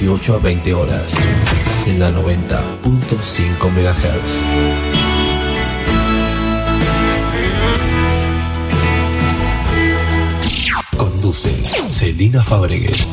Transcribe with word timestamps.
18 0.00 0.34
a 0.34 0.38
20 0.38 0.74
horas, 0.74 1.12
en 1.84 1.98
la 1.98 2.12
90.5 2.12 3.68
MHz. 3.68 4.38
Conduce 10.96 11.50
Celina 11.88 12.44
Fabregues. 12.44 13.08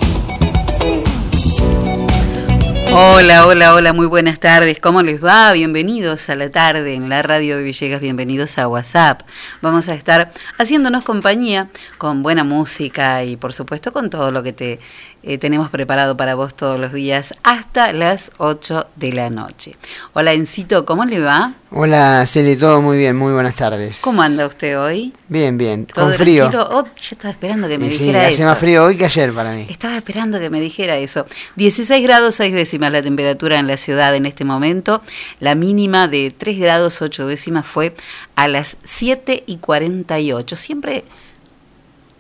Hola, 2.97 3.45
hola, 3.45 3.73
hola, 3.73 3.91
muy 3.91 4.05
buenas 4.05 4.39
tardes. 4.39 4.79
¿Cómo 4.79 5.01
les 5.01 5.21
va? 5.21 5.51
Bienvenidos 5.51 6.29
a 6.29 6.35
la 6.35 6.49
tarde 6.49 6.93
en 6.93 7.09
la 7.09 7.21
radio 7.23 7.57
de 7.57 7.63
Villegas, 7.63 7.99
bienvenidos 7.99 8.57
a 8.57 8.69
WhatsApp. 8.69 9.21
Vamos 9.61 9.89
a 9.89 9.95
estar 9.95 10.31
haciéndonos 10.57 11.03
compañía 11.03 11.67
con 11.97 12.23
buena 12.23 12.43
música 12.43 13.23
y 13.23 13.37
por 13.37 13.53
supuesto 13.53 13.91
con 13.91 14.09
todo 14.09 14.31
lo 14.31 14.43
que 14.43 14.53
te 14.53 14.79
eh, 15.23 15.37
tenemos 15.39 15.69
preparado 15.69 16.15
para 16.15 16.35
vos 16.35 16.53
todos 16.55 16.79
los 16.79 16.93
días 16.93 17.33
hasta 17.41 17.91
las 17.93 18.31
8 18.37 18.87
de 18.95 19.11
la 19.11 19.29
noche. 19.31 19.75
Hola 20.13 20.33
Encito, 20.33 20.85
¿cómo 20.85 21.03
le 21.05 21.19
va? 21.19 21.55
Hola 21.71 22.25
Celi, 22.27 22.55
todo 22.55 22.81
muy 22.81 22.97
bien, 22.97 23.15
muy 23.15 23.33
buenas 23.33 23.55
tardes. 23.55 24.01
¿Cómo 24.01 24.21
anda 24.21 24.45
usted 24.45 24.79
hoy? 24.79 25.13
Bien, 25.27 25.57
bien, 25.57 25.85
con 25.85 26.13
frío. 26.13 26.47
Oh, 26.69 26.85
yo 26.85 26.91
estaba 26.95 27.31
esperando 27.31 27.67
que 27.67 27.77
me 27.77 27.89
dijera 27.89 28.27
sí, 28.27 28.35
hace 28.35 28.45
más 28.45 28.59
frío 28.59 28.83
hoy 28.83 28.97
que 28.97 29.05
ayer 29.05 29.33
para 29.33 29.51
mí. 29.51 29.65
Estaba 29.67 29.97
esperando 29.97 30.39
que 30.39 30.49
me 30.49 30.61
dijera 30.61 30.95
eso. 30.97 31.25
16 31.55 32.03
grados 32.03 32.35
6 32.35 32.53
décimas 32.53 32.91
la 32.91 33.01
temperatura 33.01 33.57
en 33.57 33.67
la 33.67 33.77
ciudad 33.77 34.15
en 34.15 34.25
este 34.25 34.45
momento. 34.45 35.01
La 35.39 35.55
mínima 35.55 36.07
de 36.07 36.31
3 36.37 36.59
grados 36.59 37.01
8 37.01 37.25
décimas 37.25 37.65
fue 37.65 37.95
a 38.35 38.47
las 38.47 38.77
7 38.83 39.43
y 39.47 39.57
48. 39.57 40.55
Siempre 40.55 41.03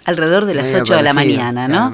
alrededor 0.05 0.45
de 0.45 0.53
las 0.53 0.73
8 0.73 0.95
de 0.95 1.01
la 1.01 1.13
mañana, 1.13 1.67
¿no? 1.67 1.91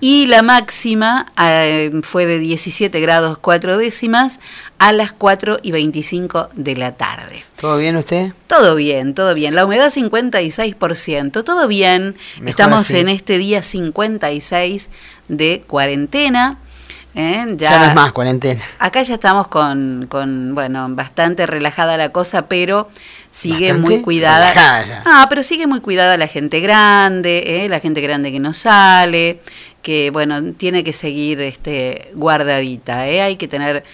y 0.00 0.26
la 0.26 0.42
máxima 0.42 1.32
eh, 1.40 1.90
fue 2.02 2.26
de 2.26 2.38
17 2.38 3.00
grados 3.00 3.38
4 3.38 3.78
décimas 3.78 4.40
a 4.78 4.92
las 4.92 5.12
4 5.12 5.58
y 5.62 5.70
25 5.70 6.50
de 6.54 6.76
la 6.76 6.96
tarde. 6.96 7.44
¿Todo 7.60 7.78
bien 7.78 7.96
usted? 7.96 8.32
Todo 8.48 8.74
bien, 8.74 9.14
todo 9.14 9.32
bien. 9.34 9.54
La 9.54 9.64
humedad 9.64 9.92
56%, 9.92 11.44
todo 11.44 11.68
bien. 11.68 12.16
Estamos 12.44 12.90
en 12.90 13.08
este 13.08 13.38
día 13.38 13.62
56 13.62 14.90
de 15.28 15.62
cuarentena. 15.66 16.58
¿Eh? 17.16 17.46
Ya, 17.56 17.80
no 17.80 17.84
es 17.86 17.94
más 17.94 18.12
cuarentena. 18.12 18.62
Acá 18.78 19.02
ya 19.02 19.14
estamos 19.14 19.48
con, 19.48 20.06
con, 20.08 20.54
bueno, 20.54 20.86
bastante 20.90 21.46
relajada 21.46 21.96
la 21.96 22.10
cosa, 22.10 22.46
pero 22.46 22.88
sigue 23.30 23.72
muy 23.72 24.02
cuidada. 24.02 24.52
Ah, 25.04 25.26
pero 25.28 25.42
sigue 25.42 25.66
muy 25.66 25.80
cuidada 25.80 26.16
la 26.16 26.28
gente 26.28 26.60
grande, 26.60 27.64
¿eh? 27.64 27.68
la 27.68 27.80
gente 27.80 28.00
grande 28.00 28.30
que 28.30 28.38
no 28.38 28.52
sale, 28.52 29.40
que 29.82 30.10
bueno, 30.10 30.52
tiene 30.52 30.84
que 30.84 30.92
seguir 30.92 31.40
este 31.40 32.10
guardadita, 32.14 33.08
¿eh? 33.08 33.22
hay 33.22 33.36
que 33.36 33.48
tener 33.48 33.84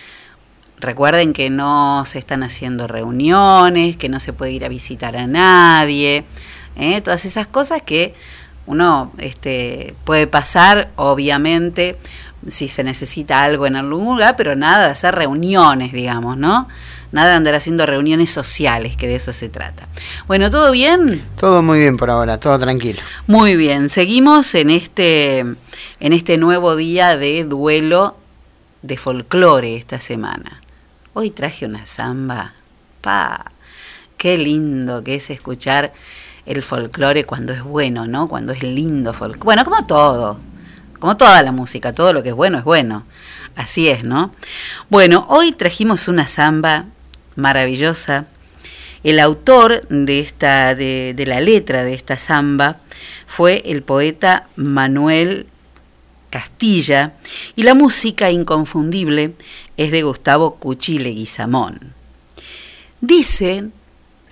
recuerden 0.79 1.33
que 1.33 1.49
no 1.49 2.05
se 2.07 2.19
están 2.19 2.43
haciendo 2.43 2.89
reuniones, 2.89 3.97
que 3.97 4.09
no 4.09 4.19
se 4.19 4.33
puede 4.33 4.51
ir 4.51 4.65
a 4.65 4.69
visitar 4.69 5.17
a 5.17 5.29
nadie, 5.29 6.25
¿eh? 6.77 7.01
todas 7.01 7.25
esas 7.25 7.47
cosas 7.47 7.83
que 7.83 8.15
uno 8.67 9.13
este, 9.19 9.95
puede 10.05 10.27
pasar, 10.27 10.91
obviamente, 10.97 11.97
si 12.49 12.69
se 12.69 12.85
necesita 12.85 13.43
algo 13.43 13.67
en 13.67 13.77
algún 13.77 14.17
lugar, 14.17 14.37
pero 14.37 14.55
nada 14.57 14.87
de 14.87 14.93
hacer 14.93 15.15
reuniones, 15.15 15.93
digamos, 15.93 16.37
¿no? 16.37 16.69
Nada 17.13 17.31
de 17.31 17.35
andar 17.37 17.55
haciendo 17.55 17.85
reuniones 17.87 18.31
sociales, 18.31 18.97
que 18.97 19.07
de 19.07 19.17
eso 19.17 19.33
se 19.33 19.49
trata. 19.49 19.87
Bueno, 20.27 20.51
¿todo 20.51 20.73
bien? 20.73 21.25
Todo 21.37 21.63
muy 21.63 21.79
bien 21.79 21.97
por 21.97 22.11
ahora, 22.11 22.41
todo 22.41 22.59
tranquilo. 22.59 23.01
Muy 23.27 23.57
bien, 23.57 23.91
seguimos 23.91 24.55
en 24.55 24.71
este, 24.71 25.41
en 25.41 26.13
este 26.13 26.39
nuevo 26.39 26.75
día 26.75 27.17
de 27.17 27.45
duelo 27.45 28.17
de 28.81 28.97
folclore 28.97 29.77
esta 29.77 30.01
semana. 30.01 30.61
Hoy 31.13 31.31
traje 31.31 31.67
una 31.67 31.87
samba. 31.87 32.55
¡Pa! 33.03 33.53
Qué 34.17 34.39
lindo 34.39 35.05
que 35.05 35.17
es 35.17 35.31
escuchar 35.31 35.93
el 36.47 36.63
folclore 36.63 37.25
cuando 37.25 37.53
es 37.53 37.63
bueno, 37.63 38.07
¿no? 38.07 38.29
Cuando 38.29 38.53
es 38.53 38.63
lindo 38.63 39.13
folclore. 39.13 39.45
Bueno, 39.45 39.65
como 39.65 39.85
todo, 39.87 40.39
como 41.03 41.17
toda 41.17 41.43
la 41.43 41.51
música, 41.51 41.93
todo 41.93 42.13
lo 42.13 42.23
que 42.23 42.29
es 42.29 42.35
bueno 42.37 42.59
es 42.59 42.65
bueno. 42.65 43.03
Así 43.57 43.89
es, 43.89 44.05
¿no? 44.05 44.33
Bueno, 44.89 45.27
hoy 45.29 45.51
trajimos 45.51 46.07
una 46.07 46.29
samba 46.29 46.85
maravillosa. 47.35 48.27
El 49.03 49.19
autor 49.19 49.81
de, 49.89 50.21
esta, 50.21 50.77
de, 50.77 51.25
la 51.27 51.41
letra 51.41 51.83
de 51.83 51.95
esta 51.95 52.21
samba 52.21 52.77
fue 53.27 53.65
el 53.67 53.83
poeta 53.83 54.47
Manuel 54.55 55.49
Castilla 56.31 57.15
y 57.57 57.65
la 57.65 57.75
música 57.75 58.31
inconfundible 58.31 59.35
es 59.77 59.91
de 59.91 60.05
Gustavo 60.05 60.55
Cuchi 60.55 61.01
Leguizamón. 61.01 61.95
Dicen, 63.01 63.73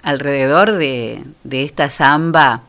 alrededor 0.05 0.70
de, 0.70 1.25
de 1.43 1.64
esta 1.64 1.90
samba 1.90 2.62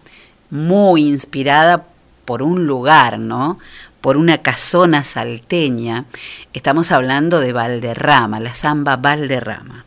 muy 0.49 1.07
inspirada 1.07 1.85
por 2.25 2.41
un 2.41 2.65
lugar, 2.65 3.19
¿no? 3.19 3.59
Por 4.01 4.17
una 4.17 4.39
casona 4.39 5.03
salteña, 5.03 6.05
estamos 6.53 6.91
hablando 6.91 7.39
de 7.39 7.53
Valderrama, 7.53 8.39
la 8.39 8.55
samba 8.55 8.97
Valderrama. 8.97 9.85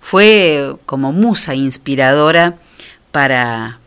Fue 0.00 0.76
como 0.86 1.12
musa 1.12 1.54
inspiradora 1.54 2.56
para, 3.10 3.78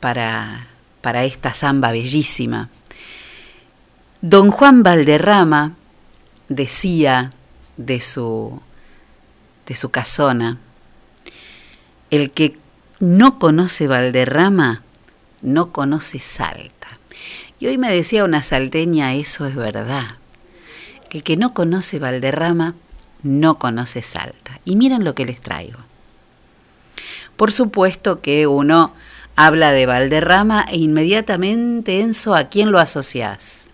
para, 0.00 0.68
para 1.02 1.24
esta 1.24 1.52
samba 1.52 1.92
bellísima. 1.92 2.70
Don 4.22 4.50
Juan 4.50 4.82
Valderrama 4.82 5.72
decía 6.48 7.30
de 7.76 8.00
su, 8.00 8.60
de 9.66 9.74
su 9.74 9.90
casona, 9.90 10.58
el 12.10 12.30
que 12.30 12.58
no 12.98 13.38
conoce 13.38 13.86
Valderrama 13.86 14.82
no 15.42 15.72
conoce 15.72 16.18
Salta. 16.18 16.79
Y 17.60 17.66
hoy 17.66 17.76
me 17.76 17.94
decía 17.94 18.24
una 18.24 18.42
salteña, 18.42 19.14
eso 19.14 19.46
es 19.46 19.54
verdad. 19.54 20.16
El 21.10 21.22
que 21.22 21.36
no 21.36 21.52
conoce 21.52 21.98
Valderrama 21.98 22.74
no 23.22 23.58
conoce 23.58 24.00
Salta. 24.00 24.60
Y 24.64 24.76
miren 24.76 25.04
lo 25.04 25.14
que 25.14 25.26
les 25.26 25.40
traigo. 25.40 25.78
Por 27.36 27.52
supuesto 27.52 28.22
que 28.22 28.46
uno 28.46 28.94
habla 29.36 29.72
de 29.72 29.86
Valderrama 29.86 30.64
e 30.68 30.78
inmediatamente, 30.78 32.00
Enzo, 32.00 32.34
¿a 32.34 32.44
quién 32.44 32.72
lo 32.72 32.78
asociás? 32.78 33.66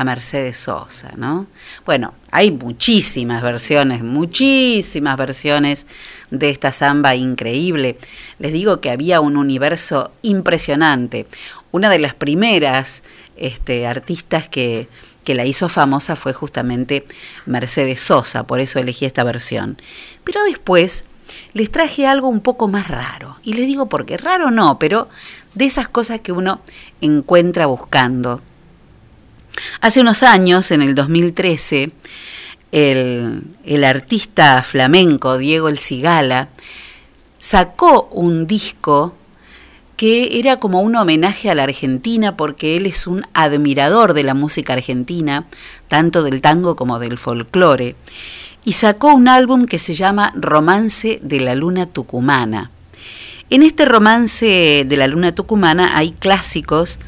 A 0.00 0.04
Mercedes 0.04 0.56
Sosa, 0.56 1.12
¿no? 1.16 1.46
Bueno, 1.84 2.14
hay 2.30 2.50
muchísimas 2.50 3.42
versiones, 3.42 4.02
muchísimas 4.02 5.16
versiones 5.16 5.86
de 6.30 6.50
esta 6.50 6.72
samba 6.72 7.14
increíble. 7.14 7.98
Les 8.38 8.52
digo 8.52 8.80
que 8.80 8.90
había 8.90 9.20
un 9.20 9.36
universo 9.36 10.12
impresionante 10.22 11.26
una 11.72 11.90
de 11.90 11.98
las 11.98 12.14
primeras 12.14 13.02
este, 13.36 13.86
artistas 13.86 14.48
que, 14.48 14.88
que 15.24 15.34
la 15.34 15.44
hizo 15.44 15.68
famosa 15.68 16.16
fue 16.16 16.32
justamente 16.32 17.04
Mercedes 17.46 18.00
Sosa, 18.00 18.44
por 18.44 18.60
eso 18.60 18.78
elegí 18.78 19.04
esta 19.04 19.24
versión. 19.24 19.76
Pero 20.24 20.42
después 20.44 21.04
les 21.52 21.70
traje 21.70 22.06
algo 22.06 22.28
un 22.28 22.40
poco 22.40 22.68
más 22.68 22.88
raro. 22.88 23.36
Y 23.42 23.54
les 23.54 23.66
digo 23.66 23.88
porque 23.88 24.16
raro 24.16 24.50
no, 24.50 24.78
pero 24.78 25.08
de 25.54 25.66
esas 25.66 25.88
cosas 25.88 26.20
que 26.20 26.32
uno 26.32 26.60
encuentra 27.00 27.66
buscando. 27.66 28.40
Hace 29.80 30.00
unos 30.00 30.22
años, 30.22 30.70
en 30.70 30.82
el 30.82 30.94
2013, 30.94 31.90
el, 32.72 33.42
el 33.64 33.84
artista 33.84 34.62
flamenco 34.62 35.38
Diego 35.38 35.68
El 35.68 35.78
Cigala 35.78 36.48
sacó 37.38 38.08
un 38.12 38.46
disco 38.46 39.14
que 39.96 40.38
era 40.38 40.58
como 40.58 40.80
un 40.80 40.94
homenaje 40.94 41.50
a 41.50 41.56
la 41.56 41.64
Argentina 41.64 42.36
porque 42.36 42.76
él 42.76 42.86
es 42.86 43.08
un 43.08 43.24
admirador 43.34 44.14
de 44.14 44.22
la 44.22 44.32
música 44.32 44.74
argentina, 44.74 45.46
tanto 45.88 46.22
del 46.22 46.40
tango 46.40 46.76
como 46.76 47.00
del 47.00 47.18
folclore, 47.18 47.96
y 48.64 48.74
sacó 48.74 49.12
un 49.12 49.26
álbum 49.26 49.66
que 49.66 49.80
se 49.80 49.94
llama 49.94 50.32
Romance 50.36 51.18
de 51.22 51.40
la 51.40 51.56
Luna 51.56 51.86
Tucumana. 51.86 52.70
En 53.50 53.62
este 53.62 53.86
romance 53.86 54.84
de 54.86 54.96
la 54.96 55.08
Luna 55.08 55.34
Tucumana 55.34 55.96
hay 55.96 56.12
clásicos 56.12 56.98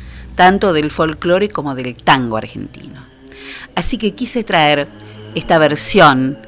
tanto 0.41 0.73
del 0.73 0.91
folclore 0.91 1.51
como 1.51 1.75
del 1.75 1.95
tango 1.95 2.39
argentino. 2.39 3.05
Así 3.75 3.99
que 3.99 4.15
quise 4.15 4.43
traer 4.43 4.89
esta 5.35 5.59
versión 5.59 6.39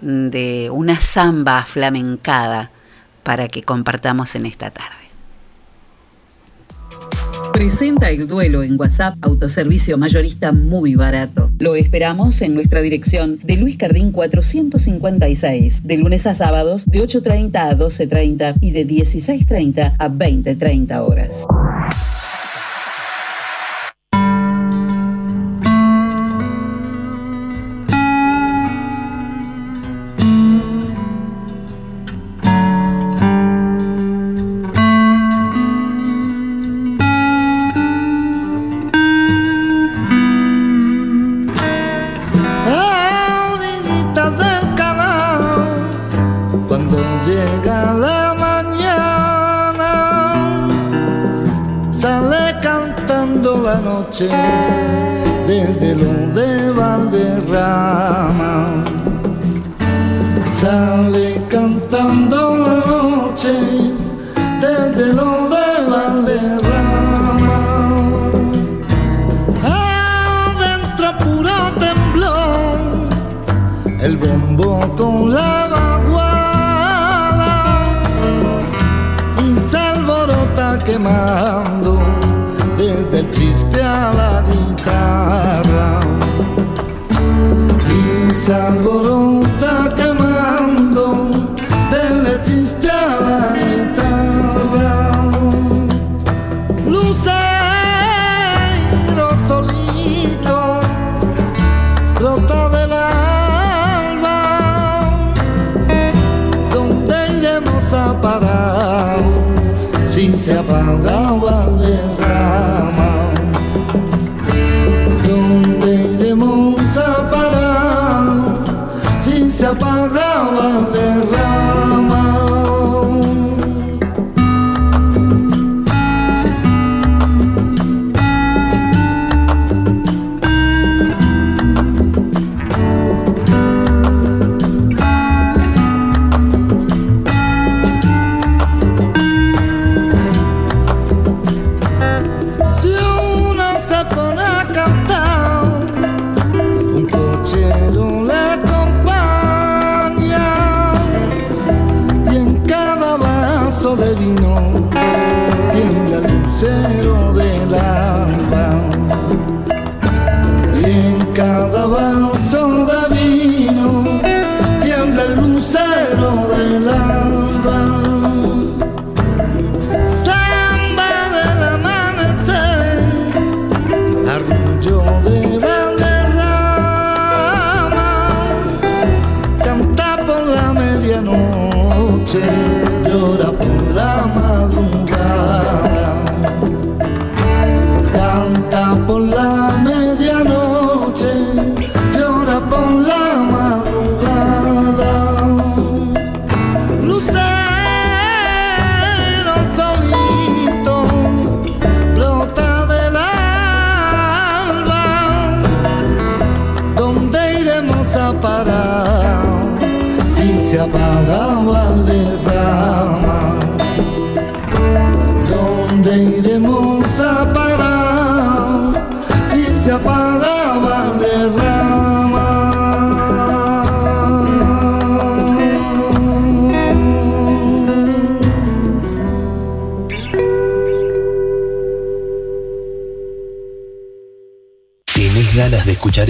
de 0.00 0.70
una 0.72 1.00
samba 1.00 1.62
flamencada 1.62 2.72
para 3.22 3.46
que 3.46 3.62
compartamos 3.62 4.34
en 4.34 4.44
esta 4.44 4.72
tarde. 4.72 4.96
Presenta 7.52 8.10
el 8.10 8.26
duelo 8.26 8.64
en 8.64 8.76
WhatsApp, 8.76 9.14
autoservicio 9.20 9.96
mayorista 9.98 10.50
muy 10.50 10.96
barato. 10.96 11.48
Lo 11.60 11.76
esperamos 11.76 12.42
en 12.42 12.54
nuestra 12.54 12.80
dirección 12.80 13.38
de 13.44 13.54
Luis 13.54 13.76
Cardín 13.76 14.10
456, 14.10 15.82
de 15.84 15.96
lunes 15.96 16.26
a 16.26 16.34
sábados 16.34 16.86
de 16.86 17.00
8.30 17.00 17.54
a 17.54 17.78
12.30 17.78 18.56
y 18.60 18.72
de 18.72 18.84
16.30 18.84 19.94
a 19.96 20.08
20.30 20.08 21.08
horas. 21.08 21.46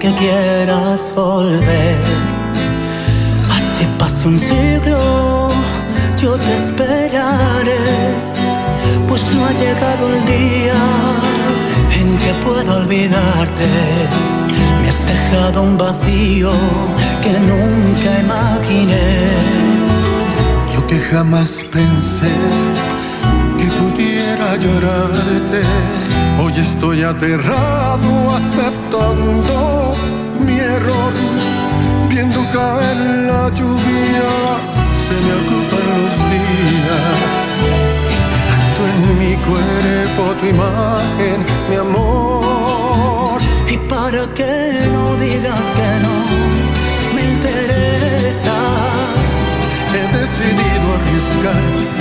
Que 0.00 0.10
quieras 0.14 1.12
volver. 1.14 1.98
Así 3.56 3.86
pase 3.98 4.28
un 4.28 4.38
siglo, 4.38 5.50
yo 6.20 6.36
te 6.36 6.54
esperaré. 6.54 7.84
Pues 9.06 9.22
no 9.34 9.44
ha 9.46 9.52
llegado 9.52 10.02
el 10.14 10.24
día 10.24 10.80
en 12.00 12.08
que 12.22 12.32
pueda 12.46 12.76
olvidarte. 12.76 13.68
Me 14.80 14.88
has 14.88 15.00
dejado 15.06 15.62
un 15.62 15.76
vacío 15.76 16.50
que 17.22 17.34
nunca 17.50 18.10
imaginé. 18.26 19.36
Yo 20.72 20.86
que 20.86 20.98
jamás 20.98 21.62
pensé 21.70 22.32
que 23.58 23.66
pudiera 23.80 24.56
llorarte. 24.56 26.09
Hoy 26.42 26.54
estoy 26.56 27.02
aterrado 27.02 28.30
aceptando 28.34 29.92
mi 30.40 30.58
error. 30.58 31.12
Viendo 32.08 32.40
caer 32.48 32.96
la 33.28 33.50
lluvia, 33.50 34.30
se 35.04 35.14
me 35.24 35.32
ocupan 35.42 35.86
los 35.98 36.14
días. 36.32 37.30
Enterrando 38.32 38.80
en 38.88 39.18
mi 39.18 39.34
cuerpo 39.48 40.34
tu 40.38 40.46
imagen, 40.46 41.44
mi 41.68 41.76
amor. 41.76 43.38
Y 43.68 43.76
para 43.76 44.26
que 44.32 44.88
no 44.94 45.16
digas 45.16 45.66
que 45.76 45.90
no 46.06 46.16
me 47.14 47.22
interesas, 47.34 48.50
He 49.92 50.06
decidido 50.16 50.86
arriesgar 50.96 51.99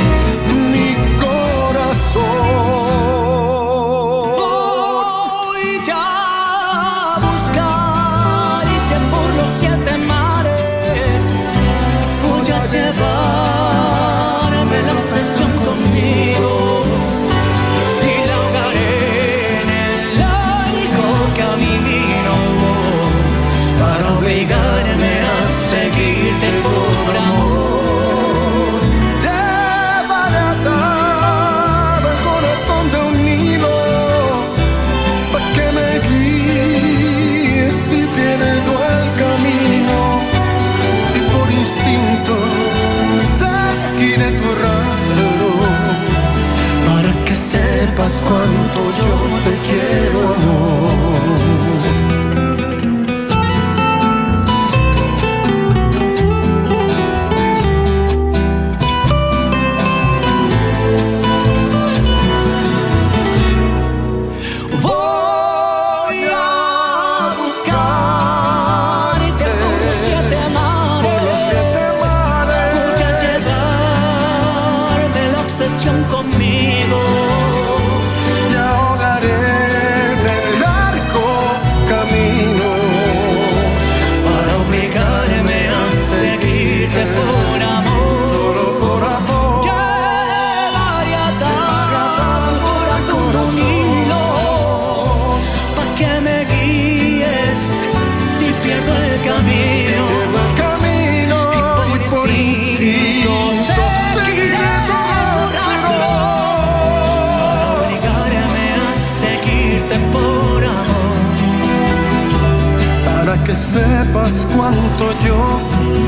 sepas 114.29 114.47
cuánto 114.55 115.11
yo 115.25 115.61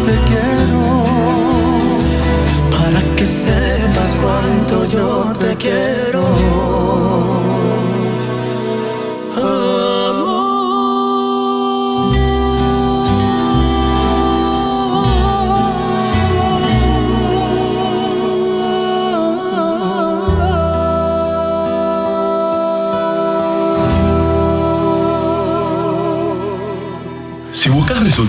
te 0.06 0.16
quiero. 0.30 1.04
Para 2.70 3.16
que 3.16 3.26
sepas 3.26 4.20
cuánto 4.22 4.86
yo 4.86 5.34
te 5.40 5.56
quiero. 5.58 5.91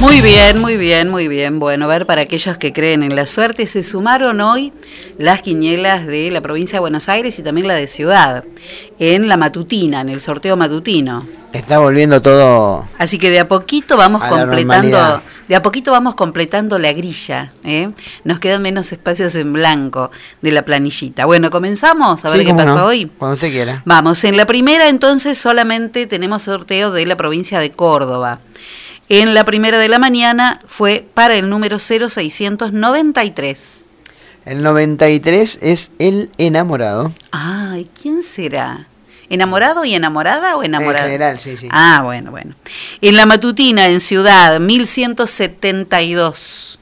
Muy 0.00 0.22
bien, 0.22 0.58
muy 0.58 0.78
bien, 0.78 1.10
muy 1.10 1.28
bien. 1.28 1.58
Bueno, 1.58 1.84
a 1.84 1.88
ver, 1.88 2.06
para 2.06 2.22
aquellos 2.22 2.56
que 2.56 2.72
creen 2.72 3.02
en 3.02 3.14
la 3.14 3.26
suerte, 3.26 3.66
se 3.66 3.82
sumaron 3.82 4.40
hoy 4.40 4.72
las 5.18 5.42
quinielas 5.42 6.06
de 6.06 6.30
la 6.30 6.40
provincia 6.40 6.76
de 6.76 6.80
Buenos 6.80 7.10
Aires 7.10 7.38
y 7.38 7.42
también 7.42 7.68
la 7.68 7.74
de 7.74 7.86
Ciudad, 7.86 8.44
en 8.98 9.28
la 9.28 9.36
matutina, 9.36 10.00
en 10.00 10.08
el 10.08 10.22
sorteo 10.22 10.56
matutino. 10.56 11.26
Está 11.52 11.80
volviendo 11.80 12.22
todo. 12.22 12.86
Así 12.96 13.18
que 13.18 13.28
de 13.28 13.40
a 13.40 13.48
poquito 13.48 13.98
vamos 13.98 14.22
A 14.22 14.30
completando, 14.30 15.20
de 15.48 15.54
a 15.54 15.62
poquito 15.62 15.92
vamos 15.92 16.14
completando 16.14 16.78
la 16.78 16.92
grilla. 16.94 17.52
¿eh? 17.62 17.90
Nos 18.24 18.38
quedan 18.38 18.62
menos 18.62 18.92
espacios 18.92 19.34
en 19.36 19.52
blanco 19.52 20.10
de 20.40 20.52
la 20.52 20.64
planillita. 20.64 21.26
Bueno, 21.26 21.50
comenzamos 21.50 22.24
a 22.24 22.30
ver 22.30 22.40
Sí, 22.40 22.46
qué 22.46 22.54
pasó 22.54 22.78
no, 22.78 22.86
hoy. 22.86 23.10
Cuando 23.18 23.34
usted 23.34 23.50
quiera. 23.50 23.82
Vamos, 23.84 24.24
en 24.24 24.38
la 24.38 24.46
primera 24.46 24.88
entonces 24.88 25.36
solamente 25.36 26.06
tenemos 26.06 26.40
sorteo 26.42 26.90
de 26.90 27.04
la 27.04 27.18
provincia 27.18 27.60
de 27.60 27.70
Córdoba. 27.70 28.38
En 29.12 29.34
la 29.34 29.44
primera 29.44 29.78
de 29.78 29.88
la 29.88 29.98
mañana 29.98 30.60
fue 30.68 31.04
para 31.14 31.34
el 31.34 31.50
número 31.50 31.80
0693. 31.80 33.86
El 34.46 34.62
93 34.62 35.58
es 35.60 35.90
el 35.98 36.30
enamorado. 36.38 37.12
Ay, 37.32 37.90
¿quién 38.00 38.22
será? 38.22 38.86
¿Enamorado 39.28 39.84
y 39.84 39.96
enamorada 39.96 40.56
o 40.56 40.62
enamorada? 40.62 41.06
En 41.06 41.10
general, 41.10 41.40
sí, 41.40 41.56
sí. 41.56 41.66
Ah, 41.72 42.02
bueno, 42.04 42.30
bueno. 42.30 42.54
En 43.00 43.16
la 43.16 43.26
matutina, 43.26 43.86
en 43.86 43.98
Ciudad, 43.98 44.60
1172. 44.60 46.78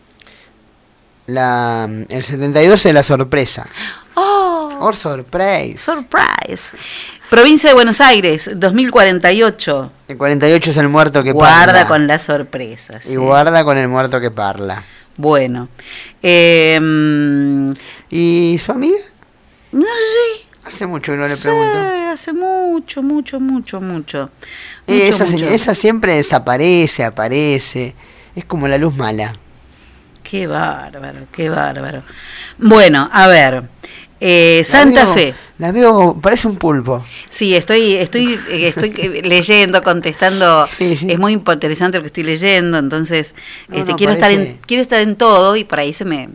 La, 1.29 1.89
el 2.11 2.23
72 2.23 2.85
es 2.85 2.93
la 2.93 3.03
sorpresa. 3.03 3.67
¡Oh! 4.17 4.71
Or 4.81 4.95
surprise. 4.95 5.79
Surprise. 5.79 6.73
Provincia 7.31 7.69
de 7.69 7.75
Buenos 7.75 8.01
Aires, 8.01 8.49
2048. 8.55 9.93
el 10.09 10.17
48 10.17 10.71
es 10.71 10.77
el 10.79 10.89
muerto 10.89 11.23
que 11.23 11.33
Guarda 11.33 11.67
parla. 11.67 11.87
con 11.89 12.07
las 12.07 12.23
sorpresas. 12.23 13.05
Y 13.05 13.11
sí. 13.11 13.17
guarda 13.17 13.65
con 13.65 13.77
el 13.77 13.89
muerto 13.89 14.19
que 14.21 14.31
parla. 14.31 14.83
Bueno. 15.17 15.69
Eh, 16.23 16.79
mm, 16.81 17.73
¿Y 18.11 18.59
su 18.65 18.73
amiga? 18.73 18.97
no 19.73 19.83
sé. 19.85 20.47
Hace 20.65 20.87
mucho 20.87 21.13
que 21.13 21.19
no 21.19 21.27
le 21.27 21.35
Sí, 21.37 21.43
pregunto. 21.43 21.79
hace 22.13 22.33
mucho, 22.33 23.03
mucho, 23.03 23.41
mucho, 23.41 23.81
mucho. 23.81 24.31
Eh, 24.87 25.09
esa, 25.09 25.25
mucho. 25.25 25.37
señora- 25.39 25.55
esa 25.55 25.75
siempre 25.75 26.15
desaparece, 26.15 27.05
aparece. 27.05 27.95
Es 28.35 28.45
como 28.45 28.69
la 28.69 28.79
luz 28.79 28.97
mala. 28.97 29.33
Qué 30.23 30.47
bárbaro, 30.47 31.21
qué 31.33 31.49
bárbaro. 31.51 32.03
Bueno, 32.59 33.09
a 33.13 33.29
ver. 33.29 33.65
eh, 34.21 34.63
Santa 34.65 35.07
Fe. 35.15 35.35
La 35.59 35.73
veo, 35.73 36.17
parece 36.23 36.47
un 36.47 36.57
pulpo. 36.57 37.05
Sí, 37.31 37.57
estoy, 37.57 37.95
estoy, 37.95 38.39
eh, 38.49 38.69
estoy 38.69 38.95
eh, 38.97 39.23
leyendo, 39.25 39.83
contestando. 39.83 40.69
Sí, 40.79 40.97
sí. 40.97 41.11
Es 41.11 41.19
muy 41.19 41.33
interesante 41.33 41.99
lo 41.99 42.03
que 42.03 42.09
estoy 42.09 42.23
leyendo, 42.23 42.79
entonces 42.79 43.35
No, 43.67 43.79
este, 43.79 43.91
no, 43.91 43.97
quiero 43.97 44.13
estar 44.13 44.31
en, 44.31 44.59
quiero 44.67 44.83
estar 44.83 45.01
en 45.01 45.17
todo 45.17 45.57
y 45.57 45.65
por 45.65 45.81
ahí 45.81 45.93
se 45.93 46.05
me, 46.05 46.29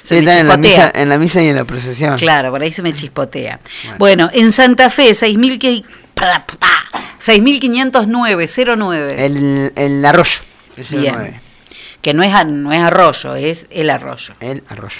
se 0.00 0.20
Sí, 0.20 0.24
me 0.24 0.38
en 0.38 0.46
la, 0.46 0.56
misa, 0.56 0.92
en 0.94 1.08
la 1.08 1.18
misa 1.18 1.42
y 1.42 1.48
en 1.48 1.56
la 1.56 1.64
procesión. 1.64 2.16
Claro, 2.18 2.52
por 2.52 2.62
ahí 2.62 2.70
se 2.70 2.82
me 2.82 2.92
chispotea. 2.94 3.58
Bueno, 3.98 4.30
en 4.32 4.52
Santa 4.52 4.90
Fe, 4.90 5.10
6.000 5.10 5.58
que- 5.58 5.82
pa, 6.14 6.44
pa, 6.46 6.56
pa, 6.58 7.00
6.509, 7.18 8.76
09. 8.76 9.26
El, 9.26 9.72
el 9.74 10.04
arroyo. 10.04 10.40
El 10.76 11.00
Bien. 11.00 11.14
09. 11.16 11.40
Que 12.00 12.14
no 12.14 12.22
es, 12.22 12.32
no 12.46 12.72
es 12.72 12.80
arroyo, 12.80 13.34
es 13.36 13.66
el 13.70 13.90
arroyo. 13.90 14.34
El 14.40 14.62
arroyo. 14.68 14.96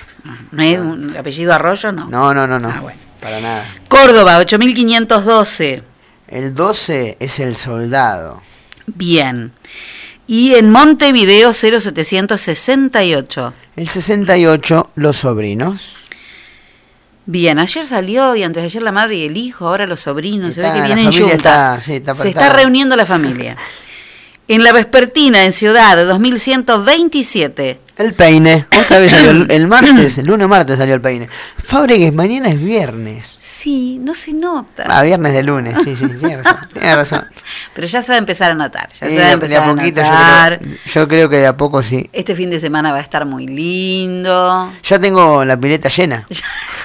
¿No 0.50 0.62
es 0.62 0.78
un 0.78 1.16
apellido 1.16 1.52
arroyo? 1.52 1.92
No. 1.92 2.08
No, 2.08 2.34
no, 2.34 2.46
no, 2.46 2.58
no. 2.58 2.68
Ah, 2.68 2.80
bueno. 2.80 2.98
Para 3.22 3.40
nada. 3.40 3.66
Córdoba, 3.88 4.40
8.512. 4.42 5.82
El 6.28 6.54
12 6.54 7.16
es 7.20 7.40
el 7.40 7.56
soldado. 7.56 8.42
Bien. 8.86 9.52
Y 10.26 10.54
en 10.54 10.70
Montevideo, 10.70 11.52
0768. 11.52 13.54
El 13.76 13.88
68, 13.88 14.90
los 14.96 15.16
sobrinos. 15.18 15.96
Bien, 17.24 17.58
ayer 17.60 17.86
salió 17.86 18.34
y 18.34 18.42
antes 18.42 18.62
de 18.62 18.66
ayer 18.66 18.82
la 18.82 18.90
madre 18.92 19.14
y 19.16 19.26
el 19.26 19.36
hijo, 19.36 19.68
ahora 19.68 19.86
los 19.86 20.00
sobrinos, 20.00 20.54
se 20.56 20.60
ve 20.62 20.72
que 20.72 20.82
vienen 20.82 21.04
familia 21.12 21.34
junta. 21.34 21.36
está- 21.36 21.80
sí, 21.80 21.92
está 21.94 22.14
se 22.14 22.28
está 22.30 22.52
reuniendo 22.52 22.96
la 22.96 23.06
familia. 23.06 23.56
En 24.48 24.64
la 24.64 24.72
vespertina, 24.72 25.44
en 25.44 25.52
Ciudad, 25.52 25.96
2127. 26.04 27.78
El 27.98 28.14
peine. 28.14 28.66
Otra 28.80 28.98
vez 28.98 29.10
salió 29.10 29.30
el, 29.30 29.50
el 29.50 29.66
martes, 29.68 30.18
el 30.18 30.26
lunes 30.26 30.48
martes 30.48 30.78
salió 30.78 30.94
el 30.94 31.00
peine. 31.00 31.28
Fábregues, 31.64 32.12
mañana 32.14 32.48
es 32.48 32.60
viernes. 32.60 33.38
Sí, 33.42 33.98
no 34.00 34.14
se 34.14 34.32
nota. 34.32 34.84
Ah, 34.88 35.02
viernes 35.02 35.32
de 35.34 35.42
lunes, 35.44 35.78
sí, 35.84 35.94
sí, 35.96 36.08
tiene 36.08 36.42
razón. 36.42 36.56
Tiene 36.72 36.96
razón. 36.96 37.24
Pero 37.74 37.86
ya 37.86 38.02
se 38.02 38.08
va 38.08 38.14
a 38.16 38.18
empezar 38.18 38.50
a 38.50 38.54
notar. 38.54 38.88
Ya 39.00 39.06
Sí, 39.06 39.14
se 39.14 39.20
va 39.20 39.26
a 39.26 39.30
empezar 39.32 39.50
de 39.50 39.56
a 39.56 39.70
a 39.70 39.74
poquito 39.76 40.02
notar. 40.02 40.52
yo 40.60 40.66
creo, 40.66 40.78
yo 40.94 41.08
creo 41.08 41.28
que 41.28 41.36
de 41.36 41.46
a 41.46 41.56
poco 41.56 41.80
sí. 41.82 42.10
Este 42.12 42.34
fin 42.34 42.50
de 42.50 42.58
semana 42.58 42.90
va 42.90 42.98
a 42.98 43.02
estar 43.02 43.24
muy 43.24 43.46
lindo. 43.46 44.72
Ya 44.82 44.98
tengo 44.98 45.44
la 45.44 45.56
pileta 45.56 45.88
llena. 45.88 46.26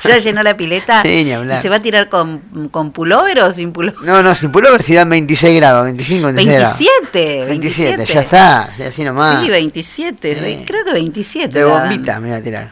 Ya 0.04 0.20
llenó 0.20 0.44
la 0.44 0.56
pileta. 0.56 1.02
Sí, 1.02 1.24
ni 1.26 1.32
hablar. 1.32 1.58
¿Y 1.58 1.62
se 1.62 1.70
va 1.70 1.78
a 1.78 1.82
tirar 1.82 2.08
con, 2.08 2.70
con 2.70 2.92
pullover 2.92 3.40
o 3.42 3.52
sin 3.52 3.74
pullover? 3.74 4.00
No, 4.04 4.22
no, 4.22 4.36
sin 4.36 4.52
pullover 4.52 4.84
si 4.84 4.94
dan 4.94 5.10
26 5.10 5.56
grados, 5.60 5.86
25, 5.86 6.28
26 6.34 6.56
grados. 6.60 6.78
27, 6.78 7.46
27, 7.48 7.90
27. 7.98 8.14
ya 8.14 8.22
está, 8.22 8.70
así 8.88 9.04
nomás. 9.04 9.44
Sí, 9.44 9.50
27. 9.50 10.36
Sí. 10.36 10.64
Creo 10.68 10.86
que 10.86 10.94
27. 10.98 11.58
de 11.58 11.64
bombita 11.66 12.20
me 12.20 12.30
voy 12.30 12.38
a 12.38 12.44
tirar. 12.44 12.70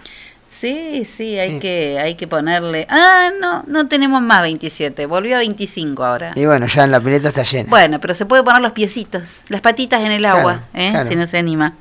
Sí, 0.50 1.04
sí, 1.06 1.38
hay 1.38 1.60
que 1.60 2.00
hay 2.00 2.16
que 2.16 2.28
ponerle. 2.28 2.88
Ah, 2.90 3.30
no, 3.42 3.64
no 3.68 3.88
tenemos 3.88 4.22
más 4.22 4.42
27. 4.42 5.06
Volvió 5.06 5.36
a 5.36 5.40
25 5.40 6.04
ahora. 6.04 6.32
Y 6.36 6.46
bueno, 6.46 6.66
ya 6.68 6.88
la 6.88 7.00
pileta 7.02 7.30
está 7.30 7.44
llena. 7.44 7.70
Bueno, 7.70 8.00
pero 8.00 8.14
se 8.14 8.26
puede 8.26 8.42
poner 8.42 8.62
los 8.62 8.72
piecitos, 8.72 9.30
las 9.50 9.62
patitas 9.62 10.02
en 10.02 10.12
el 10.12 10.20
Claro, 10.20 10.40
agua, 10.40 10.64
¿eh? 10.74 10.92
claro. 10.92 11.10
si 11.10 11.16
no 11.16 11.28
se 11.28 11.38
anima. 11.38 11.74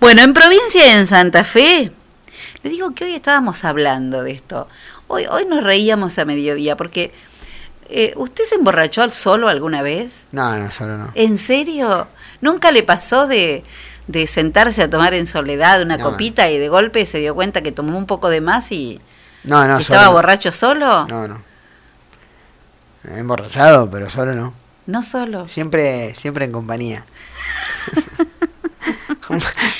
Bueno, 0.00 0.22
en 0.22 0.34
provincia 0.34 0.98
en 0.98 1.06
Santa 1.06 1.44
Fe, 1.44 1.92
le 2.62 2.70
digo 2.70 2.90
que 2.94 3.04
hoy 3.04 3.14
estábamos 3.14 3.64
hablando 3.64 4.22
de 4.24 4.32
esto. 4.32 4.68
Hoy, 5.06 5.26
hoy 5.30 5.44
nos 5.46 5.62
reíamos 5.62 6.18
a 6.18 6.24
mediodía 6.24 6.76
porque 6.76 7.12
eh, 7.88 8.12
¿usted 8.16 8.44
se 8.44 8.56
emborrachó 8.56 9.08
solo 9.10 9.48
alguna 9.48 9.82
vez? 9.82 10.24
No, 10.32 10.56
no, 10.58 10.70
solo 10.70 10.98
no. 10.98 11.12
¿En 11.14 11.38
serio? 11.38 12.08
¿Nunca 12.40 12.70
le 12.70 12.82
pasó 12.82 13.26
de, 13.26 13.62
de 14.10 14.26
sentarse 14.26 14.82
a 14.82 14.90
tomar 14.90 15.14
en 15.14 15.26
soledad 15.26 15.82
una 15.82 15.96
No. 15.96 16.10
copita 16.10 16.50
y 16.50 16.58
de 16.58 16.68
golpe 16.68 17.06
se 17.06 17.18
dio 17.18 17.34
cuenta 17.34 17.62
que 17.62 17.72
tomó 17.72 17.96
un 17.96 18.06
poco 18.06 18.28
de 18.28 18.40
más 18.40 18.70
y, 18.72 19.00
No, 19.44 19.60
no, 19.66 19.74
solo 19.74 19.78
estaba 19.80 20.08
borracho 20.08 20.52
solo? 20.52 21.06
No, 21.08 21.28
no. 21.28 21.42
Emborrachado, 23.04 23.90
pero 23.90 24.10
solo 24.10 24.34
no. 24.34 24.52
No 24.86 25.02
solo. 25.02 25.48
Siempre, 25.48 26.14
siempre 26.14 26.44
en 26.44 26.52
compañía. 26.52 27.04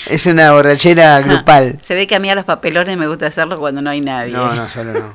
es 0.06 0.26
una 0.26 0.52
borrachera 0.52 1.20
grupal. 1.20 1.78
Se 1.82 1.94
ve 1.94 2.06
que 2.06 2.16
a 2.16 2.20
mí 2.20 2.30
a 2.30 2.34
los 2.34 2.44
papelones 2.44 2.96
me 2.96 3.06
gusta 3.06 3.26
hacerlo 3.26 3.58
cuando 3.58 3.82
no 3.82 3.90
hay 3.90 4.00
nadie. 4.00 4.32
No, 4.32 4.54
no, 4.54 4.68
solo 4.68 4.92
no. 4.92 5.12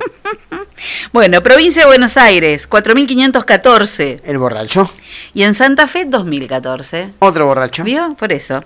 Bueno, 1.13 1.41
provincia 1.41 1.83
de 1.83 1.87
Buenos 1.87 2.17
Aires, 2.17 2.69
4.514. 2.69 4.21
El 4.25 4.37
borracho. 4.37 4.89
Y 5.33 5.43
en 5.43 5.55
Santa 5.55 5.87
Fe, 5.87 6.05
2.014. 6.07 7.13
Otro 7.19 7.45
borracho. 7.45 7.83
¿Vio? 7.83 8.15
Por 8.19 8.33
eso. 8.33 8.63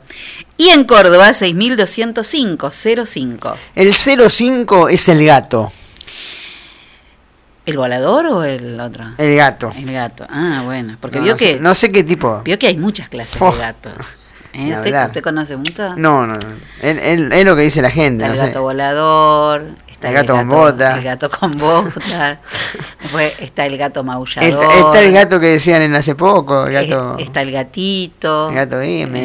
Y 0.58 0.70
en 0.70 0.84
Córdoba, 0.86 1.30
6.205, 1.30 3.06
05. 3.06 3.56
El 3.76 3.94
05 3.94 4.90
es 4.90 5.08
el 5.08 5.26
gato. 5.26 5.72
¿El 7.66 7.78
volador 7.78 8.26
o 8.28 8.44
el 8.44 8.80
otro? 8.80 9.06
El 9.18 9.36
gato. 9.36 9.72
El 9.78 9.92
gato. 9.94 10.26
Ah, 10.30 10.64
bueno. 10.66 10.98
Porque 11.00 11.18
No, 11.20 11.24
vio 11.26 11.34
no 11.34 11.38
que 11.38 11.48
sé- 11.54 11.60
no 11.60 11.76
sé 11.76 11.92
qué 11.92 12.04
tipo. 12.04 12.42
vio 12.44 12.58
que 12.58 12.66
hay 12.68 12.78
muchas 12.78 13.10
clases 13.10 13.40
de 13.40 13.52
gato. 13.58 13.92
¿Eh? 14.54 14.76
¿Usted, 14.76 15.22
conoce 15.22 15.56
mucho? 15.56 15.96
No, 15.96 16.26
no. 16.26 16.34
no. 16.34 16.40
Es, 16.82 16.98
es 17.00 17.46
lo 17.46 17.56
que 17.56 17.62
dice 17.62 17.84
la 17.84 17.92
gente. 17.92 18.24
Está 18.24 18.34
el 18.34 18.40
no 18.40 18.46
sé. 18.46 18.48
gato 18.50 18.62
volador. 18.64 19.66
Está 20.00 20.08
El 20.10 20.14
gato 20.14 20.34
con 20.34 20.48
bota. 20.50 20.98
El 20.98 21.04
gato 21.04 21.30
con 21.30 21.52
bota. 21.58 22.40
Después 23.02 23.34
está 23.42 23.66
el 23.66 23.78
gato 23.78 24.02
maullador. 24.04 24.64
Está, 24.64 24.78
está 24.78 25.02
el 25.02 25.12
gato 25.12 25.40
que 25.42 25.48
decían 25.48 25.82
en 25.82 25.94
hace 25.94 26.16
poco. 26.16 26.68
El 26.68 26.74
gato. 26.74 27.18
Está 27.20 27.42
el 27.42 27.52
gatito. 27.52 28.48
El 28.50 28.56
gato 28.56 28.80
M. 28.82 29.20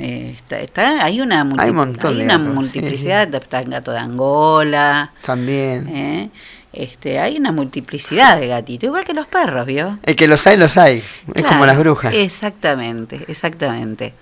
Eh, 0.00 0.30
está, 0.34 0.60
está- 0.60 1.04
hay 1.04 1.20
una, 1.20 1.44
multi- 1.44 1.62
Hay 1.62 1.70
un 1.70 1.76
montón 1.76 2.16
hay 2.16 2.22
una 2.22 2.38
multiplicidad. 2.38 3.34
Está 3.34 3.60
el 3.60 3.68
gato 3.68 3.92
de 3.92 3.98
Angola. 3.98 5.12
También. 5.26 5.88
eh, 5.88 6.30
Este, 6.72 7.18
hay 7.18 7.36
una 7.36 7.50
multiplicidad 7.52 8.38
de 8.40 8.46
gatitos, 8.46 8.86
igual 8.88 9.04
que 9.04 9.12
los 9.14 9.26
perros, 9.26 9.66
¿vio? 9.66 9.98
El 10.04 10.16
que 10.16 10.26
los 10.28 10.46
hay, 10.46 10.56
los 10.56 10.76
hay. 10.78 11.02
Es 11.34 11.42
como 11.42 11.66
las 11.66 11.76
brujas. 11.78 12.14
Exactamente, 12.14 13.24
exactamente. 13.28 14.14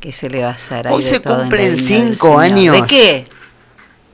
¿Qué 0.00 0.12
se 0.12 0.28
le 0.28 0.42
va 0.42 0.48
a 0.48 0.52
hacer? 0.52 0.88
Hoy 0.88 1.02
se 1.02 1.20
cumplen 1.20 1.76
cinco 1.78 2.38
años. 2.38 2.74
¿De 2.74 2.86
qué? 2.86 3.24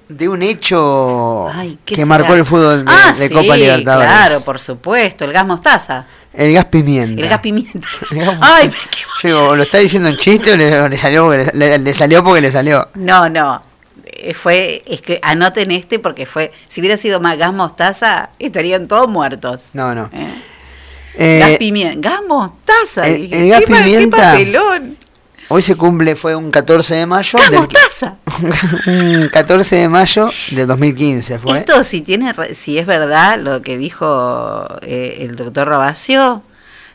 De 0.08 0.28
un 0.28 0.42
hecho 0.42 1.48
Ay, 1.52 1.78
¿qué 1.84 1.94
que 1.96 2.02
será? 2.02 2.06
marcó 2.06 2.34
el 2.34 2.44
fútbol 2.44 2.84
de, 2.84 2.90
Ah, 2.94 3.08
de 3.16 3.28
sí, 3.28 3.34
Copa 3.34 3.56
Libertadores. 3.56 4.08
Claro, 4.08 4.40
por 4.42 4.58
supuesto, 4.60 5.24
el 5.24 5.32
gas 5.32 5.46
mostaza. 5.46 6.06
El 6.32 6.52
gas 6.52 6.66
pimienta. 6.66 7.20
El 7.22 7.28
gas 7.28 7.40
pimienta. 7.40 7.88
El 8.12 8.18
gas 8.18 8.36
Ay, 8.40 8.70
digo, 9.22 9.56
¿lo 9.56 9.62
está 9.64 9.78
diciendo 9.78 10.08
en 10.08 10.16
chiste 10.16 10.52
o 10.52 10.56
le, 10.56 10.96
salió, 10.96 11.24
porque 11.26 11.50
le, 11.54 11.94
salió 11.94 12.22
porque 12.22 12.40
le 12.40 12.52
salió? 12.52 12.88
No, 12.94 13.28
no. 13.28 13.60
Eh, 14.04 14.32
Fue, 14.34 14.82
es 14.86 15.00
que 15.02 15.18
anoten 15.22 15.70
este 15.72 15.98
porque 15.98 16.24
fue, 16.26 16.52
si 16.68 16.80
hubiera 16.80 16.96
sido 16.96 17.20
más 17.20 17.36
gas 17.36 17.52
mostaza, 17.52 18.30
estarían 18.38 18.86
todos 18.88 19.08
muertos. 19.08 19.70
No, 19.72 19.94
no. 19.94 20.08
¿Eh? 20.12 20.42
Eh, 21.18 21.38
gas 21.40 21.56
pimienta, 21.58 22.10
gas 22.10 22.20
mostaza. 22.28 23.06
el- 23.08 23.32
el 23.32 23.48
gas 23.48 23.60
¿qué 23.60 23.66
pa- 23.66 23.76
qué 23.78 23.82
pimienta- 23.84 24.16
papelón? 24.32 24.96
Hoy 25.48 25.62
se 25.62 25.76
cumple, 25.76 26.16
fue 26.16 26.34
un 26.34 26.50
14 26.50 26.94
de 26.96 27.06
mayo. 27.06 27.38
¡Gas 27.38 27.50
del- 27.50 27.60
mostaza! 27.60 28.16
un 28.86 29.28
14 29.32 29.76
de 29.76 29.88
mayo 29.88 30.30
de 30.50 30.66
2015 30.66 31.38
fue. 31.38 31.58
Esto 31.58 31.84
si 31.84 32.00
tiene, 32.00 32.34
si 32.54 32.78
es 32.78 32.86
verdad 32.86 33.38
lo 33.40 33.62
que 33.62 33.78
dijo 33.78 34.66
eh, 34.82 35.18
el 35.20 35.36
doctor 35.36 35.68
Robacio, 35.68 36.42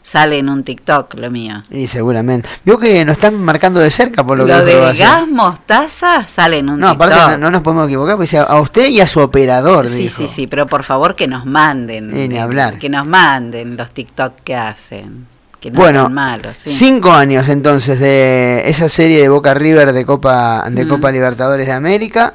sale 0.03 0.39
en 0.39 0.49
un 0.49 0.63
TikTok 0.63 1.13
lo 1.15 1.31
mío. 1.31 1.63
Y 1.69 1.87
seguramente. 1.87 2.49
Vio 2.65 2.77
que 2.77 3.05
nos 3.05 3.13
están 3.13 3.41
marcando 3.41 3.79
de 3.79 3.89
cerca 3.89 4.23
por 4.25 4.37
lo, 4.37 4.45
Lo, 4.45 4.59
que 4.65 4.65
dijo 4.71 4.85
del 4.87 4.97
gas 4.97 5.27
mostaza 5.29 6.27
sale 6.27 6.57
en 6.59 6.69
un 6.69 6.79
No, 6.79 6.89
TikTok. 6.91 7.07
aparte 7.11 7.31
no, 7.33 7.37
no 7.37 7.51
nos 7.51 7.61
podemos 7.61 7.85
equivocar, 7.87 8.15
porque 8.15 8.25
dice 8.25 8.39
a 8.39 8.59
usted 8.59 8.89
y 8.89 8.99
a 8.99 9.07
su 9.07 9.21
operador. 9.21 9.87
Sí, 9.87 10.03
dijo. 10.03 10.17
sí, 10.17 10.27
sí, 10.27 10.47
pero 10.47 10.67
por 10.67 10.83
favor 10.83 11.15
que 11.15 11.27
nos 11.27 11.45
manden. 11.45 12.29
Ni 12.29 12.37
hablar. 12.37 12.79
Que 12.79 12.89
nos 12.89 13.05
manden 13.07 13.77
los 13.77 13.91
TikTok 13.91 14.33
que 14.43 14.55
hacen. 14.55 15.30
Que 15.62 15.71
no 15.71 15.80
bueno, 15.80 16.04
son 16.04 16.13
malos. 16.13 16.56
sí. 16.60 16.71
cinco 16.71 17.12
años 17.12 17.47
entonces 17.47 18.00
de 18.00 18.63
esa 18.65 18.89
serie 18.89 19.21
de 19.21 19.30
Boca 19.30 19.54
River 19.54 19.93
de 19.93 20.06
Copa 20.06 20.65
de 20.69 20.84
Mm. 20.86 20.89
Copa 20.89 21.12
Libertadores 21.12 21.67
de 21.67 21.74
América, 21.74 22.34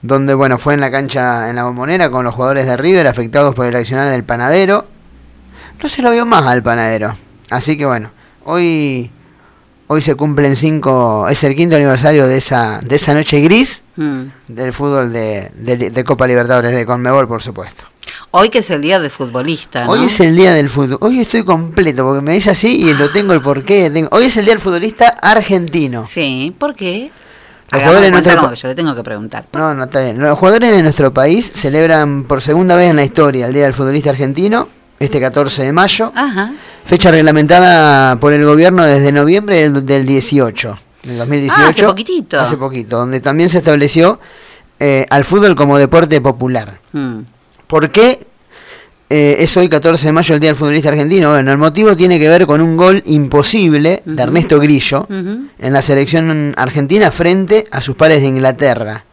donde 0.00 0.32
bueno 0.34 0.56
fue 0.56 0.74
en 0.74 0.80
la 0.80 0.90
cancha 0.90 1.50
en 1.50 1.56
la 1.56 1.64
bombonera 1.64 2.08
con 2.10 2.24
los 2.24 2.34
jugadores 2.34 2.66
de 2.66 2.76
River 2.76 3.06
afectados 3.08 3.54
por 3.54 3.66
el 3.66 3.76
accionar 3.76 4.08
del 4.10 4.24
panadero. 4.24 4.86
No 5.82 5.88
se 5.88 6.02
lo 6.02 6.10
vio 6.10 6.24
más 6.24 6.44
al 6.46 6.62
panadero, 6.62 7.14
así 7.50 7.76
que 7.76 7.84
bueno 7.84 8.10
hoy 8.44 9.10
hoy 9.88 10.00
se 10.02 10.14
cumplen 10.14 10.54
cinco 10.54 11.28
es 11.28 11.42
el 11.42 11.56
quinto 11.56 11.74
aniversario 11.76 12.28
de 12.28 12.36
esa 12.38 12.80
de 12.82 12.96
esa 12.96 13.12
noche 13.12 13.40
gris 13.40 13.82
Mm. 13.96 14.22
del 14.48 14.72
fútbol 14.72 15.12
de, 15.12 15.50
de- 15.56 15.90
de 15.90 16.04
Copa 16.04 16.26
Libertadores 16.26 16.70
de 16.72 16.86
Conmebol 16.86 17.26
por 17.28 17.42
supuesto. 17.42 17.82
Hoy 18.32 18.48
que 18.48 18.58
es 18.58 18.70
el 18.70 18.80
día 18.80 19.00
de 19.00 19.10
futbolista, 19.10 19.84
¿no? 19.84 19.90
Hoy 19.90 20.04
es 20.04 20.20
el 20.20 20.36
día 20.36 20.54
del 20.54 20.68
fútbol. 20.70 20.98
Hoy 21.00 21.18
estoy 21.18 21.42
completo 21.42 22.04
porque 22.04 22.20
me 22.22 22.32
dice 22.34 22.50
así 22.50 22.76
y 22.80 22.94
lo 22.94 23.10
tengo 23.10 23.32
el 23.32 23.40
porqué. 23.40 23.90
Tengo- 23.90 24.08
Hoy 24.12 24.26
es 24.26 24.36
el 24.36 24.44
día 24.44 24.54
del 24.54 24.60
futbolista 24.60 25.08
argentino. 25.08 26.04
Sí, 26.06 26.54
¿por 26.56 26.74
qué? 26.76 27.10
Los 27.72 27.82
jugadores 27.82 28.10
nuestro 28.12 28.54
yo 28.54 28.68
le 28.68 28.74
tengo 28.74 28.94
que 28.94 29.02
preguntar. 29.02 29.46
No, 29.52 29.74
no 29.74 29.84
está 29.84 30.00
bien. 30.02 30.20
Los 30.20 30.38
jugadores 30.38 30.72
de 30.72 30.82
nuestro 30.82 31.12
país 31.12 31.50
celebran 31.54 32.24
por 32.24 32.40
segunda 32.40 32.76
vez 32.76 32.90
en 32.90 32.96
la 32.96 33.04
historia 33.04 33.46
el 33.46 33.52
Día 33.52 33.64
del 33.64 33.74
Futbolista 33.74 34.10
Argentino, 34.10 34.68
este 35.00 35.20
14 35.20 35.62
de 35.64 35.72
mayo, 35.72 36.12
Ajá. 36.14 36.52
fecha 36.84 37.10
reglamentada 37.10 38.16
por 38.16 38.32
el 38.32 38.44
gobierno 38.44 38.84
desde 38.84 39.10
noviembre 39.12 39.56
del, 39.68 39.86
del 39.86 40.04
18, 40.06 40.78
del 41.04 41.18
2018. 41.18 41.62
Ah, 41.64 41.68
hace 41.68 41.84
poquitito. 41.84 42.40
Hace 42.40 42.56
poquito, 42.56 42.96
donde 42.98 43.20
también 43.20 43.48
se 43.48 43.58
estableció 43.58 44.18
eh, 44.80 45.06
al 45.10 45.24
fútbol 45.24 45.54
como 45.56 45.78
deporte 45.78 46.20
popular. 46.20 46.80
Mm. 46.92 47.18
¿Por 47.70 47.92
qué 47.92 48.18
eh, 49.08 49.36
es 49.38 49.56
hoy 49.56 49.68
14 49.68 50.06
de 50.06 50.12
mayo 50.12 50.34
el 50.34 50.40
Día 50.40 50.50
del 50.50 50.56
Futbolista 50.56 50.88
Argentino? 50.88 51.30
Bueno, 51.30 51.52
el 51.52 51.58
motivo 51.58 51.96
tiene 51.96 52.18
que 52.18 52.28
ver 52.28 52.44
con 52.44 52.60
un 52.60 52.76
gol 52.76 53.00
imposible 53.06 54.02
de. 54.04 54.22
Ernesto 54.22 54.58
Grillo 54.58 55.06
en 55.08 55.72
la 55.72 55.80
selección 55.80 56.52
argentina 56.56 57.12
frente 57.12 57.68
a 57.70 57.80
sus 57.80 57.94
pares 57.94 58.22
de 58.22 58.26
Inglaterra. 58.26 59.04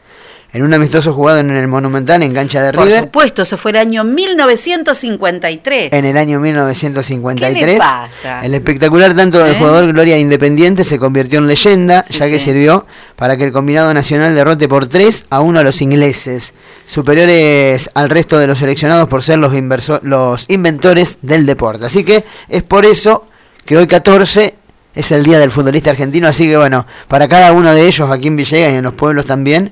En 0.57 0.63
un 0.63 0.73
amistoso 0.73 1.13
jugado 1.13 1.37
en 1.37 1.51
el 1.51 1.67
Monumental 1.67 2.23
en 2.23 2.33
cancha 2.33 2.63
de 2.63 2.73
Por 2.73 2.85
River 2.85 3.03
supuesto, 3.03 3.43
eso 3.43 3.57
fue 3.57 3.69
el 3.69 3.77
año 3.77 4.03
1953. 4.03 5.93
en 5.93 6.03
el 6.03 6.17
año 6.17 6.39
1953. 6.39 7.59
¿Qué 7.63 7.73
le 7.73 7.77
pasa? 7.77 8.43
El 8.43 8.55
espectacular 8.55 9.15
tanto 9.15 9.37
del 9.37 9.53
¿Eh? 9.53 9.57
jugador 9.59 9.93
Gloria 9.93 10.17
Independiente 10.17 10.83
se 10.83 10.97
convirtió 10.97 11.37
en 11.37 11.45
leyenda, 11.45 12.03
Sí, 12.09 12.15
ya 12.17 12.27
que 12.27 12.39
sí. 12.39 12.45
sirvió 12.45 12.87
para 13.15 13.37
que 13.37 13.43
el 13.43 13.51
combinado 13.51 13.93
nacional 13.93 14.33
derrote 14.33 14.67
por 14.67 14.87
3 14.87 15.25
a 15.29 15.41
1 15.41 15.59
a 15.59 15.63
los 15.63 15.79
ingleses, 15.83 16.53
superiores 16.87 17.91
al 17.93 18.09
resto 18.09 18.39
de 18.39 18.47
los 18.47 18.57
seleccionados 18.57 19.07
por 19.07 19.21
ser 19.21 19.37
los, 19.37 19.53
los 20.01 20.45
inventores 20.49 21.19
del 21.21 21.45
deporte. 21.45 21.85
Así 21.85 22.03
que 22.03 22.25
es 22.49 22.63
por 22.63 22.83
eso 22.83 23.25
que 23.63 23.77
hoy 23.77 23.85
14 23.85 24.55
es 24.95 25.11
el 25.11 25.21
día 25.21 25.37
del 25.37 25.51
futbolista 25.51 25.91
argentino, 25.91 26.27
así 26.27 26.47
que 26.47 26.57
bueno, 26.57 26.87
para 27.07 27.27
cada 27.27 27.51
uno 27.51 27.75
de 27.75 27.85
ellos 27.87 28.09
aquí 28.09 28.27
en 28.29 28.35
Villegas 28.37 28.73
y 28.73 28.75
en 28.77 28.83
los 28.83 28.95
pueblos 28.95 29.27
también, 29.27 29.71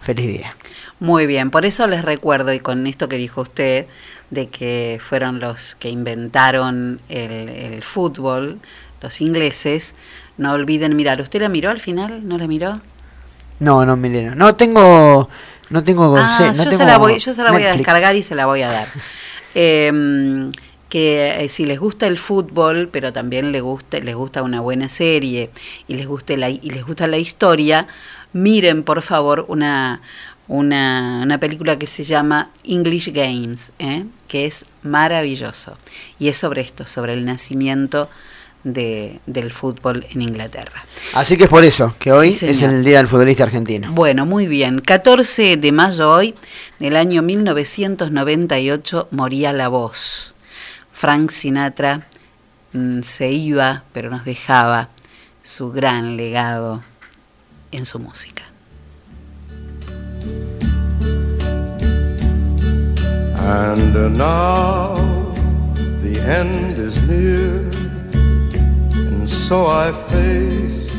feliz 0.00 0.26
día. 0.26 0.56
Muy 0.98 1.26
bien, 1.26 1.50
por 1.50 1.64
eso 1.64 1.86
les 1.86 2.04
recuerdo, 2.04 2.52
y 2.52 2.60
con 2.60 2.86
esto 2.86 3.08
que 3.08 3.16
dijo 3.16 3.42
usted, 3.42 3.86
de 4.30 4.48
que 4.48 4.98
fueron 5.00 5.40
los 5.40 5.74
que 5.74 5.88
inventaron 5.88 7.00
el, 7.08 7.48
el 7.48 7.82
fútbol, 7.82 8.60
los 9.00 9.20
ingleses, 9.20 9.94
no 10.36 10.52
olviden 10.52 10.96
mirar. 10.96 11.20
¿Usted 11.20 11.40
la 11.40 11.48
miró 11.48 11.70
al 11.70 11.80
final? 11.80 12.26
¿No 12.26 12.38
la 12.38 12.46
miró? 12.46 12.80
No, 13.60 13.84
no, 13.84 13.96
Milena. 13.96 14.34
No 14.34 14.56
tengo. 14.56 15.28
No 15.68 15.84
tengo. 15.84 16.16
Ah, 16.16 16.36
no 16.38 16.52
yo, 16.52 16.62
tengo 16.64 16.76
se 16.76 16.84
la 16.84 16.98
voy, 16.98 17.18
yo 17.18 17.32
se 17.32 17.42
la 17.42 17.52
voy 17.52 17.62
a 17.62 17.76
descargar 17.76 18.16
y 18.16 18.22
se 18.22 18.34
la 18.34 18.46
voy 18.46 18.62
a 18.62 18.70
dar. 18.70 18.88
Em, 19.54 20.50
que 20.90 21.44
eh, 21.44 21.48
si 21.48 21.64
les 21.64 21.78
gusta 21.78 22.06
el 22.06 22.18
fútbol, 22.18 22.90
pero 22.92 23.12
también 23.12 23.52
les 23.52 23.62
gusta, 23.62 23.98
les 24.00 24.14
gusta 24.14 24.42
una 24.42 24.60
buena 24.60 24.90
serie 24.90 25.48
y 25.88 25.94
les 25.94 26.06
guste 26.06 26.36
la, 26.36 26.50
y 26.50 26.58
les 26.60 26.84
gusta 26.84 27.06
la 27.06 27.16
historia, 27.16 27.86
miren 28.34 28.82
por 28.82 29.00
favor 29.00 29.46
una, 29.48 30.02
una, 30.48 31.20
una 31.22 31.38
película 31.38 31.78
que 31.78 31.86
se 31.86 32.02
llama 32.02 32.50
English 32.64 33.12
Games, 33.12 33.72
¿eh? 33.78 34.04
que 34.28 34.46
es 34.46 34.66
maravilloso. 34.82 35.78
Y 36.18 36.28
es 36.28 36.36
sobre 36.36 36.60
esto, 36.60 36.86
sobre 36.86 37.14
el 37.14 37.24
nacimiento 37.24 38.10
de, 38.64 39.20
del 39.26 39.52
fútbol 39.52 40.04
en 40.10 40.22
Inglaterra. 40.22 40.84
Así 41.14 41.36
que 41.36 41.44
es 41.44 41.50
por 41.50 41.64
eso 41.64 41.94
que 41.98 42.12
hoy 42.12 42.32
Sí, 42.32 42.46
es 42.46 42.62
el 42.62 42.84
Día 42.84 42.98
del 42.98 43.06
Futbolista 43.06 43.44
Argentino. 43.44 43.92
Bueno, 43.92 44.26
muy 44.26 44.48
bien. 44.48 44.80
14 44.80 45.56
de 45.56 45.72
mayo 45.72 46.10
hoy, 46.10 46.34
del 46.78 46.96
año 46.96 47.22
1998, 47.22 49.08
moría 49.12 49.52
la 49.52 49.68
voz. 49.68 50.34
Frank 51.00 51.30
Sinatra 51.30 52.02
mm, 52.74 53.00
se 53.00 53.30
iba, 53.32 53.84
pero 53.94 54.10
nos 54.10 54.26
dejaba 54.26 54.90
su 55.42 55.72
gran 55.72 56.18
legado 56.18 56.82
en 57.72 57.86
su 57.86 57.98
música. 57.98 58.42
And 63.38 64.18
now 64.18 64.94
the 66.02 66.20
end 66.20 66.78
is 66.78 67.02
near, 67.08 67.66
and 68.92 69.26
so 69.26 69.68
I 69.68 69.92
face 69.92 70.92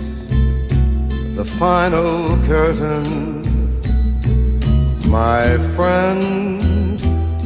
the 1.35 1.45
final 1.45 2.39
curtain. 2.47 3.43
My 5.07 5.59
friend, 5.75 6.99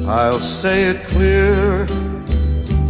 I'll 0.07 0.39
say 0.39 0.91
it 0.91 1.03
clear, 1.03 1.85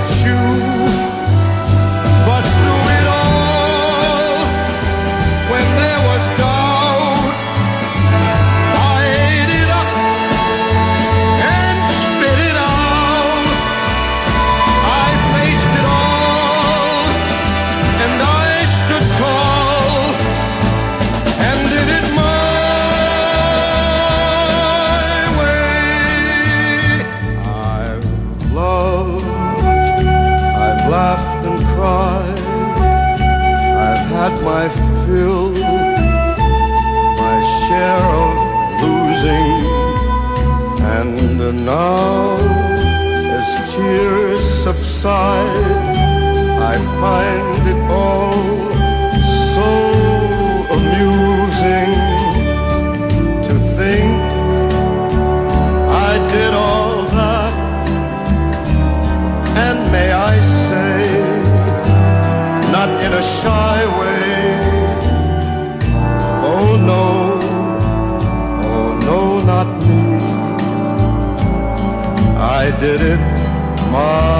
I 0.00 0.06
could 0.06 0.49
and 41.50 41.66
now 41.66 42.36
as 43.38 43.74
tears 43.74 44.44
subside, 44.62 45.78
I 46.72 46.76
find 47.02 47.56
it 47.72 47.80
all 47.90 48.42
so 49.54 49.70
amusing 50.76 51.92
to 53.48 53.54
think 53.76 54.20
I 56.08 56.12
did 56.34 56.52
all 56.54 57.02
that, 57.18 57.54
and 59.66 59.78
may 59.90 60.12
I 60.12 60.34
say, 60.68 60.94
not 62.70 62.90
in 63.04 63.12
a 63.12 63.22
shy 63.22 63.59
did 72.80 73.02
it 73.02 73.20
my 73.92 74.39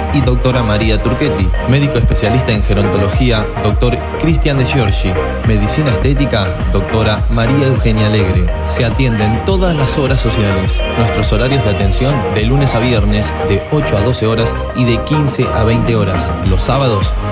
y 0.13 0.21
doctora 0.21 0.63
María 0.63 1.01
Turquetti. 1.01 1.47
Médico 1.69 1.97
especialista 1.97 2.51
en 2.51 2.63
gerontología, 2.63 3.47
doctor 3.63 3.97
Cristian 4.19 4.57
de 4.57 4.65
Giorgi. 4.65 5.11
Medicina 5.47 5.91
estética, 5.91 6.69
doctora 6.71 7.25
María 7.29 7.67
Eugenia 7.67 8.07
Alegre. 8.07 8.51
Se 8.65 8.85
atienden 8.85 9.43
todas 9.45 9.75
las 9.75 9.97
horas 9.97 10.21
sociales. 10.21 10.81
Nuestros 10.97 11.31
horarios 11.31 11.63
de 11.63 11.71
atención 11.71 12.15
de 12.33 12.45
lunes 12.45 12.75
a 12.75 12.79
viernes 12.79 13.33
de 13.47 13.67
8 13.71 13.97
a 13.97 14.01
12 14.01 14.27
horas 14.27 14.55
y 14.75 14.85
de 14.85 15.03
15 15.03 15.47
a 15.47 15.63
20 15.63 15.95
horas. 15.95 16.31
Los 16.45 16.61
sábados 16.61 17.13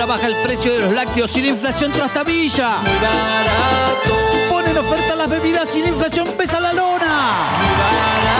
Muy 0.00 0.06
barato. 0.06 0.06
Ahora 0.06 0.06
baja 0.06 0.26
el 0.26 0.36
precio 0.42 0.72
de 0.72 0.80
los 0.80 0.92
lácteos 0.92 1.36
y 1.36 1.42
la 1.42 1.48
inflación 1.48 1.92
trastabilla. 1.92 2.78
Muy 2.78 2.94
barato. 2.94 4.16
Ponen 4.48 4.78
oferta 4.78 5.14
las 5.14 5.28
bebidas 5.28 5.76
y 5.76 5.82
la 5.82 5.88
inflación 5.88 6.28
pesa 6.38 6.58
la 6.58 6.72
lona. 6.72 7.50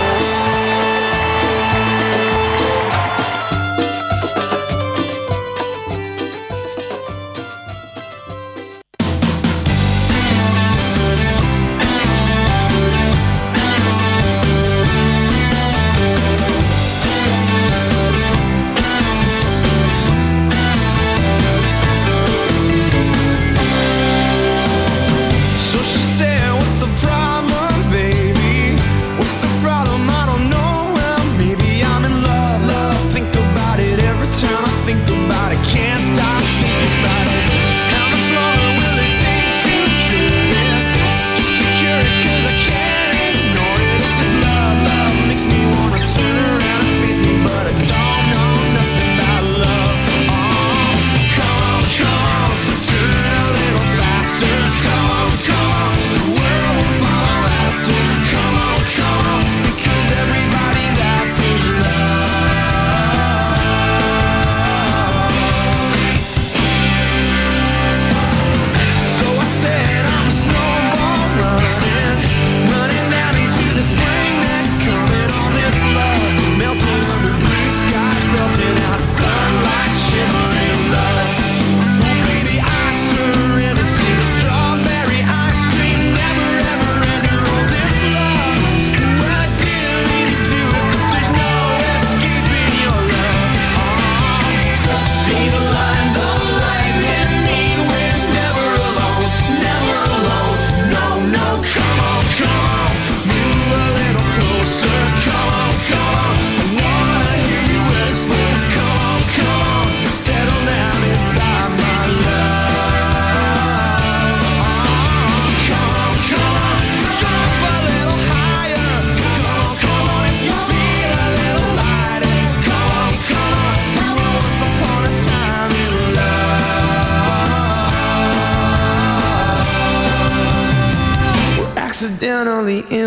accidentally 132.40 132.80
in 132.90 132.99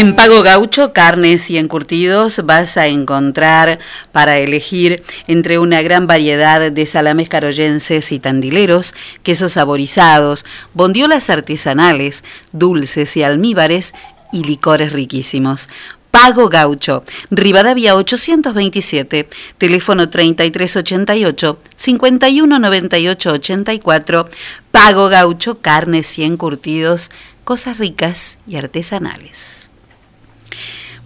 En 0.00 0.16
Pago 0.16 0.42
Gaucho, 0.42 0.92
carnes 0.94 1.50
y 1.50 1.58
encurtidos 1.58 2.40
vas 2.46 2.78
a 2.78 2.86
encontrar 2.86 3.78
para 4.12 4.38
elegir 4.38 5.02
entre 5.26 5.58
una 5.58 5.82
gran 5.82 6.06
variedad 6.06 6.72
de 6.72 6.86
salames 6.86 7.28
caroyenses 7.28 8.10
y 8.10 8.18
tandileros, 8.18 8.94
quesos 9.22 9.52
saborizados, 9.52 10.46
bondiolas 10.72 11.28
artesanales, 11.28 12.24
dulces 12.50 13.14
y 13.18 13.22
almíbares 13.22 13.92
y 14.32 14.44
licores 14.44 14.94
riquísimos. 14.94 15.68
Pago 16.10 16.48
Gaucho, 16.48 17.04
Rivadavia 17.30 17.94
827, 17.94 19.28
teléfono 19.58 20.08
3388 20.08 21.58
519884, 21.76 24.28
Pago 24.70 25.10
Gaucho, 25.10 25.58
carnes 25.58 26.18
y 26.18 26.24
encurtidos, 26.24 27.10
cosas 27.44 27.76
ricas 27.76 28.38
y 28.46 28.56
artesanales. 28.56 29.59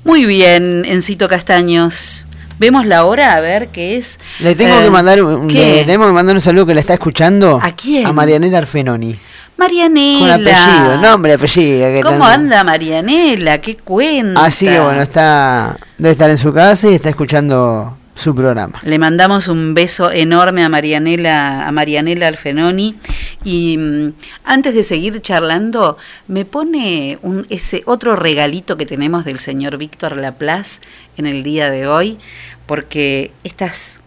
Muy 0.05 0.27
bien, 0.27 0.85
Encito 0.85 1.29
Castaños. 1.29 2.27
Vemos 2.59 2.87
la 2.87 3.05
hora 3.05 3.35
a 3.35 3.41
ver 3.41 3.69
qué 3.69 3.97
es. 3.97 4.21
Le 4.39 4.55
tengo 4.55 4.79
que 4.79 4.87
eh, 4.87 4.91
mandar 4.91 5.23
un, 5.23 5.49
tengo 5.49 6.07
que 6.07 6.13
mandar 6.13 6.37
un 6.37 6.41
saludo 6.41 6.67
que 6.67 6.75
le 6.75 6.81
está 6.81 6.93
escuchando. 6.95 7.59
¿A 7.61 7.73
quién? 7.73 8.07
A 8.07 8.13
Marianela 8.13 8.59
Arfenoni. 8.59 9.19
Marianela. 9.57 10.21
Con 10.21 10.31
apellido, 10.31 11.01
nombre, 11.01 11.33
apellido. 11.33 12.03
¿Cómo 12.03 12.25
anda 12.25 12.63
Marianela? 12.63 13.59
¿Qué 13.59 13.77
cuenta? 13.77 14.45
Así 14.45 14.67
que 14.67 14.79
bueno, 14.79 15.03
está 15.03 15.77
debe 15.99 16.13
estar 16.13 16.31
en 16.31 16.39
su 16.39 16.53
casa 16.53 16.91
y 16.91 16.95
está 16.95 17.09
escuchando 17.09 17.97
su 18.15 18.35
programa. 18.35 18.81
Le 18.85 18.99
mandamos 18.99 19.49
un 19.49 19.75
beso 19.75 20.11
enorme 20.11 20.65
a 20.65 20.69
Marianela, 20.69 21.67
a 21.67 21.73
Marianela 21.73 22.29
Alfenoni. 22.29 22.97
Y 23.43 23.77
mm, 23.77 24.13
antes 24.45 24.75
de 24.75 24.83
seguir 24.83 25.21
charlando, 25.21 25.99
me 26.29 26.45
pone 26.45 27.19
un, 27.23 27.47
ese 27.51 27.83
otro 27.87 28.17
regalito 28.17 28.77
que 28.77 28.87
tenemos 28.87 29.25
del 29.25 29.39
señor 29.39 29.79
Víctor 29.79 30.17
Laplace 30.17 30.81
en 31.17 31.27
el 31.27 31.43
día 31.43 31.71
de 31.71 31.87
hoy, 31.87 32.19
porque 32.67 33.33
estas 33.43 34.01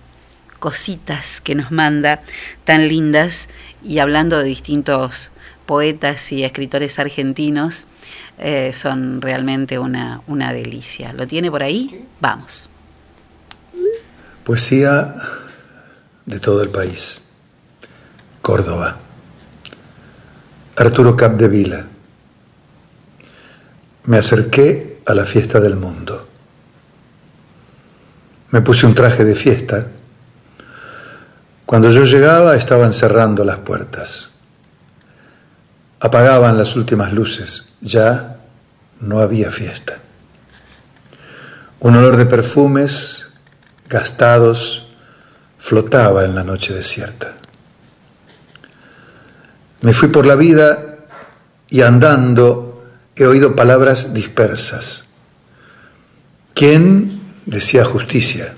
cositas 0.59 1.41
que 1.41 1.53
nos 1.53 1.71
manda 1.71 2.21
tan 2.63 2.87
lindas 2.87 3.49
y 3.83 3.99
hablando 3.99 4.37
de 4.37 4.45
distintos 4.45 5.31
poetas 5.65 6.31
y 6.31 6.43
escritores 6.43 6.97
argentinos, 6.97 7.87
eh, 8.39 8.71
son 8.73 9.21
realmente 9.21 9.77
una, 9.77 10.21
una 10.25 10.53
delicia. 10.53 11.11
¿Lo 11.13 11.27
tiene 11.27 11.51
por 11.51 11.61
ahí? 11.61 12.05
Vamos. 12.21 12.69
Poesía 14.47 15.13
de 16.25 16.39
todo 16.39 16.63
el 16.63 16.69
país. 16.69 17.21
Córdoba. 18.41 18.95
Arturo 20.77 21.17
Capdevila. 21.17 21.85
Me 24.05 24.17
acerqué 24.17 25.01
a 25.05 25.13
la 25.13 25.25
fiesta 25.25 25.59
del 25.59 25.75
mundo. 25.75 26.29
Me 28.51 28.61
puse 28.61 28.85
un 28.85 28.95
traje 28.95 29.25
de 29.25 29.35
fiesta. 29.35 29.85
Cuando 31.65 31.91
yo 31.91 32.05
llegaba 32.05 32.55
estaban 32.55 32.93
cerrando 32.93 33.43
las 33.43 33.57
puertas. 33.57 34.29
Apagaban 35.99 36.57
las 36.57 36.73
últimas 36.77 37.11
luces. 37.11 37.73
Ya 37.81 38.37
no 39.01 39.19
había 39.19 39.51
fiesta. 39.51 39.97
Un 41.81 41.97
olor 41.97 42.15
de 42.15 42.25
perfumes 42.25 43.26
gastados, 43.89 44.87
flotaba 45.57 46.25
en 46.25 46.35
la 46.35 46.43
noche 46.43 46.73
desierta. 46.73 47.35
Me 49.81 49.93
fui 49.93 50.09
por 50.09 50.25
la 50.25 50.35
vida 50.35 50.97
y 51.69 51.81
andando 51.81 52.85
he 53.15 53.25
oído 53.25 53.55
palabras 53.55 54.13
dispersas. 54.13 55.05
¿Quién 56.53 57.21
decía 57.45 57.85
justicia? 57.85 58.53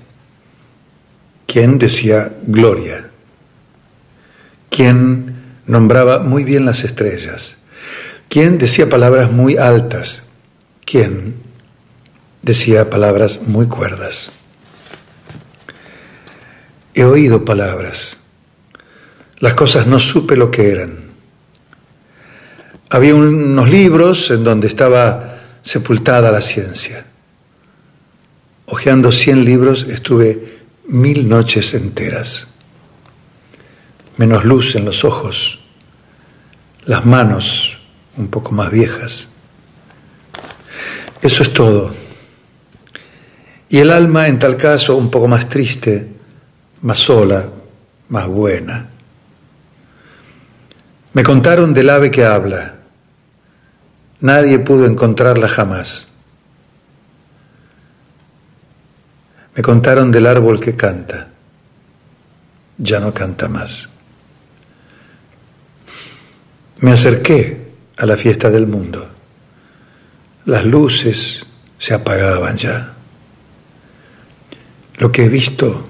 ¿Quién 1.45 1.79
decía 1.79 2.31
gloria? 2.45 3.09
¿Quién 4.69 5.35
nombraba 5.65 6.19
muy 6.19 6.43
bien 6.43 6.65
las 6.65 6.83
estrellas? 6.83 7.57
¿Quién 8.29 8.57
decía 8.57 8.89
palabras 8.89 9.31
muy 9.31 9.57
altas? 9.57 10.23
¿Quién 10.85 11.35
decía 12.41 12.89
palabras 12.89 13.41
muy 13.47 13.67
cuerdas? 13.67 14.38
He 16.93 17.03
oído 17.03 17.45
palabras. 17.45 18.17
Las 19.39 19.53
cosas 19.53 19.87
no 19.87 19.99
supe 19.99 20.35
lo 20.35 20.51
que 20.51 20.71
eran. 20.71 21.09
Había 22.89 23.15
unos 23.15 23.69
libros 23.69 24.31
en 24.31 24.43
donde 24.43 24.67
estaba 24.67 25.39
sepultada 25.61 26.31
la 26.31 26.41
ciencia. 26.41 27.05
Ojeando 28.65 29.11
cien 29.11 29.45
libros 29.45 29.83
estuve 29.83 30.59
mil 30.87 31.29
noches 31.29 31.73
enteras. 31.73 32.47
Menos 34.17 34.43
luz 34.43 34.75
en 34.75 34.85
los 34.85 35.05
ojos, 35.05 35.59
las 36.85 37.05
manos 37.05 37.77
un 38.17 38.27
poco 38.27 38.51
más 38.51 38.69
viejas. 38.71 39.29
Eso 41.21 41.43
es 41.43 41.53
todo. 41.53 41.93
Y 43.69 43.77
el 43.77 43.91
alma, 43.91 44.27
en 44.27 44.39
tal 44.39 44.57
caso, 44.57 44.97
un 44.97 45.11
poco 45.11 45.27
más 45.27 45.47
triste, 45.47 46.18
más 46.81 46.99
sola, 46.99 47.49
más 48.09 48.27
buena. 48.27 48.89
Me 51.13 51.23
contaron 51.23 51.73
del 51.73 51.89
ave 51.89 52.11
que 52.11 52.23
habla. 52.23 52.75
Nadie 54.21 54.59
pudo 54.59 54.85
encontrarla 54.85 55.47
jamás. 55.47 56.09
Me 59.55 59.61
contaron 59.61 60.11
del 60.11 60.27
árbol 60.27 60.59
que 60.59 60.75
canta. 60.75 61.29
Ya 62.77 62.99
no 62.99 63.13
canta 63.13 63.49
más. 63.49 63.89
Me 66.79 66.91
acerqué 66.91 67.71
a 67.97 68.05
la 68.05 68.15
fiesta 68.15 68.49
del 68.49 68.67
mundo. 68.67 69.09
Las 70.45 70.65
luces 70.65 71.45
se 71.77 71.93
apagaban 71.93 72.55
ya. 72.55 72.93
Lo 74.97 75.11
que 75.11 75.25
he 75.25 75.29
visto 75.29 75.88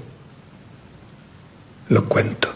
lo 1.89 2.07
cuento. 2.07 2.53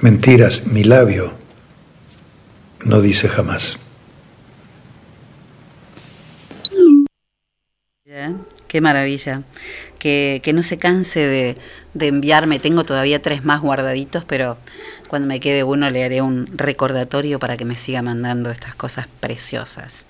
Mentiras, 0.00 0.66
mi 0.66 0.84
labio 0.84 1.32
no 2.84 3.00
dice 3.00 3.28
jamás. 3.28 3.78
Qué 8.66 8.80
maravilla. 8.80 9.42
Que, 9.98 10.40
no 10.54 10.62
se 10.62 10.78
canse 10.78 11.20
de, 11.20 11.56
de, 11.92 12.06
enviarme. 12.06 12.60
Tengo 12.60 12.84
todavía 12.84 13.20
tres 13.20 13.44
más 13.44 13.60
guardaditos, 13.60 14.24
pero 14.24 14.58
cuando 15.08 15.26
me 15.26 15.40
quede 15.40 15.64
uno 15.64 15.90
le 15.90 16.04
haré 16.04 16.22
un 16.22 16.46
recordatorio 16.56 17.40
para 17.40 17.56
que 17.56 17.64
me 17.64 17.74
siga 17.74 18.00
mandando 18.00 18.50
estas 18.52 18.76
cosas 18.76 19.08
preciosas. 19.18 20.06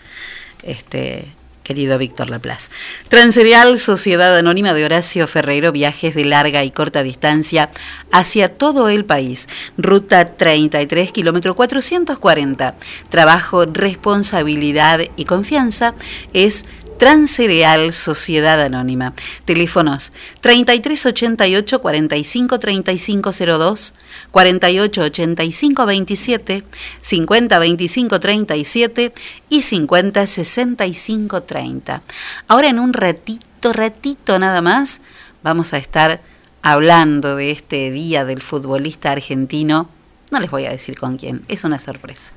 Este, 0.63 1.33
querido 1.71 1.99
Víctor 1.99 2.31
Laplace. 2.31 2.69
Transerial, 3.09 3.79
Sociedad 3.79 4.37
Anónima 4.37 4.75
de 4.75 4.85
Horacio 4.85 5.29
Ferreiro, 5.29 5.71
viajes 5.71 6.17
de 6.17 6.25
larga 6.25 6.65
y 6.65 6.73
corta 6.73 7.05
distancia 7.05 7.71
hacia 8.11 8.53
todo 8.53 8.89
el 8.89 9.05
país. 9.05 9.49
Ruta 9.79 10.25
33, 10.25 11.13
kilómetro 11.13 11.55
440. 11.55 12.75
Trabajo, 13.09 13.67
responsabilidad 13.67 14.99
y 15.15 15.27
confianza 15.27 15.95
es 16.33 16.65
Transcereal 17.01 17.95
Sociedad 17.95 18.61
Anónima. 18.61 19.15
Teléfonos 19.47 20.13
3388 20.43 21.81
45 21.81 22.59
3502, 22.59 23.95
48 24.31 25.01
85 25.05 25.87
27, 25.87 26.65
50 27.01 27.59
25 27.59 28.21
37 28.21 29.15
y 29.49 29.63
50 29.63 30.27
65 30.27 31.43
30. 31.43 32.03
Ahora 32.49 32.69
en 32.69 32.79
un 32.79 32.93
ratito, 32.93 33.73
ratito 33.73 34.39
nada 34.39 34.61
más, 34.61 35.01
vamos 35.43 35.73
a 35.73 35.79
estar 35.79 36.21
hablando 36.61 37.35
de 37.35 37.51
este 37.51 37.91
día 37.91 38.27
del 38.27 38.43
futbolista 38.43 39.11
argentino. 39.11 39.89
No 40.31 40.39
les 40.39 40.51
voy 40.51 40.67
a 40.67 40.71
decir 40.71 40.99
con 40.99 41.17
quién, 41.17 41.47
es 41.49 41.65
una 41.65 41.79
sorpresa. 41.79 42.33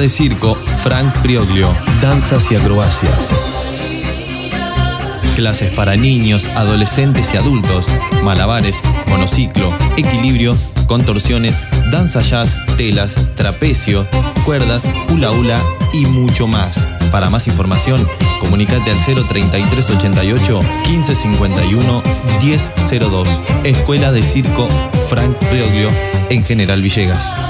De 0.00 0.08
Circo 0.08 0.54
Frank 0.82 1.12
Prioglio, 1.22 1.68
Danzas 2.00 2.50
y 2.50 2.56
Acrobacias. 2.56 3.28
Clases 5.36 5.70
para 5.72 5.96
niños, 5.96 6.46
adolescentes 6.54 7.34
y 7.34 7.36
adultos, 7.36 7.88
malabares, 8.22 8.80
monociclo, 9.08 9.70
equilibrio, 9.96 10.56
contorsiones, 10.86 11.62
danza 11.90 12.20
jazz, 12.20 12.56
telas, 12.76 13.14
trapecio, 13.34 14.06
cuerdas, 14.44 14.88
hula 15.12 15.30
hula 15.30 15.60
y 15.92 16.06
mucho 16.06 16.46
más. 16.46 16.88
Para 17.10 17.28
más 17.28 17.46
información, 17.46 18.06
comunícate 18.38 18.90
al 18.90 18.98
03388 18.98 20.60
1551 20.88 22.02
1002. 22.42 23.28
Escuela 23.64 24.12
de 24.12 24.22
Circo 24.22 24.68
Frank 25.08 25.36
Prioglio 25.50 25.88
en 26.30 26.44
General 26.44 26.80
Villegas. 26.80 27.49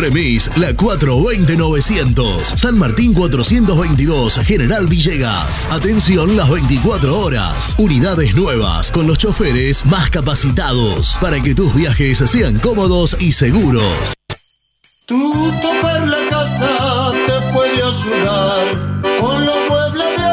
Remis 0.00 0.50
La 0.56 0.72
420-900. 0.72 2.56
San 2.56 2.78
Martín 2.78 3.12
422, 3.12 4.38
General 4.44 4.86
Villegas. 4.86 5.68
Atención 5.70 6.36
las 6.36 6.50
24 6.50 7.18
horas. 7.18 7.74
Unidades 7.78 8.34
nuevas 8.34 8.90
con 8.90 9.06
los 9.06 9.18
choferes 9.18 9.84
más 9.86 10.10
capacitados 10.10 11.18
para 11.20 11.42
que 11.42 11.54
tus 11.54 11.74
viajes 11.74 12.18
sean 12.18 12.58
cómodos 12.58 13.16
y 13.20 13.32
seguros. 13.32 14.14
Tu 15.06 15.52
topar 15.60 16.08
la 16.08 16.28
casa 16.28 17.12
te 17.26 17.52
puede 17.52 17.82
ayudar 17.82 19.00
con 19.20 19.44
los 19.44 19.56
muebles 19.68 20.06
de 20.16 20.30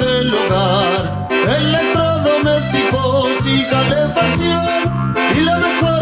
del 0.00 0.34
hogar, 0.34 1.28
electrodomésticos 1.58 3.30
y 3.46 3.64
calefacción. 3.64 5.16
Y 5.34 5.40
lo 5.40 5.58
mejor 5.58 5.97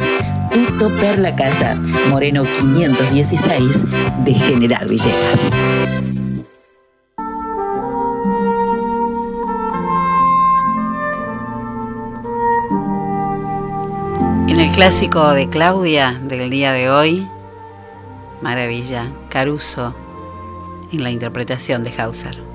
Tutto 0.50 0.90
per 0.98 1.20
la 1.20 1.36
casa. 1.36 1.76
Moreno 2.10 2.44
516 2.44 3.86
de 4.24 4.34
General 4.34 4.88
Villegas. 4.88 5.52
Clásico 14.78 15.34
de 15.34 15.50
Claudia 15.50 16.20
del 16.22 16.52
día 16.52 16.72
de 16.72 16.92
hoy, 16.92 17.28
maravilla, 18.44 19.12
Caruso 19.28 19.96
en 20.92 21.02
la 21.02 21.10
interpretación 21.10 21.84
de 21.84 21.92
Hauser. 22.00 22.47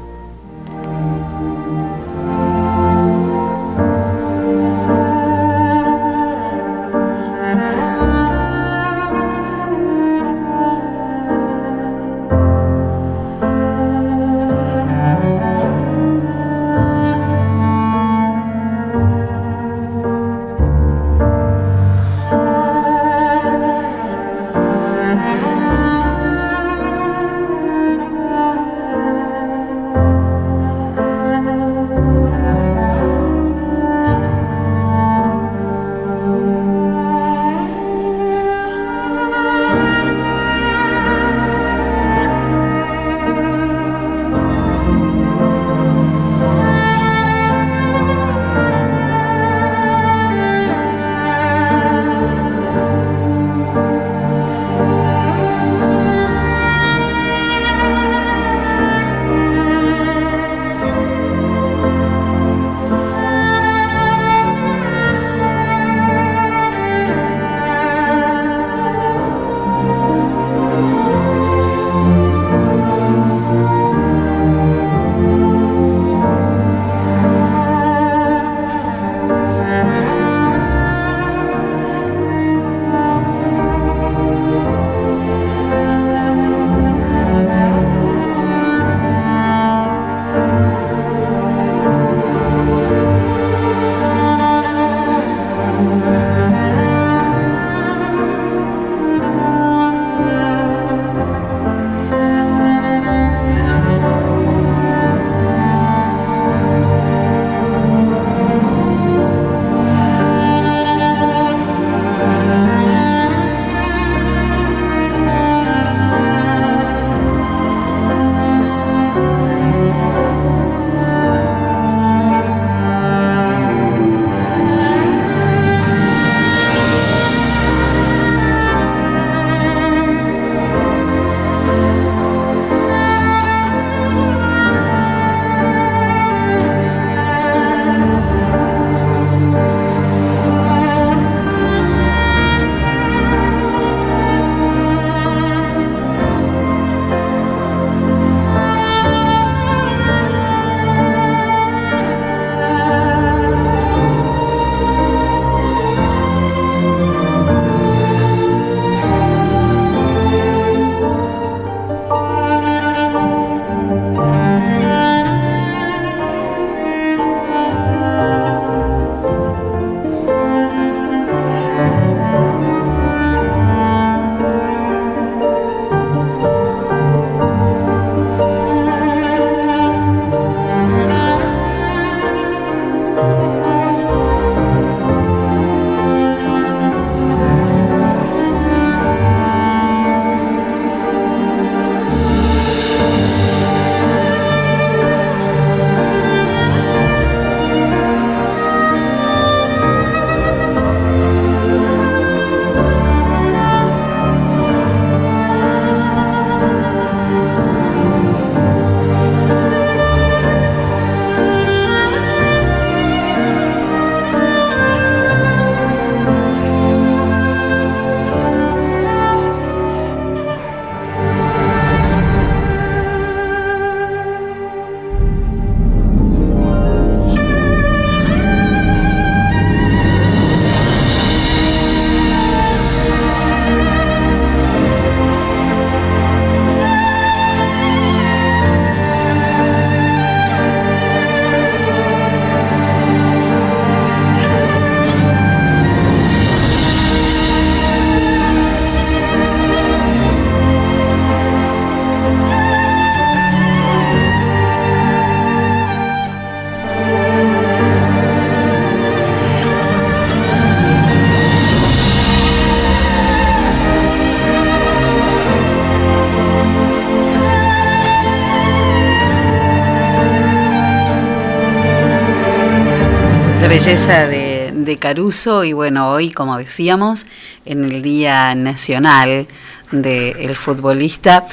Belleza 273.85 274.29
de, 274.29 274.71
de 274.73 274.97
Caruso 274.97 275.65
y 275.65 275.73
bueno, 275.73 276.11
hoy 276.11 276.31
como 276.31 276.57
decíamos, 276.57 277.27
en 277.67 277.85
el 277.85 278.01
Día 278.01 278.55
Nacional 278.55 279.49
del 279.91 280.55
Futbolista, 280.55 281.47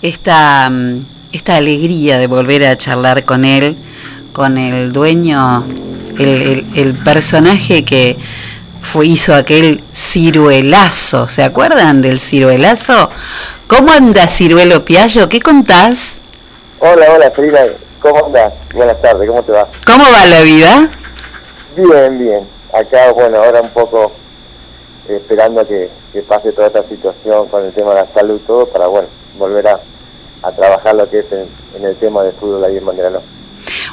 esta, 0.00 0.70
esta 1.32 1.56
alegría 1.56 2.16
de 2.16 2.28
volver 2.28 2.64
a 2.64 2.76
charlar 2.76 3.26
con 3.26 3.44
él, 3.44 3.76
con 4.32 4.56
el 4.56 4.90
dueño, 4.90 5.66
el, 6.18 6.66
el, 6.74 6.94
personaje 6.94 7.84
que 7.84 8.16
fue, 8.80 9.08
hizo 9.08 9.34
aquel 9.34 9.84
ciruelazo, 9.94 11.28
¿se 11.28 11.42
acuerdan 11.42 12.00
del 12.00 12.20
ciruelazo? 12.20 13.10
¿Cómo 13.66 13.92
anda 13.92 14.28
Ciruelo 14.28 14.82
Piallo? 14.82 15.28
¿Qué 15.28 15.42
contás? 15.42 16.16
Hola, 16.78 17.06
hola 17.14 17.30
Frida, 17.32 17.66
¿cómo 18.00 18.24
andás? 18.24 18.54
Buenas 18.72 19.02
tardes, 19.02 19.28
¿cómo 19.28 19.42
te 19.42 19.52
va? 19.52 19.68
¿Cómo 19.84 20.04
va 20.10 20.24
la 20.24 20.40
vida? 20.40 20.90
Bien, 21.76 22.18
bien. 22.18 22.40
Acá, 22.72 23.12
bueno, 23.12 23.36
ahora 23.36 23.60
un 23.60 23.68
poco 23.68 24.10
eh, 25.08 25.16
esperando 25.16 25.60
a 25.60 25.64
que, 25.66 25.90
pase 26.26 26.50
toda 26.52 26.68
esta 26.68 26.82
situación 26.82 27.46
con 27.48 27.62
el 27.62 27.72
tema 27.72 27.90
de 27.90 27.96
la 27.96 28.06
salud 28.06 28.40
y 28.42 28.46
todo, 28.46 28.66
para, 28.66 28.86
bueno, 28.86 29.08
volver 29.38 29.68
a, 29.68 29.78
trabajar 30.56 30.94
lo 30.94 31.10
que 31.10 31.18
es 31.18 31.26
en, 31.32 31.84
el 31.84 31.96
tema 31.96 32.22
del 32.22 32.32
fútbol 32.32 32.64
ahí 32.64 32.78
en 32.78 32.84
Manderano. 32.84 33.20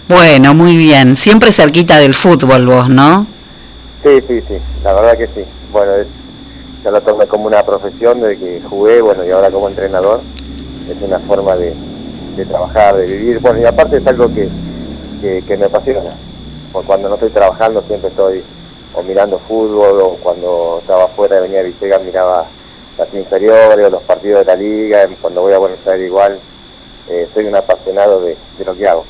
Bueno, 0.08 0.54
muy 0.54 0.78
bien. 0.78 1.18
Siempre 1.18 1.52
cerquita 1.52 1.98
del 1.98 2.14
fútbol 2.14 2.66
vos, 2.66 2.90
¿no? 2.90 3.26
Sí, 4.02 4.22
sí, 4.28 4.42
sí. 4.48 4.58
La 4.84 4.94
verdad 4.94 5.18
que 5.18 5.28
sí. 5.28 5.44
Bueno, 5.72 5.92
ya 6.84 6.92
lo 6.92 7.02
tomé 7.02 7.28
como 7.28 7.48
una 7.48 7.64
profesión 7.64 8.22
de 8.22 8.38
que 8.38 8.62
jugué, 8.70 9.02
bueno, 9.02 9.26
y 9.26 9.32
ahora 9.32 9.52
como 9.52 9.68
entrenador. 9.68 10.22
Es 10.90 11.02
una 11.02 11.20
forma 11.20 11.56
de, 11.58 11.74
trabajar, 12.48 12.96
de 12.96 13.08
vivir. 13.08 13.40
Bueno, 13.40 13.60
y 13.60 13.66
aparte 13.66 13.98
es 13.98 14.08
algo 14.08 14.30
que, 14.34 14.48
que 15.46 15.58
me 15.58 15.66
apasiona 15.66 16.12
cuando 16.82 17.08
no 17.10 17.16
estoy 17.16 17.30
trabajando 17.30 17.84
siempre 17.84 18.10
estoy 18.10 18.44
o 18.96 19.04
mirando 19.04 19.40
fútbol 19.40 20.02
o 20.02 20.10
cuando 20.22 20.80
estaba 20.82 21.08
fuera 21.08 21.36
de 21.36 21.40
Avenida 21.42 21.62
Villegas 21.62 22.04
miraba 22.04 22.46
las 22.98 23.14
inferiores 23.14 23.86
o 23.86 23.90
los 23.90 24.04
partidos 24.04 24.46
de 24.46 24.46
la 24.46 24.56
liga, 24.56 25.08
cuando 25.22 25.42
voy 25.42 25.54
a 25.54 25.58
Buenos 25.58 25.86
Aires 25.88 26.08
igual, 26.08 26.40
eh, 27.10 27.28
soy 27.34 27.46
un 27.46 27.56
apasionado 27.56 28.22
de, 28.22 28.38
lo 28.66 28.76
que 28.76 28.88
hago. 28.88 29.06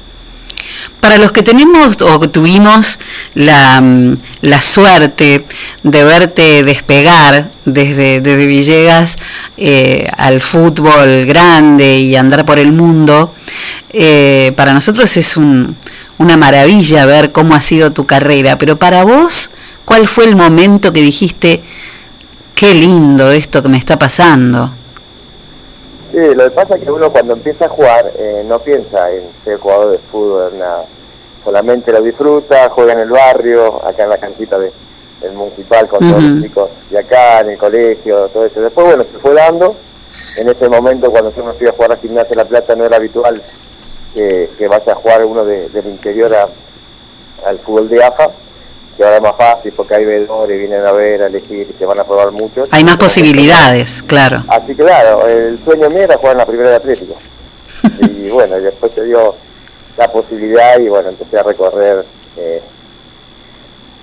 Para 1.00 1.18
los 1.18 1.32
que 1.32 1.44
tenemos 1.44 2.02
o 2.02 2.20
tuvimos 2.30 3.00
la, 3.36 3.82
mm, 3.82 4.18
la 4.42 4.62
suerte 4.62 5.46
de 5.84 6.04
verte 6.04 6.64
despegar 6.64 7.52
desde, 7.66 8.22
desde 8.22 8.46
Villegas 8.46 9.18
eh, 9.58 10.08
al 10.18 10.42
fútbol 10.42 11.26
grande 11.26 11.98
y 12.00 12.16
andar 12.16 12.46
por 12.46 12.60
el 12.60 12.72
mundo, 12.72 13.34
eh, 13.92 14.54
para 14.56 14.74
nosotros 14.74 15.16
es 15.18 15.38
un, 15.38 15.76
una 16.18 16.38
maravilla 16.38 17.06
ver 17.06 17.32
cómo 17.32 17.56
ha 17.56 17.62
sido 17.62 17.92
tu 17.92 18.06
carrera, 18.06 18.58
pero 18.58 18.78
para 18.78 19.04
vos, 19.04 19.50
¿cuál 19.86 20.08
fue 20.08 20.26
el 20.26 20.36
momento 20.36 20.94
que 20.94 21.02
dijiste, 21.02 21.64
qué 22.56 22.74
lindo 22.74 23.32
esto 23.32 23.62
que 23.62 23.70
me 23.70 23.78
está 23.78 24.00
pasando? 24.00 24.72
Sí, 26.14 26.20
lo 26.36 26.44
que 26.44 26.52
pasa 26.52 26.76
es 26.76 26.84
que 26.84 26.92
uno 26.92 27.12
cuando 27.12 27.34
empieza 27.34 27.66
a 27.66 27.70
jugar 27.70 28.12
eh, 28.20 28.46
no 28.48 28.60
piensa 28.60 29.12
en 29.12 29.24
ser 29.44 29.58
jugador 29.58 29.94
de 29.94 29.98
fútbol, 29.98 30.60
nada. 30.60 30.86
solamente 31.44 31.92
lo 31.92 32.04
disfruta, 32.04 32.70
juega 32.70 32.94
en 32.94 33.00
el 33.00 33.10
barrio, 33.10 33.84
acá 33.84 34.04
en 34.04 34.10
la 34.10 34.20
canchita 34.20 34.60
de, 34.60 34.72
del 35.22 35.34
municipal 35.34 35.88
con 35.88 36.08
todos 36.08 36.22
los 36.22 36.44
chicos 36.44 36.70
y 36.92 36.98
acá 36.98 37.40
en 37.40 37.50
el 37.50 37.58
colegio, 37.58 38.30
todo 38.32 38.46
eso. 38.46 38.62
Después, 38.62 38.86
bueno, 38.86 39.04
se 39.12 39.18
fue 39.18 39.34
dando. 39.34 39.76
En 40.38 40.48
ese 40.48 40.70
momento, 40.70 41.10
cuando 41.10 41.34
yo 41.34 41.44
me 41.46 41.54
fui 41.54 41.66
a 41.66 41.72
jugar 41.72 41.94
a 41.94 41.98
Gimnasia 41.98 42.36
La 42.36 42.46
Plata, 42.46 42.76
no 42.76 42.86
era 42.86 42.98
habitual 42.98 43.42
que, 44.14 44.68
vaya 44.70 44.92
a 44.92 44.96
jugar 44.96 45.26
uno 45.26 45.44
de, 45.44 45.68
del 45.70 45.88
interior 45.88 46.32
al 47.44 47.58
fútbol 47.58 47.90
de 47.90 48.04
AFA, 48.04 48.30
que 48.96 49.04
ahora 49.04 49.18
es 49.18 49.24
más 49.24 49.36
fácil 49.36 49.74
porque 49.76 49.96
hay 49.96 50.06
vedores, 50.06 50.60
vienen 50.60 50.86
a 50.86 50.92
ver, 50.92 51.24
a 51.24 51.28
elegir, 51.28 51.68
y 51.70 51.78
se 51.78 51.86
van 51.86 52.00
a 52.00 52.04
probar 52.04 52.32
muchos. 52.32 52.70
Hay 52.72 52.84
más 52.84 52.98
posibilidades, 52.98 54.04
claro. 54.04 54.44
Así 54.48 54.76
que 54.76 54.84
claro, 54.84 55.28
el 55.28 55.60
sueño 55.64 55.90
mío 55.90 56.04
era 56.04 56.18
jugar 56.18 56.34
en 56.34 56.38
la 56.40 56.46
primera 56.46 56.70
de 56.70 56.76
Atlético. 56.76 57.16
y 58.00 58.30
bueno, 58.30 58.60
después 58.60 58.92
se 58.94 59.04
dio 59.04 59.36
la 59.98 60.12
posibilidad 60.12 60.80
y 60.80 60.90
bueno, 60.90 61.10
empecé 61.10 61.40
a 61.40 61.44
recorrer, 61.44 62.06
eh, 62.38 62.62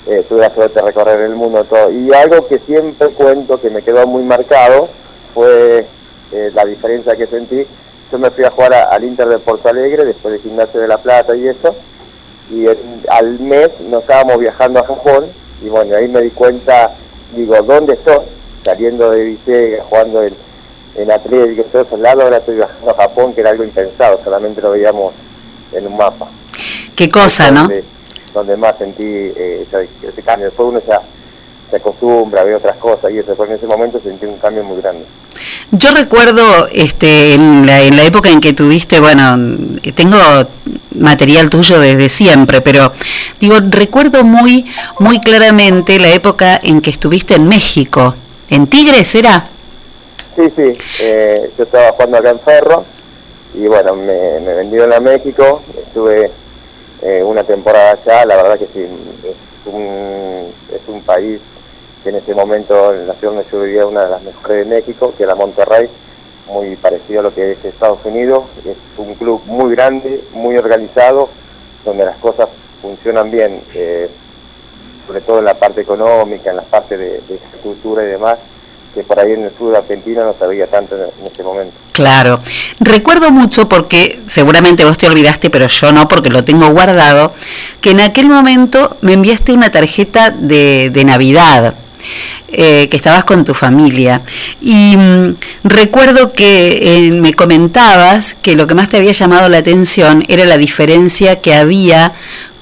eh, 0.06 0.24
tuve 0.28 0.40
la 0.40 0.54
suerte 0.54 0.80
de 0.80 0.86
recorrer 0.86 1.20
el 1.20 1.34
mundo 1.34 1.64
todo. 1.64 1.90
Y 1.90 2.12
algo 2.12 2.46
que 2.46 2.58
siempre 2.58 3.08
cuento 3.08 3.60
que 3.60 3.70
me 3.70 3.82
quedó 3.82 4.06
muy 4.06 4.22
marcado 4.22 4.88
fue 5.34 5.86
eh, 6.32 6.50
la 6.54 6.64
diferencia 6.64 7.16
que 7.16 7.26
sentí 7.26 7.66
yo 8.10 8.18
me 8.18 8.30
fui 8.30 8.44
a 8.44 8.50
jugar 8.50 8.74
al 8.74 9.04
Inter 9.04 9.28
de 9.28 9.38
Porto 9.38 9.68
Alegre, 9.68 10.04
después 10.04 10.32
del 10.32 10.42
Gimnasio 10.42 10.80
de 10.80 10.88
la 10.88 10.98
Plata 10.98 11.36
y 11.36 11.46
eso, 11.46 11.74
y 12.50 12.66
al 13.08 13.38
mes 13.40 13.70
nos 13.88 14.02
estábamos 14.02 14.38
viajando 14.38 14.80
a 14.80 14.84
Japón, 14.84 15.26
y 15.62 15.68
bueno, 15.68 15.96
ahí 15.96 16.08
me 16.08 16.20
di 16.22 16.30
cuenta, 16.30 16.94
digo, 17.34 17.60
¿dónde 17.62 17.94
estoy? 17.94 18.24
Saliendo 18.64 19.10
de 19.10 19.24
Villegas, 19.24 19.86
jugando 19.88 20.22
en, 20.22 20.34
en 20.96 21.10
Atlético, 21.10 21.62
todos 21.64 21.86
esos 21.86 22.00
lados, 22.00 22.24
ahora 22.24 22.38
estoy 22.38 22.56
viajando 22.56 22.90
a 22.90 22.94
Japón, 22.94 23.34
que 23.34 23.40
era 23.40 23.50
algo 23.50 23.64
impensado, 23.64 24.20
solamente 24.22 24.60
lo 24.60 24.72
veíamos 24.72 25.14
en 25.72 25.86
un 25.86 25.96
mapa. 25.96 26.28
Qué 26.96 27.08
cosa, 27.08 27.50
¿no? 27.50 27.68
Donde 28.34 28.56
más 28.56 28.76
sentí 28.78 29.04
eh, 29.04 29.66
ese, 30.02 30.22
cambio. 30.22 30.46
Después 30.46 30.68
uno 30.68 30.82
ya 30.86 31.00
se 31.70 31.76
acostumbra, 31.76 32.44
ve 32.44 32.54
otras 32.54 32.76
cosas 32.76 33.10
y 33.10 33.18
eso, 33.18 33.34
pero 33.34 33.48
en 33.48 33.56
ese 33.56 33.66
momento 33.66 34.00
sentí 34.00 34.26
un 34.26 34.36
cambio 34.36 34.64
muy 34.64 34.80
grande. 34.80 35.04
Yo 35.70 35.90
recuerdo 35.92 36.68
este, 36.72 37.34
en, 37.34 37.66
la, 37.66 37.82
en 37.82 37.96
la 37.96 38.04
época 38.04 38.30
en 38.30 38.40
que 38.40 38.52
tuviste, 38.52 39.00
bueno, 39.00 39.36
tengo 39.94 40.16
material 40.98 41.48
tuyo 41.50 41.78
desde 41.78 42.08
siempre, 42.08 42.60
pero 42.60 42.92
digo, 43.38 43.56
recuerdo 43.68 44.24
muy, 44.24 44.64
muy 44.98 45.20
claramente 45.20 45.98
la 45.98 46.08
época 46.08 46.58
en 46.62 46.80
que 46.80 46.90
estuviste 46.90 47.34
en 47.34 47.48
México. 47.48 48.14
¿En 48.50 48.66
Tigres 48.66 49.14
era? 49.14 49.48
Sí, 50.36 50.42
sí, 50.56 50.78
eh, 51.00 51.50
yo 51.56 51.64
estaba 51.64 51.92
jugando 51.92 52.18
acá 52.18 52.30
en 52.30 52.40
Ferro 52.40 52.84
y 53.54 53.66
bueno, 53.66 53.94
me, 53.94 54.40
me 54.40 54.54
vendieron 54.54 54.92
a 54.92 55.00
México, 55.00 55.62
estuve 55.78 56.30
eh, 57.02 57.22
una 57.24 57.44
temporada 57.44 57.92
allá, 57.92 58.24
la 58.26 58.36
verdad 58.36 58.58
que 58.58 58.66
sí, 58.66 58.80
es 59.24 59.72
un, 59.72 60.46
es 60.72 60.80
un 60.86 61.02
país 61.02 61.40
en 62.10 62.16
ese 62.16 62.34
momento 62.34 62.92
en 62.92 63.06
la 63.06 63.14
ciudad 63.14 63.44
yo 63.50 63.62
vivía 63.62 63.86
una 63.86 64.04
de 64.04 64.10
las 64.10 64.22
mejores 64.22 64.68
de 64.68 64.74
México, 64.74 65.14
que 65.16 65.22
era 65.22 65.34
Monterrey, 65.34 65.88
muy 66.46 66.76
parecido 66.76 67.20
a 67.20 67.22
lo 67.24 67.34
que 67.34 67.52
es 67.52 67.64
Estados 67.64 68.00
Unidos. 68.04 68.44
Es 68.64 68.76
un 68.98 69.14
club 69.14 69.40
muy 69.46 69.74
grande, 69.74 70.22
muy 70.32 70.56
organizado, 70.56 71.28
donde 71.84 72.04
las 72.04 72.16
cosas 72.16 72.48
funcionan 72.82 73.30
bien, 73.30 73.60
eh, 73.74 74.10
sobre 75.06 75.20
todo 75.20 75.38
en 75.38 75.44
la 75.44 75.54
parte 75.54 75.80
económica, 75.80 76.50
en 76.50 76.56
la 76.56 76.62
parte 76.62 76.96
de, 76.96 77.20
de 77.20 77.38
cultura 77.62 78.02
y 78.02 78.06
demás, 78.06 78.38
que 78.94 79.02
por 79.04 79.20
ahí 79.20 79.32
en 79.32 79.44
el 79.44 79.52
sur 79.56 79.70
de 79.70 79.78
Argentina 79.78 80.24
no 80.24 80.34
sabía 80.36 80.66
tanto 80.66 80.96
en, 80.96 81.26
ese 81.26 81.42
momento. 81.42 81.74
Claro, 81.92 82.40
recuerdo 82.80 83.30
mucho 83.30 83.68
porque 83.68 84.20
seguramente 84.26 84.84
vos 84.84 84.98
te 84.98 85.06
olvidaste, 85.06 85.50
pero 85.50 85.68
yo 85.68 85.92
no 85.92 86.08
porque 86.08 86.30
lo 86.30 86.44
tengo 86.44 86.68
guardado, 86.70 87.32
que 87.80 87.90
en 87.90 88.00
aquel 88.00 88.28
momento 88.28 88.96
me 89.00 89.12
enviaste 89.12 89.52
una 89.52 89.70
tarjeta 89.70 90.30
de, 90.30 90.90
de 90.90 91.04
Navidad 91.04 91.74
eh, 92.52 92.88
que 92.88 92.96
estabas 92.96 93.24
con 93.24 93.44
tu 93.44 93.54
familia. 93.54 94.22
Y 94.60 94.96
mm, 94.96 95.34
recuerdo 95.64 96.32
que 96.32 97.06
eh, 97.06 97.12
me 97.12 97.32
comentabas 97.34 98.34
que 98.34 98.56
lo 98.56 98.66
que 98.66 98.74
más 98.74 98.88
te 98.88 98.96
había 98.96 99.12
llamado 99.12 99.48
la 99.48 99.58
atención 99.58 100.24
era 100.28 100.44
la 100.44 100.58
diferencia 100.58 101.40
que 101.40 101.54
había 101.54 102.12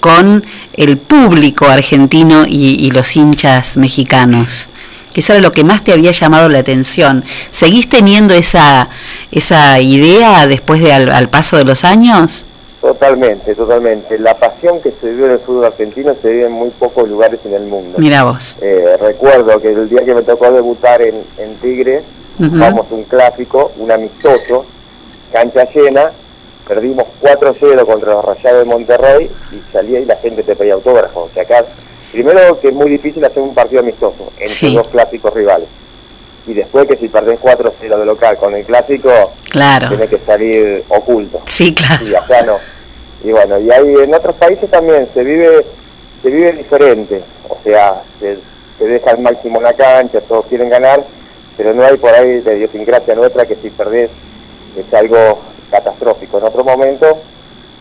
con 0.01 0.45
el 0.75 0.99
público 0.99 1.67
argentino 1.67 2.45
y, 2.47 2.91
los 2.91 3.17
hinchas 3.17 3.77
mexicanos. 3.77 4.69
Que 5.13 5.21
eso 5.21 5.33
era 5.33 5.43
lo 5.43 5.53
que 5.53 5.65
más 5.65 5.83
te 5.83 5.93
había 5.93 6.13
llamado 6.13 6.49
la 6.49 6.59
atención. 6.59 7.25
¿Seguís 7.51 7.89
teniendo 7.89 8.35
esa, 8.35 8.89
esa 9.33 9.81
idea 9.81 10.47
después 10.47 10.83
de 10.83 10.93
al 10.93 11.29
paso 11.31 11.57
de 11.57 11.65
los 11.65 11.85
años? 11.85 12.45
Totalmente, 12.81 13.55
totalmente. 13.55 14.19
La 14.19 14.35
pasión 14.35 14.81
que 14.81 14.93
se 14.93 15.11
vive 15.11 15.27
en 15.27 15.33
el 15.33 15.39
fútbol 15.41 15.65
argentino 15.65 16.15
se 16.21 16.31
vive 16.31 16.47
en 16.47 16.53
muy 16.53 16.71
pocos 16.71 17.09
lugares 17.09 17.41
en 17.45 17.55
el 17.55 17.65
mundo. 17.65 17.99
Mira 17.99 18.23
vos. 18.23 18.57
Eh, 18.61 18.97
recuerdo 19.01 19.61
que 19.61 19.73
el 19.73 19.89
día 19.89 20.05
que 20.05 20.15
me 20.15 20.23
tocó 20.23 20.53
debutar 20.53 21.03
en, 21.03 21.17
en 21.39 21.57
Tigre, 21.57 22.03
jugamos 22.39 22.87
un 22.91 23.03
clásico, 23.05 23.73
un 23.79 23.91
amistoso, 23.91 24.65
cancha 25.33 25.65
llena, 25.65 26.13
perdimos 26.69 27.07
4-0 27.21 27.85
contra 27.85 28.13
los 28.13 28.25
Rayados 28.25 28.61
de 28.61 28.65
Monterrey 28.71 29.31
y 29.51 29.73
salía 29.73 29.99
y 29.99 30.05
la 30.05 30.17
gente 30.17 30.45
te 30.45 30.55
pedía 30.55 30.75
autógrafos. 30.75 31.31
O 31.31 31.35
sea, 31.35 31.43
acá, 31.43 31.65
primero 32.13 32.61
que 32.61 32.69
es 32.69 32.75
muy 32.75 32.91
difícil 32.91 33.25
hacer 33.25 33.43
un 33.43 33.55
partido 33.55 33.81
amistoso 33.81 34.31
entre 34.39 34.71
dos 34.71 34.89
clásicos 34.89 35.35
rivales. 35.35 35.69
Y 36.49 36.55
después 36.55 36.89
que 36.89 36.97
si 36.97 37.09
perdés 37.09 37.39
4-0 37.39 37.99
de 37.99 38.07
local 38.07 38.37
con 38.39 38.55
el 38.55 38.65
clásico, 38.65 39.11
claro. 39.51 39.89
tiene 39.89 40.09
que 40.09 40.19
salir 40.19 40.83
oculto. 40.89 41.43
Sí, 41.47 41.73
claro. 41.75 42.05
Y 42.05 42.15
acá 42.15 42.43
no 42.43 42.59
y 43.25 43.33
bueno, 43.33 43.59
y 43.59 43.71
ahí 43.71 43.95
en 44.03 44.15
otros 44.15 44.37
países 44.37 44.71
también 44.71 45.09
se 45.13 45.25
vive 45.25 45.65
se 46.23 46.31
vive 46.31 46.53
diferente, 46.53 47.23
o 47.49 47.57
sea, 47.63 48.03
se, 48.21 48.39
deja 48.85 49.11
al 49.11 49.21
máximo 49.21 49.61
la 49.61 49.73
cancha, 49.73 50.21
todos 50.21 50.47
quieren 50.47 50.69
ganar, 50.69 51.03
pero 51.57 51.75
no 51.75 51.85
hay 51.85 51.97
por 51.97 52.13
ahí 52.13 52.41
de 52.41 52.57
idiosincrasia 52.57 53.15
nuestra 53.15 53.47
que 53.47 53.55
si 53.57 53.71
perdés 53.71 54.11
es 54.77 54.95
algo 54.95 55.41
catastrófico. 55.71 56.39
En 56.39 56.45
otro 56.45 56.65
momento 56.65 57.19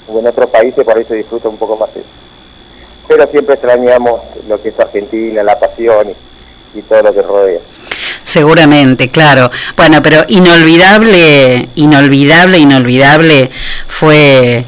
o 0.07 0.19
en 0.19 0.27
otros 0.27 0.49
países 0.49 0.83
por 0.83 0.97
ahí 0.97 1.03
se 1.03 1.15
disfruta 1.15 1.49
un 1.49 1.57
poco 1.57 1.77
más 1.77 1.89
eso. 1.91 2.05
pero 3.07 3.27
siempre 3.27 3.55
extrañamos 3.55 4.21
lo 4.47 4.61
que 4.61 4.69
es 4.69 4.79
Argentina, 4.79 5.43
la 5.43 5.59
pasión 5.59 6.09
y, 6.09 6.15
y 6.73 6.81
todo 6.81 7.03
lo 7.03 7.13
que 7.13 7.21
rodea. 7.21 7.59
Seguramente, 8.23 9.07
claro. 9.07 9.49
Bueno, 9.75 10.01
pero 10.03 10.23
inolvidable, 10.27 11.69
inolvidable, 11.75 12.57
inolvidable 12.57 13.49
fue 13.87 14.65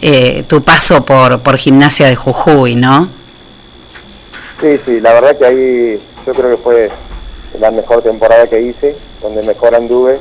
eh, 0.00 0.44
tu 0.48 0.62
paso 0.62 1.04
por, 1.04 1.40
por 1.40 1.58
Gimnasia 1.58 2.08
de 2.08 2.16
Jujuy, 2.16 2.74
¿no? 2.74 3.08
Sí, 4.60 4.80
sí, 4.86 5.00
la 5.00 5.12
verdad 5.12 5.36
que 5.36 5.44
ahí 5.44 6.00
yo 6.26 6.32
creo 6.32 6.50
que 6.50 6.62
fue 6.62 6.90
la 7.60 7.70
mejor 7.70 8.02
temporada 8.02 8.46
que 8.46 8.60
hice, 8.62 8.96
donde 9.20 9.42
mejor 9.42 9.74
anduve. 9.74 10.18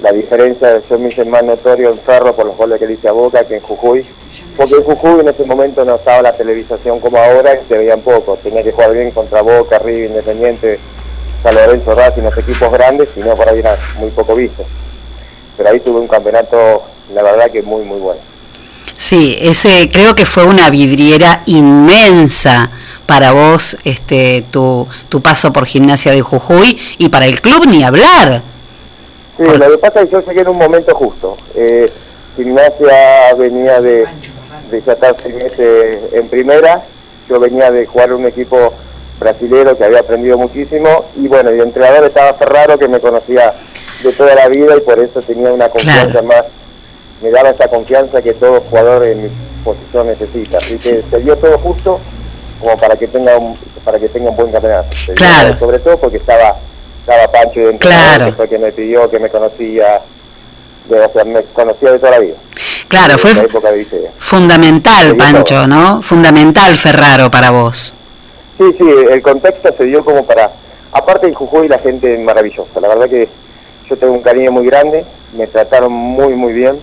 La 0.00 0.12
diferencia, 0.12 0.80
yo 0.88 0.98
me 0.98 1.08
hice 1.08 1.24
más 1.24 1.42
notorio 1.42 1.90
en 1.90 1.98
Ferro 1.98 2.36
por 2.36 2.46
los 2.46 2.56
goles 2.56 2.78
que 2.78 2.86
le 2.86 2.94
hice 2.94 3.08
a 3.08 3.12
Boca 3.12 3.44
que 3.44 3.56
en 3.56 3.62
Jujuy, 3.62 4.06
porque 4.58 4.74
en 4.74 4.82
Jujuy 4.82 5.20
en 5.20 5.28
ese 5.28 5.44
momento 5.44 5.84
no 5.84 5.94
estaba 5.94 6.20
la 6.20 6.32
televisación 6.32 6.98
como 6.98 7.16
ahora 7.16 7.54
y 7.54 7.68
se 7.68 7.78
veían 7.78 8.00
poco. 8.00 8.36
Tenía 8.42 8.64
que 8.64 8.72
jugar 8.72 8.92
bien 8.92 9.12
contra 9.12 9.40
Boca, 9.40 9.78
River, 9.78 10.10
Independiente, 10.10 10.80
San 11.44 11.54
Lorenzo, 11.54 11.94
Racing, 11.94 12.22
los 12.22 12.36
equipos 12.36 12.72
grandes, 12.72 13.08
y 13.16 13.20
no 13.20 13.36
por 13.36 13.48
ahí 13.48 13.60
era 13.60 13.76
muy 14.00 14.10
poco 14.10 14.34
visto. 14.34 14.64
Pero 15.56 15.70
ahí 15.70 15.78
tuve 15.78 16.00
un 16.00 16.08
campeonato, 16.08 16.82
la 17.14 17.22
verdad 17.22 17.48
que 17.52 17.62
muy, 17.62 17.84
muy 17.84 18.00
bueno. 18.00 18.20
Sí, 18.96 19.38
ese 19.40 19.88
creo 19.92 20.16
que 20.16 20.24
fue 20.24 20.42
una 20.42 20.70
vidriera 20.70 21.42
inmensa 21.46 22.68
para 23.06 23.30
vos 23.30 23.76
este 23.84 24.44
tu, 24.50 24.88
tu 25.08 25.22
paso 25.22 25.52
por 25.52 25.66
Gimnasia 25.66 26.10
de 26.10 26.20
Jujuy 26.20 26.76
y 26.98 27.08
para 27.08 27.26
el 27.26 27.40
club 27.40 27.64
ni 27.68 27.84
hablar. 27.84 28.42
Sí, 29.36 29.44
lo 29.44 29.70
que 29.70 29.78
pasa 29.78 30.00
es 30.00 30.06
que 30.08 30.12
yo 30.14 30.20
llegué 30.20 30.40
en 30.40 30.48
un 30.48 30.58
momento 30.58 30.92
justo. 30.96 31.36
Eh, 31.54 31.88
gimnasia 32.36 33.34
venía 33.36 33.80
de, 33.80 34.06
de 34.70 34.82
ya 34.82 34.92
estar 34.92 35.16
seis 35.20 35.34
meses 35.34 36.12
en 36.12 36.28
primera, 36.28 36.82
yo 37.28 37.40
venía 37.40 37.70
de 37.70 37.86
jugar 37.86 38.12
un 38.12 38.26
equipo 38.26 38.72
brasilero 39.18 39.76
que 39.76 39.84
había 39.84 40.00
aprendido 40.00 40.38
muchísimo 40.38 41.06
y 41.16 41.28
bueno, 41.28 41.50
el 41.50 41.60
entrenador 41.60 42.04
estaba 42.04 42.34
Ferraro 42.34 42.78
que 42.78 42.88
me 42.88 43.00
conocía 43.00 43.52
de 44.02 44.12
toda 44.12 44.34
la 44.34 44.48
vida 44.48 44.76
y 44.76 44.80
por 44.80 44.98
eso 44.98 45.20
tenía 45.22 45.52
una 45.52 45.68
confianza 45.68 46.22
más, 46.22 46.44
me 47.20 47.30
daba 47.30 47.50
esa 47.50 47.68
confianza 47.68 48.22
que 48.22 48.34
todo 48.34 48.60
jugador 48.60 49.04
en 49.04 49.24
mi 49.24 49.30
posición 49.64 50.06
necesita. 50.06 50.58
Así 50.58 50.78
que 50.78 51.02
se 51.10 51.18
dio 51.20 51.36
todo 51.36 51.58
justo 51.58 52.00
como 52.60 52.76
para 52.76 52.96
que 52.96 53.08
tenga 53.08 53.36
un, 53.36 53.58
para 53.84 53.98
que 53.98 54.08
tenga 54.08 54.30
un 54.30 54.36
buen 54.36 54.52
campeonato. 54.52 54.88
Claro. 55.14 55.58
Sobre 55.58 55.78
todo 55.80 55.98
porque 55.98 56.18
estaba, 56.18 56.56
estaba 57.00 57.30
Pancho 57.30 57.60
de 57.60 57.78
Claro. 57.78 58.26
que 58.26 58.32
fue 58.46 58.58
me 58.58 58.72
pidió, 58.72 59.10
que 59.10 59.18
me 59.18 59.28
conocía, 59.28 60.00
de, 60.88 61.00
o 61.00 61.12
sea, 61.12 61.24
me 61.24 61.42
conocía 61.42 61.92
de 61.92 61.98
toda 61.98 62.12
la 62.12 62.18
vida. 62.20 62.36
Claro, 62.88 63.18
fue 63.18 63.32
fundamental, 64.18 65.16
Pancho. 65.16 65.66
¿no? 65.66 66.02
Fundamental 66.02 66.76
Ferraro 66.76 67.30
para 67.30 67.50
vos. 67.50 67.94
Sí, 68.56 68.64
sí, 68.76 68.84
el 69.10 69.22
contexto 69.22 69.72
se 69.76 69.84
dio 69.84 70.04
como 70.04 70.24
para... 70.24 70.50
Aparte 70.90 71.26
en 71.26 71.34
Jujuy 71.34 71.68
la 71.68 71.78
gente 71.78 72.14
es 72.14 72.20
maravillosa, 72.20 72.80
la 72.80 72.88
verdad 72.88 73.08
que 73.08 73.28
yo 73.88 73.96
tengo 73.96 74.14
un 74.14 74.22
cariño 74.22 74.50
muy 74.50 74.64
grande, 74.66 75.04
me 75.36 75.46
trataron 75.46 75.92
muy 75.92 76.34
muy 76.34 76.54
bien, 76.54 76.80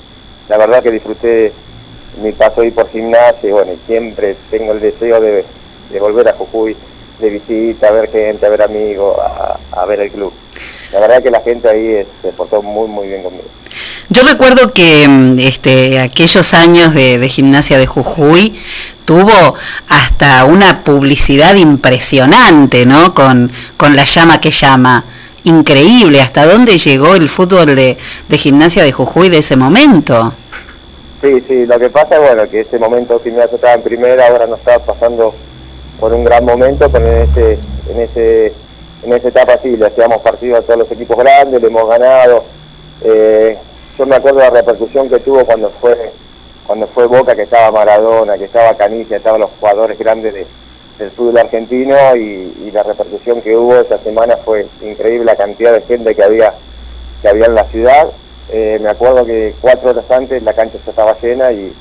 la 0.48 0.58
verdad 0.58 0.84
que 0.84 0.92
disfruté 0.92 1.52
mi 2.22 2.32
paso 2.32 2.62
ahí 2.62 2.70
por 2.72 2.88
gimnasia 2.90 3.50
y 3.50 3.52
bueno, 3.52 3.74
y 3.74 3.80
siempre 3.88 4.36
tengo 4.52 4.74
el 4.74 4.80
deseo 4.80 5.20
de, 5.20 5.44
de 5.90 6.00
volver 6.00 6.30
a 6.30 6.34
Jujuy, 6.34 6.78
de 7.20 7.30
visita, 7.30 7.88
a 7.88 7.92
ver 7.92 8.12
gente, 8.12 8.46
a 8.46 8.50
ver 8.50 8.62
amigos, 8.62 9.18
a, 9.20 9.58
a 9.72 9.86
ver 9.86 10.00
el 10.02 10.12
club. 10.12 10.32
La 10.94 11.00
verdad 11.00 11.24
que 11.24 11.32
la 11.32 11.42
gente 11.42 11.68
ahí 11.68 12.06
se 12.22 12.32
portó 12.32 12.62
muy 12.62 12.88
muy 12.88 13.08
bien 13.08 13.24
conmigo. 13.24 13.44
Yo 14.10 14.24
recuerdo 14.24 14.74
que 14.74 15.08
mm, 15.08 15.40
este, 15.40 16.00
aquellos 16.00 16.54
años 16.54 16.94
de, 16.94 17.28
gimnasia 17.30 17.78
de 17.78 17.88
Jujuy 17.88 18.60
tuvo 19.06 19.56
hasta 19.88 20.46
una 20.46 20.84
publicidad 20.84 21.56
impresionante, 21.56 22.86
¿no? 22.86 23.14
Con, 23.14 23.52
con 23.78 23.96
la 23.96 24.06
llama 24.06 24.40
que 24.40 24.52
llama. 24.52 25.06
Increíble, 25.44 26.22
hasta 26.22 26.46
dónde 26.46 26.78
llegó 26.78 27.16
el 27.16 27.30
fútbol 27.30 27.76
de, 27.76 27.98
de 28.28 28.38
gimnasia 28.38 28.84
de 28.84 28.92
Jujuy 28.92 29.30
de 29.30 29.40
ese 29.40 29.56
momento. 29.56 30.34
Sí, 31.22 31.42
sí, 31.48 31.66
lo 31.66 31.80
que 31.80 31.90
pasa 31.90 32.16
es 32.16 32.22
bueno, 32.22 32.48
que 32.50 32.60
ese 32.60 32.78
momento 32.78 33.20
Gimnasia 33.20 33.56
estaba 33.56 33.74
en 33.74 33.82
primera, 33.82 34.28
ahora 34.28 34.46
no 34.46 34.56
estaba 34.56 34.80
pasando 34.80 35.34
por 36.00 36.14
un 36.14 36.24
gran 36.24 36.46
momento, 36.46 36.88
pero 36.90 37.08
en 37.08 37.30
ese, 37.30 37.60
en 37.90 38.00
ese, 38.00 38.54
en 39.04 39.14
esa 39.14 39.30
etapa 39.30 39.58
sí, 39.64 39.76
le 39.76 39.88
hacíamos 39.88 40.22
partido 40.22 40.58
a 40.58 40.62
todos 40.62 40.80
los 40.80 40.92
equipos 40.92 41.18
grandes, 41.18 41.62
le 41.62 41.68
hemos 41.68 41.90
ganado. 41.90 42.44
Eh, 43.02 43.58
yo 43.98 44.06
me 44.06 44.16
acuerdo 44.16 44.40
la 44.40 44.50
repercusión 44.50 45.10
que 45.10 45.20
tuvo 45.20 45.46
cuando 45.46 45.70
fue, 45.70 46.12
cuando 46.66 46.88
fue 46.88 47.06
Boca, 47.08 47.36
que 47.36 47.44
estaba 47.44 47.72
Maradona, 47.72 48.38
que 48.38 48.46
estaba 48.46 48.76
Canigia, 48.76 49.18
estaban 49.18 49.42
los 49.42 49.52
jugadores 49.60 49.98
grandes 49.98 50.34
de- 50.34 50.48
del 51.00 51.12
fútbol 51.12 51.38
argentino 51.38 51.96
y, 52.16 52.72
la 52.74 52.84
repercusión 52.84 53.42
que 53.42 53.56
hubo 53.56 53.76
esa 53.80 53.98
semana 54.00 54.36
fue 54.36 54.68
increíble 54.82 55.24
la 55.26 55.36
cantidad 55.38 55.72
de 55.72 55.82
gente 55.82 56.14
que 56.14 56.24
había, 56.24 56.54
que 57.22 57.30
había 57.30 57.46
en 57.46 57.56
la 57.56 57.64
ciudad. 57.66 58.08
Eh, 58.52 58.80
me 58.82 58.90
acuerdo 58.90 59.26
que 59.26 59.54
cuatro 59.62 59.92
horas 59.92 60.10
antes 60.12 60.44
la 60.44 60.54
cancha 60.54 60.78
ya 60.84 60.90
estaba 60.90 61.16
llena 61.22 61.54
y, 61.54 61.72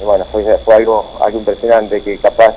y 0.00 0.04
bueno, 0.04 0.24
fue, 0.32 0.42
fue 0.64 0.74
algo, 0.76 1.04
algo 1.20 1.38
impresionante 1.38 2.00
que 2.00 2.16
capaz 2.16 2.54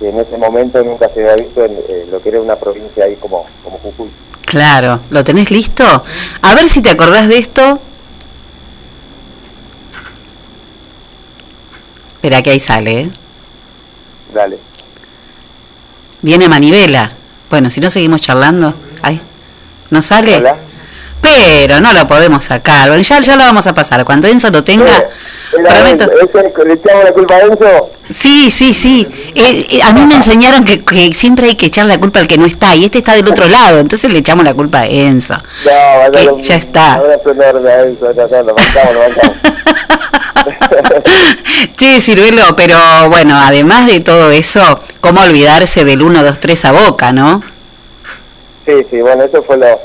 que 0.00 0.08
en 0.08 0.18
ese 0.18 0.36
momento 0.36 0.82
nunca 0.82 1.08
se 1.08 1.20
había 1.22 1.36
visto 1.44 1.64
en 1.64 1.72
eh, 1.88 2.06
lo 2.10 2.20
que 2.20 2.30
era 2.30 2.40
una 2.40 2.56
provincia 2.56 3.04
ahí 3.04 3.14
como, 3.16 3.46
como 3.62 3.78
Jujuy. 3.78 4.10
Claro, 4.52 5.00
¿lo 5.08 5.24
tenés 5.24 5.50
listo? 5.50 6.04
A 6.42 6.54
ver 6.54 6.68
si 6.68 6.82
te 6.82 6.90
acordás 6.90 7.26
de 7.26 7.38
esto. 7.38 7.80
Espera 12.16 12.42
que 12.42 12.50
ahí 12.50 12.60
sale, 12.60 13.00
¿eh? 13.00 13.10
Dale. 14.34 14.58
Viene 16.20 16.50
Manivela. 16.50 17.12
Bueno, 17.48 17.70
si 17.70 17.80
no 17.80 17.88
seguimos 17.88 18.20
charlando. 18.20 18.74
Ay, 19.00 19.22
¿no 19.88 20.02
sale? 20.02 20.36
Hola. 20.36 20.56
Pero 21.22 21.80
no 21.80 21.92
lo 21.92 22.06
podemos 22.06 22.44
sacar. 22.44 22.88
Bueno, 22.88 23.02
ya, 23.02 23.20
ya 23.20 23.36
lo 23.36 23.44
vamos 23.44 23.66
a 23.66 23.72
pasar. 23.74 24.04
Cuando 24.04 24.26
Enzo 24.28 24.50
lo 24.50 24.62
tenga, 24.64 24.96
Era 25.56 25.68
prometo. 25.74 26.10
Enzo, 26.20 26.64
¿Le 26.64 26.74
echamos 26.74 27.04
la 27.04 27.12
culpa 27.12 27.36
a 27.36 27.40
Enzo? 27.42 27.90
Sí, 28.12 28.50
sí, 28.50 28.74
sí. 28.74 29.06
Eh, 29.34 29.66
eh, 29.70 29.82
a 29.82 29.92
mí 29.92 30.04
me 30.04 30.16
enseñaron 30.16 30.64
que, 30.64 30.84
que 30.84 31.12
siempre 31.14 31.46
hay 31.46 31.54
que 31.54 31.66
echar 31.66 31.86
la 31.86 31.98
culpa 31.98 32.18
al 32.18 32.26
que 32.26 32.36
no 32.36 32.44
está. 32.44 32.74
Y 32.74 32.84
este 32.86 32.98
está 32.98 33.14
del 33.14 33.26
otro 33.28 33.48
lado. 33.48 33.78
Entonces 33.78 34.12
le 34.12 34.18
echamos 34.18 34.44
la 34.44 34.52
culpa 34.52 34.80
a 34.80 34.86
Enzo. 34.86 35.34
No, 35.34 36.10
Que 36.12 36.28
un- 36.28 36.42
ya 36.42 36.56
está. 36.56 36.94
A 36.94 37.00
Enzo, 37.14 37.32
ya 37.34 37.52
lo 37.52 38.54
bancamos, 38.54 38.94
lo 38.94 39.00
bancamos. 39.00 39.36
Sí, 41.78 42.16
pero 42.56 42.76
bueno, 43.10 43.36
además 43.36 43.86
de 43.86 44.00
todo 44.00 44.30
eso, 44.32 44.80
¿cómo 45.00 45.20
olvidarse 45.20 45.84
del 45.84 46.02
1, 46.02 46.22
2, 46.22 46.40
3 46.40 46.64
a 46.64 46.72
boca, 46.72 47.12
no? 47.12 47.42
Sí, 48.66 48.72
sí, 48.90 49.00
bueno, 49.00 49.24
eso 49.24 49.42
fue 49.42 49.56
lo, 49.56 49.80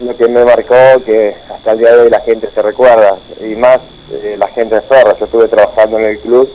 lo 0.00 0.16
que 0.16 0.28
me 0.28 0.44
marcó, 0.44 0.74
que 1.04 1.34
hasta 1.50 1.72
el 1.72 1.78
día 1.78 1.92
de 1.92 2.02
hoy 2.02 2.10
la 2.10 2.20
gente 2.20 2.48
se 2.50 2.62
recuerda, 2.62 3.16
y 3.40 3.54
más 3.54 3.80
eh, 4.12 4.36
la 4.38 4.48
gente 4.48 4.74
de 4.74 4.80
Ferro. 4.82 5.16
Yo 5.18 5.24
estuve 5.24 5.48
trabajando 5.48 5.98
en 5.98 6.04
el 6.04 6.18
club 6.18 6.50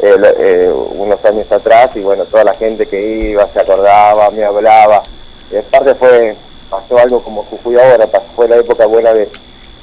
eh, 0.00 0.16
eh, 0.38 0.72
unos 0.72 1.24
años 1.24 1.50
atrás, 1.50 1.90
y 1.94 2.00
bueno, 2.00 2.24
toda 2.24 2.44
la 2.44 2.54
gente 2.54 2.86
que 2.86 3.30
iba 3.30 3.48
se 3.48 3.60
acordaba, 3.60 4.30
me 4.30 4.44
hablaba. 4.44 5.02
Y 5.50 5.56
aparte 5.56 5.94
fue, 5.94 6.36
pasó 6.68 6.98
algo 6.98 7.22
como 7.22 7.44
Jujuy 7.44 7.78
ahora, 7.78 8.06
fue 8.36 8.48
la 8.48 8.56
época 8.56 8.86
buena 8.86 9.12
de, 9.14 9.28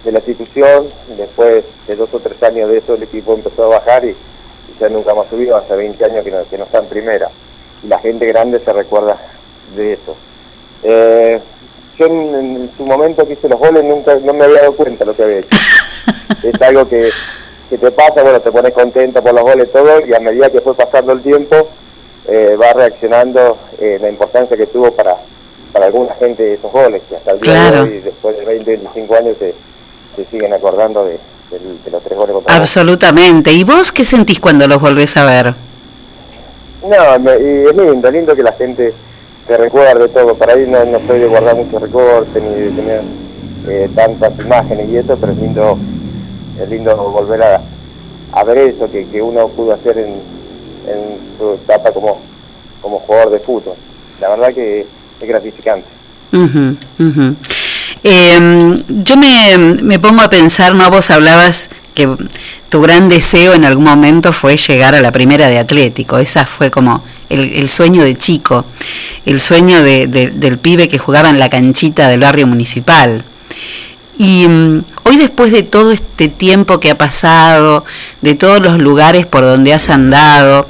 la 0.05 0.19
institución, 0.19 0.87
después 1.15 1.63
de 1.87 1.95
dos 1.95 2.11
o 2.13 2.19
tres 2.19 2.41
años 2.41 2.69
de 2.69 2.79
eso 2.79 2.95
el 2.95 3.03
equipo 3.03 3.33
empezó 3.33 3.65
a 3.65 3.79
bajar 3.79 4.03
y, 4.03 4.09
y 4.09 4.79
ya 4.79 4.89
nunca 4.89 5.13
más 5.13 5.27
subió, 5.29 5.55
hace 5.57 5.75
20 5.75 6.03
años 6.05 6.23
que 6.23 6.31
no, 6.31 6.43
que 6.49 6.57
no 6.57 6.63
está 6.63 6.79
en 6.79 6.85
primera. 6.85 7.29
Y 7.83 7.87
la 7.87 7.99
gente 7.99 8.25
grande 8.27 8.59
se 8.59 8.73
recuerda 8.73 9.17
de 9.75 9.93
eso. 9.93 10.15
Yo 12.01 12.07
en, 12.07 12.35
en 12.35 12.71
su 12.75 12.83
momento 12.83 13.27
que 13.27 13.33
hice 13.33 13.47
los 13.47 13.59
goles 13.59 13.83
nunca 13.83 14.15
no 14.23 14.33
me 14.33 14.45
había 14.45 14.61
dado 14.61 14.73
cuenta 14.73 15.05
lo 15.05 15.13
que 15.15 15.21
había 15.23 15.37
hecho. 15.39 15.49
es 16.43 16.59
algo 16.61 16.89
que, 16.89 17.11
que 17.69 17.77
te 17.77 17.91
pasa, 17.91 18.23
bueno, 18.23 18.39
te 18.41 18.51
pones 18.51 18.73
contento 18.73 19.21
por 19.21 19.33
los 19.35 19.43
goles 19.43 19.71
todo 19.71 20.03
y 20.05 20.11
a 20.13 20.19
medida 20.19 20.49
que 20.49 20.61
fue 20.61 20.73
pasando 20.73 21.11
el 21.11 21.21
tiempo 21.21 21.55
eh, 22.27 22.57
va 22.59 22.73
reaccionando 22.73 23.55
eh, 23.79 23.99
la 24.01 24.09
importancia 24.09 24.57
que 24.57 24.65
tuvo 24.65 24.91
para, 24.93 25.15
para 25.71 25.85
alguna 25.85 26.15
gente 26.15 26.53
esos 26.55 26.71
goles, 26.71 27.03
que 27.07 27.17
hasta 27.17 27.31
el 27.33 27.39
día 27.39 27.53
Claro. 27.53 27.85
de 27.85 27.91
hoy, 27.91 27.99
después 27.99 28.37
de 28.39 28.45
20, 28.45 28.71
25 28.77 29.15
años, 29.15 29.35
se, 29.37 29.53
se 30.15 30.25
siguen 30.25 30.53
acordando 30.53 31.05
de, 31.05 31.19
de 31.51 31.91
los 31.91 32.01
tres 32.03 32.17
goles. 32.17 32.35
Absolutamente. 32.47 33.51
¿Y 33.51 33.63
vos 33.63 33.91
qué 33.91 34.03
sentís 34.03 34.39
cuando 34.39 34.67
los 34.67 34.81
volvés 34.81 35.15
a 35.17 35.25
ver? 35.25 35.53
No, 36.81 37.19
me- 37.19 37.39
y 37.39 37.67
es 37.69 37.75
lindo, 37.77 38.09
lindo 38.09 38.35
que 38.35 38.41
la 38.41 38.53
gente 38.53 38.91
te 39.47 39.57
recuerde 39.57 40.07
todo. 40.09 40.35
Para 40.35 40.53
ahí 40.53 40.65
no, 40.67 40.83
no 40.85 40.99
soy 41.07 41.19
de 41.19 41.27
guardar 41.27 41.55
muchos 41.55 41.81
recortes 41.81 42.41
ni 42.41 42.49
de 42.49 42.69
tener 42.71 43.01
eh, 43.67 43.89
tantas 43.95 44.33
imágenes 44.39 44.89
y 44.89 44.97
eso, 44.97 45.17
pero 45.19 45.31
es 45.33 45.37
lindo, 45.37 45.77
es 46.61 46.69
lindo 46.69 46.95
volver 46.95 47.43
a, 47.43 48.43
ver 48.43 48.57
eso 48.59 48.89
que, 48.89 49.05
que 49.07 49.21
uno 49.21 49.47
pudo 49.49 49.73
hacer 49.73 49.97
en, 49.97 50.09
en 50.87 51.17
su 51.37 51.53
etapa 51.53 51.91
como, 51.91 52.19
como 52.81 52.99
jugador 52.99 53.31
de 53.31 53.39
fútbol. 53.39 53.75
La 54.19 54.29
verdad 54.29 54.53
que 54.53 54.81
es 55.21 55.27
gratificante. 55.27 55.87
Ujú, 56.31 56.75
ujú. 56.99 57.35
Eh, 58.03 58.83
yo 58.87 59.17
me, 59.17 59.57
me 59.83 59.99
pongo 59.99 60.21
a 60.21 60.29
pensar, 60.29 60.73
¿no? 60.73 60.89
Vos 60.89 61.09
hablabas 61.11 61.69
que 61.93 62.09
tu 62.69 62.81
gran 62.81 63.09
deseo 63.09 63.53
en 63.53 63.65
algún 63.65 63.85
momento 63.85 64.33
fue 64.33 64.57
llegar 64.57 64.95
a 64.95 65.01
la 65.01 65.11
primera 65.11 65.49
de 65.49 65.59
Atlético. 65.59 66.19
Esa 66.19 66.45
fue 66.45 66.71
como 66.71 67.03
el, 67.29 67.69
sueño 67.69 68.03
de 68.03 68.17
chico, 68.17 68.65
el 69.25 69.39
sueño 69.39 69.83
de, 69.83 70.07
del 70.07 70.57
pibe 70.57 70.87
que 70.87 70.97
jugaba 70.97 71.29
en 71.29 71.39
la 71.39 71.49
canchita 71.49 72.07
del 72.07 72.21
barrio 72.21 72.47
municipal. 72.47 73.23
Y 74.17 74.47
mm, 74.47 74.83
hoy 75.03 75.17
después 75.17 75.51
de 75.51 75.63
todo 75.63 75.91
este 75.91 76.27
tiempo 76.27 76.79
que 76.79 76.91
ha 76.91 76.97
pasado, 76.97 77.85
de 78.21 78.35
todos 78.35 78.61
los 78.61 78.77
lugares 78.77 79.25
por 79.25 79.43
donde 79.43 79.73
has 79.73 79.89
andado, 79.89 80.67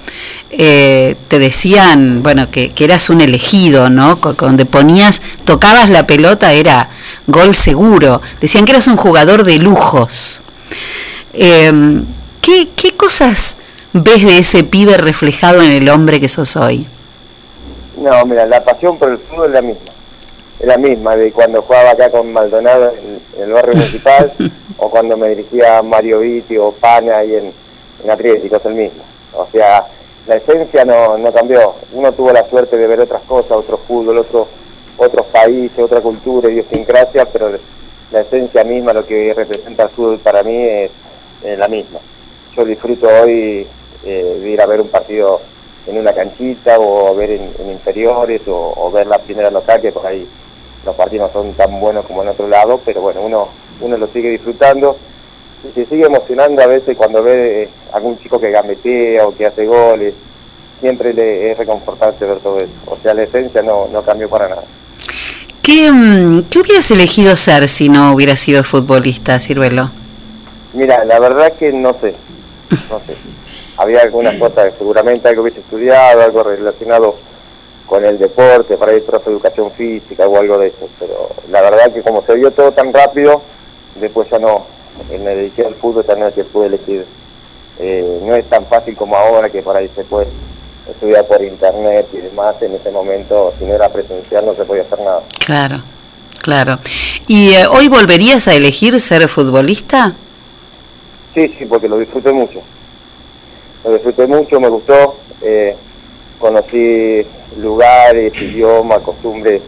eh, 0.52 1.16
te 1.28 1.40
decían, 1.40 2.24
bueno, 2.24 2.50
que, 2.52 2.72
eras 2.78 3.10
un 3.10 3.22
elegido, 3.22 3.90
¿no? 3.90 4.16
Donde 4.16 4.66
ponías, 4.66 5.22
tocabas 5.44 5.90
la 5.90 6.08
pelota 6.08 6.54
era 6.54 6.90
gol 7.28 7.54
seguro. 7.54 8.22
Decían 8.40 8.66
que 8.66 8.72
eras 8.72 8.88
un 8.88 8.98
jugador 8.98 9.44
de 9.44 9.58
lujos. 9.58 10.42
Em, 11.34 12.06
¿qué, 12.42 12.70
¿Qué 12.76 12.96
cosas 12.96 13.56
ves 13.94 14.24
de 14.24 14.38
ese 14.38 14.64
pibe 14.64 14.98
reflejado 14.98 15.62
en 15.62 15.72
el 15.72 15.90
hombre 15.90 16.20
que 16.20 16.28
sos 16.28 16.56
hoy? 16.56 16.88
No, 17.98 18.26
mira, 18.26 18.46
la 18.46 18.64
pasión 18.64 18.98
por 18.98 19.10
el 19.10 19.18
fútbol 19.18 19.48
es 19.48 19.54
la 19.54 19.62
misma 19.62 19.92
es 20.62 20.68
la 20.68 20.78
misma 20.78 21.16
de 21.16 21.32
cuando 21.32 21.62
jugaba 21.64 21.92
acá 21.92 22.12
con 22.12 22.32
Maldonado 22.32 22.94
en, 22.94 23.42
el 23.42 23.52
barrio 23.52 23.74
municipal 23.74 24.32
o 24.78 24.90
cuando 24.92 25.18
me 25.18 25.30
dirigía 25.30 25.80
a 25.80 25.82
Mario 25.82 26.20
Vitti 26.20 26.56
o 26.58 26.72
Pana 26.72 27.18
ahí 27.18 27.36
en, 27.36 27.52
en 28.04 28.12
Atlético, 28.12 28.58
es 28.58 28.66
el 28.66 28.76
mismo. 28.76 29.04
O 29.34 29.48
sea, 29.52 29.88
la 30.28 30.36
esencia 30.36 30.86
no, 30.86 31.18
no 31.18 31.32
cambió. 31.32 31.74
Uno 31.94 32.12
tuvo 32.12 32.32
la 32.32 32.48
suerte 32.48 32.78
de 32.78 32.86
ver 32.86 33.02
otras 33.02 33.24
cosas, 33.24 33.52
otro 33.54 33.78
fútbol, 33.78 34.20
otro, 34.20 34.48
otros 34.98 35.26
países, 35.28 35.80
otra 35.80 36.00
cultura, 36.02 36.50
idiosincrasia, 36.50 37.26
pero 37.26 37.52
la 38.12 38.22
esencia 38.22 38.64
misma, 38.64 38.94
lo 38.94 39.06
que 39.06 39.34
representa 39.34 39.84
el 39.84 39.90
fútbol 39.90 40.20
para 40.20 40.44
mí 40.44 40.56
es, 40.56 40.92
la 41.58 41.68
misma. 41.68 42.00
Yo 42.56 42.64
disfruto 42.66 43.08
hoy 43.08 43.66
eh, 44.06 44.38
de 44.42 44.50
ir 44.50 44.62
a 44.62 44.68
ver 44.68 44.80
un 44.80 44.90
partido 44.90 45.42
en 45.88 45.98
una 45.98 46.14
canchita 46.14 46.80
o 46.80 47.16
ver 47.16 47.32
en, 47.32 47.72
inferiores 47.72 48.42
o, 48.46 48.92
ver 48.92 49.08
la 49.08 49.18
primera 49.18 49.50
local 49.50 49.82
que 49.82 49.92
por 49.92 50.06
ahí 50.06 50.28
los 50.86 50.96
partidos 50.96 51.34
no 51.34 51.42
son 51.42 51.54
tan 51.54 51.80
buenos 51.80 52.06
como 52.06 52.22
en 52.22 52.30
otro 52.30 52.48
lado, 52.48 52.80
pero 52.86 53.02
bueno, 53.02 53.22
uno, 53.22 53.48
uno 53.80 53.98
lo 53.98 54.06
sigue 54.08 54.30
disfrutando 54.30 54.96
y 55.64 55.72
se 55.72 55.86
sigue 55.86 56.06
emocionando 56.06 56.62
a 56.62 56.68
veces 56.68 56.96
cuando 56.96 57.24
ve 57.24 57.70
algún 57.92 58.20
chico 58.20 58.40
que 58.40 58.52
gambetea 58.52 59.28
o 59.28 59.36
que 59.36 59.48
hace 59.48 59.66
goles, 59.66 60.14
siempre 60.80 61.14
le 61.14 61.52
es 61.52 61.58
reconfortante 61.58 62.26
ver 62.26 62.38
todo 62.38 62.58
eso. 62.58 62.74
O 62.86 62.98
sea, 62.98 63.14
la 63.14 63.24
esencia 63.24 63.64
no, 63.64 63.88
no 63.88 64.04
cambió 64.04 64.30
para 64.30 64.48
nada. 64.48 64.64
¿Qué, 65.64 65.92
mm, 65.92 66.44
¿Qué 66.50 66.60
hubieras 66.60 66.90
elegido 66.90 67.36
ser 67.36 67.70
si 67.70 67.88
no 67.88 68.14
hubieras 68.14 68.40
sido 68.40 68.64
futbolista, 68.64 69.40
Ciruelo? 69.40 69.92
Mira, 70.74 71.06
la 71.06 71.20
verdad 71.20 71.54
que 71.54 71.72
no 71.72 71.94
sé, 71.94 72.16
no 72.90 73.00
sé. 73.06 73.16
Había 73.78 74.02
algunas 74.02 74.36
cosas, 74.36 74.74
seguramente 74.78 75.28
algo 75.28 75.44
hubiese 75.44 75.60
estudiado, 75.60 76.22
algo 76.24 76.44
relacionado 76.44 77.16
con 77.86 78.04
el 78.04 78.18
deporte, 78.18 78.76
para 78.78 78.94
ir 78.94 79.06
profe 79.06 79.30
educación 79.30 79.72
física 79.72 80.28
o 80.28 80.40
algo 80.40 80.58
de 80.58 80.68
eso, 80.68 80.90
pero 81.00 81.30
la 81.52 81.62
verdad 81.62 81.94
que 81.94 82.02
como 82.02 82.24
se 82.24 82.36
vio 82.36 82.50
todo 82.52 82.72
tan 82.72 82.92
rápido, 82.92 83.42
después 84.00 84.30
ya 84.32 84.40
no, 84.40 84.66
me 85.10 85.36
dediqué 85.36 85.66
al 85.66 85.76
fútbol 85.76 86.04
también 86.04 86.32
que 86.32 86.44
pude 86.44 86.68
elegir. 86.68 87.06
Eh, 87.80 88.20
no 88.24 88.36
es 88.36 88.46
tan 88.46 88.66
fácil 88.66 88.96
como 88.96 89.16
ahora 89.16 89.50
que 89.50 89.62
por 89.62 89.76
ahí 89.76 89.90
se 89.96 90.04
puede 90.04 90.28
estudiar 90.90 91.26
por 91.26 91.42
internet 91.44 92.08
y 92.14 92.18
demás, 92.18 92.56
en 92.62 92.76
ese 92.76 92.92
momento 92.92 93.54
si 93.58 93.66
no 93.66 93.74
era 93.74 93.90
presencial 93.90 94.46
no 94.46 94.56
se 94.56 94.66
podía 94.66 94.84
hacer 94.84 95.00
nada. 95.00 95.22
Claro, 95.46 95.82
claro. 96.42 96.80
¿Y 97.28 97.52
eh, 97.52 97.68
hoy 97.68 97.88
volverías 97.88 98.48
a 98.48 98.54
elegir 98.54 99.00
ser 99.00 99.28
futbolista? 99.28 100.14
Sí, 101.34 101.48
sí, 101.58 101.66
porque 101.66 101.88
lo 101.88 101.98
disfruté 101.98 102.32
mucho. 102.32 102.62
Lo 103.84 103.94
disfruté 103.94 104.28
mucho, 104.28 104.60
me 104.60 104.70
gustó. 104.70 105.18
Eh, 105.42 105.76
conocí 106.40 107.26
lugares, 107.58 108.34
idiomas, 108.42 109.02
costumbres 109.02 109.62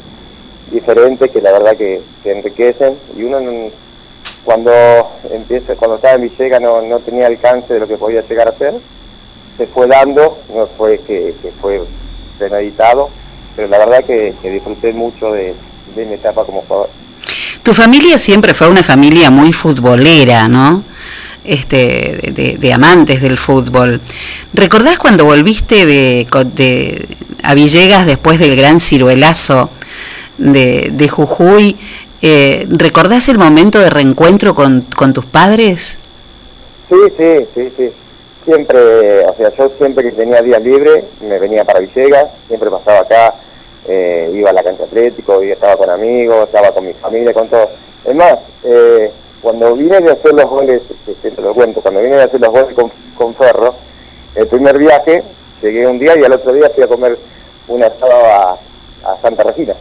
diferentes 0.71 1.29
que 1.29 1.41
la 1.41 1.51
verdad 1.51 1.77
que, 1.77 2.01
enriquecen 2.25 2.97
y 3.17 3.23
uno 3.23 3.39
cuando 4.43 4.71
empieza, 5.29 5.75
cuando 5.75 5.95
estaba 5.97 6.15
en 6.15 6.21
Villega 6.21 6.59
no, 6.59 6.81
no 6.81 6.99
tenía 6.99 7.27
alcance 7.27 7.73
de 7.73 7.79
lo 7.79 7.87
que 7.87 7.97
podía 7.97 8.21
llegar 8.21 8.47
a 8.47 8.57
ser, 8.57 8.73
se 9.57 9.67
fue 9.67 9.87
dando, 9.87 10.37
no 10.53 10.67
fue 10.67 10.99
que, 10.99 11.33
fue 11.61 11.81
premeditado, 12.37 13.09
pero 13.55 13.67
la 13.67 13.77
verdad 13.77 14.03
que, 14.03 14.33
disfruté 14.43 14.93
mucho 14.93 15.31
de, 15.31 15.53
de 15.95 16.05
mi 16.05 16.13
etapa 16.13 16.43
como 16.45 16.61
jugador. 16.61 16.89
Tu 17.61 17.73
familia 17.73 18.17
siempre 18.17 18.53
fue 18.53 18.67
una 18.67 18.83
familia 18.83 19.29
muy 19.29 19.53
futbolera, 19.53 20.47
¿no? 20.47 20.83
este, 21.43 22.57
de, 22.59 22.73
amantes 22.73 23.21
del 23.21 23.37
fútbol. 23.37 23.99
¿Recordás 24.53 24.97
cuando 24.97 25.25
volviste 25.25 25.85
de, 25.85 26.27
a 27.43 27.53
Villegas 27.53 28.05
después 28.05 28.39
del 28.39 28.55
gran 28.55 28.79
ciruelazo 28.79 29.69
de, 30.37 30.89
de 30.93 31.09
Jujuy? 31.09 31.75
Eh, 32.21 32.65
¿Recordás 32.69 33.27
el 33.27 33.37
momento 33.37 33.79
de 33.79 33.89
reencuentro 33.89 34.55
con, 34.55 34.81
con 34.95 35.13
tus 35.13 35.25
padres? 35.25 35.99
Sí, 36.89 36.95
sí, 37.17 37.45
sí, 37.53 37.71
sí. 37.75 37.89
Siempre, 38.45 39.25
o 39.25 39.33
sea, 39.35 39.49
yo 39.49 39.69
siempre 39.77 40.03
que 40.03 40.11
tenía 40.11 40.41
día 40.41 40.59
libre 40.59 41.05
me 41.21 41.39
venía 41.39 41.63
para 41.63 41.79
Villegas, 41.79 42.29
siempre 42.47 42.69
pasaba 42.69 42.99
acá, 42.99 43.35
eh, 43.87 44.31
iba 44.33 44.49
a 44.49 44.53
la 44.53 44.63
cancha 44.63 44.83
atlético, 44.83 45.41
estaba 45.41 45.77
con 45.77 45.89
amigos, 45.89 46.45
estaba 46.45 46.71
con 46.71 46.85
mi 46.85 46.93
familia, 46.93 47.33
con 47.33 47.47
todo. 47.47 47.69
Es 48.05 48.15
más, 48.15 48.39
eh, 48.63 49.11
cuando 49.41 49.75
vine 49.75 49.99
de 49.99 50.11
hacer 50.11 50.33
los 50.33 50.49
goles, 50.49 50.81
siempre 51.21 51.43
lo 51.43 51.53
cuento, 51.53 51.81
cuando 51.81 52.01
vine 52.01 52.15
de 52.15 52.23
hacer 52.23 52.39
los 52.39 52.51
goles 52.51 52.75
con, 53.17 53.35
Ferro, 53.35 53.75
el 54.35 54.47
primer 54.47 54.77
viaje, 54.77 55.23
llegué 55.61 55.87
un 55.87 55.99
día 55.99 56.17
y 56.17 56.23
al 56.23 56.33
otro 56.33 56.53
día 56.53 56.69
fui 56.69 56.83
a 56.83 56.87
comer 56.87 57.17
una 57.67 57.87
asado 57.87 58.11
a, 58.11 58.57
Santa 59.21 59.43
Regina. 59.43 59.73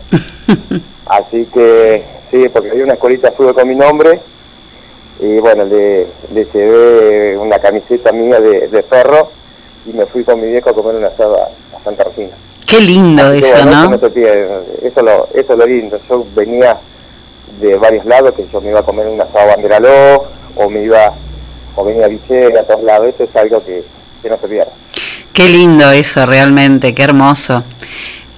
Así 1.06 1.46
que, 1.46 2.02
sí, 2.30 2.48
porque 2.48 2.70
había 2.70 2.84
una 2.84 2.94
escuelita 2.94 3.30
de 3.30 3.36
fútbol 3.36 3.54
con 3.54 3.68
mi 3.68 3.76
nombre, 3.76 4.20
y 5.22 5.38
bueno, 5.38 5.64
le, 5.64 6.08
le 6.34 6.44
llevé 6.52 7.38
una 7.38 7.60
camiseta 7.60 8.10
mía 8.10 8.40
de, 8.40 8.82
Ferro, 8.82 9.30
y 9.86 9.92
me 9.92 10.04
fui 10.04 10.24
con 10.24 10.40
mi 10.40 10.48
viejo 10.48 10.70
a 10.70 10.74
comer 10.74 10.96
una 10.96 11.06
asado 11.06 11.36
a, 11.40 11.48
Santa 11.84 12.04
Regina. 12.04 12.32
Qué 12.68 12.80
lindo 12.80 13.30
eso, 13.30 13.64
¿no? 13.64 13.94
Eso, 13.94 15.02
lo, 15.02 15.28
eso 15.32 15.52
es 15.52 15.58
lo 15.58 15.66
lindo. 15.66 16.00
Yo 16.08 16.24
venía 16.34 16.76
de 17.60 17.76
varios 17.76 18.04
lados, 18.04 18.34
que 18.34 18.46
yo 18.52 18.60
me 18.60 18.70
iba 18.70 18.80
a 18.80 18.82
comer 18.82 19.06
una 19.06 19.22
asado 19.22 19.46
banderaló, 19.46 20.26
o 20.56 20.68
me 20.68 20.82
iba, 20.82 21.12
o 21.76 21.84
venía 21.84 22.06
a 22.06 22.60
a 22.60 22.62
todos 22.64 22.82
lados, 22.82 23.14
eso 23.14 23.24
es 23.24 23.36
algo 23.36 23.64
que, 23.64 23.84
no 24.28 24.36
se 24.36 24.48
pierda. 24.48 24.72
Qué 25.32 25.48
lindo 25.48 25.88
eso 25.92 26.26
realmente, 26.26 26.94
qué 26.94 27.04
hermoso. 27.04 27.62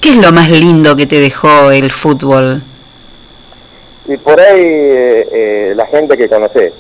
¿Qué 0.03 0.11
es 0.11 0.17
lo 0.17 0.33
más 0.33 0.51
lindo 0.51 0.97
que 0.97 1.07
te 1.07 1.19
dejó 1.19 1.71
el 1.71 1.91
fútbol? 1.91 2.63
Y 4.07 4.17
por 4.19 4.39
ahí 4.39 4.61
eh, 4.61 5.29
eh, 5.33 5.73
la 5.75 5.87
gente 5.87 6.17
que 6.17 6.29
conoces. 6.29 6.73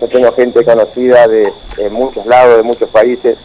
Yo 0.00 0.08
tengo 0.08 0.32
gente 0.32 0.64
conocida 0.64 1.26
de, 1.26 1.52
muchos 1.90 2.26
lados, 2.26 2.58
de 2.58 2.62
muchos 2.62 2.88
países, 2.90 3.38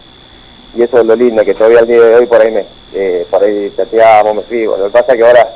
y 0.76 0.82
eso 0.82 1.00
es 1.00 1.06
lo 1.06 1.16
lindo, 1.16 1.44
que 1.44 1.54
todavía 1.54 1.78
al 1.78 1.86
día 1.86 2.02
de 2.02 2.14
hoy 2.14 2.26
por 2.26 2.42
ahí 2.42 2.50
me, 2.50 2.66
eh, 2.94 3.26
por 3.30 3.42
ahí 3.42 3.72
chateamos, 3.74 4.34
me 4.34 4.40
escribo. 4.42 4.76
Lo 4.76 4.84
que 4.86 4.90
pasa 4.90 5.12
es 5.12 5.18
que 5.18 5.24
ahora, 5.24 5.48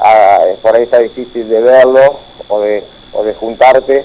a 0.00 0.40
por 0.62 0.74
ahí 0.74 0.84
está 0.84 1.00
difícil 1.00 1.48
de 1.48 1.60
verlo 1.60 2.18
o 2.48 2.60
de, 2.60 2.82
o 3.12 3.24
de 3.24 3.34
juntarte, 3.34 4.04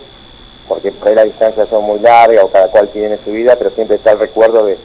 porque 0.68 0.92
por 0.92 1.08
ahí 1.08 1.16
las 1.16 1.26
distancias 1.26 1.70
son 1.70 1.86
muy 1.86 2.00
largas 2.00 2.44
o 2.44 2.50
cada 2.50 2.68
cual 2.68 2.90
tiene 2.90 3.18
su 3.24 3.32
vida, 3.32 3.56
pero 3.56 3.70
siempre 3.70 3.98
está 3.98 4.12
el 4.12 4.20
recuerdo 4.20 4.66
de, 4.66 4.78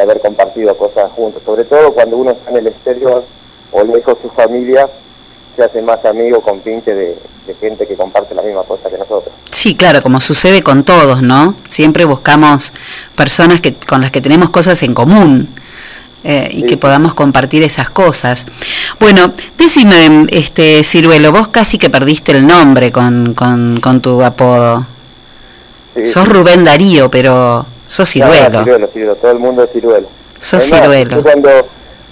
haber 0.00 0.20
compartido 0.20 0.76
cosas 0.76 1.10
juntos, 1.12 1.42
sobre 1.44 1.64
todo 1.64 1.92
cuando 1.92 2.16
uno 2.16 2.30
está 2.30 2.50
en 2.52 2.58
el 2.58 2.68
exterior 2.68 3.24
o 3.72 3.82
lejos 3.82 4.16
de 4.16 4.22
su 4.22 4.30
familia, 4.30 4.88
se 5.60 5.64
hace 5.64 5.82
más 5.82 6.02
amigo 6.06 6.40
con 6.40 6.60
pinche 6.60 6.94
de, 6.94 7.18
de 7.46 7.54
gente 7.54 7.86
que 7.86 7.94
comparte 7.94 8.34
la 8.34 8.40
misma 8.40 8.62
cosa 8.62 8.88
que 8.88 8.96
nosotros. 8.96 9.34
Sí, 9.52 9.74
claro, 9.74 10.00
como 10.00 10.18
sucede 10.20 10.62
con 10.62 10.84
todos, 10.84 11.20
¿no? 11.20 11.54
Siempre 11.68 12.06
buscamos 12.06 12.72
personas 13.14 13.60
que, 13.60 13.74
con 13.74 14.00
las 14.00 14.10
que 14.10 14.22
tenemos 14.22 14.48
cosas 14.48 14.82
en 14.82 14.94
común. 14.94 15.48
Eh, 16.22 16.50
y 16.52 16.64
que 16.64 16.76
podamos 16.76 17.14
compartir 17.14 17.62
esas 17.62 17.88
cosas. 17.88 18.46
Bueno, 18.98 19.32
decime, 19.56 20.26
este 20.30 20.84
Ciruelo, 20.84 21.32
vos 21.32 21.48
casi 21.48 21.78
que 21.78 21.88
perdiste 21.88 22.32
el 22.32 22.46
nombre 22.46 22.92
con, 22.92 23.32
con, 23.32 23.80
con 23.80 24.02
tu 24.02 24.22
apodo. 24.22 24.84
Sos 26.04 26.28
Rubén 26.28 26.62
Darío, 26.62 27.10
pero 27.10 27.64
sos 27.86 28.06
Ciruelo. 28.06 28.64
ciruelo, 28.92 29.16
todo 29.16 29.30
el 29.30 29.38
mundo 29.38 29.64
es 29.64 29.70
Ciruelo. 29.72 30.08
Sos 30.38 30.62
Ciruelo. 30.62 31.22
cuando, 31.22 31.50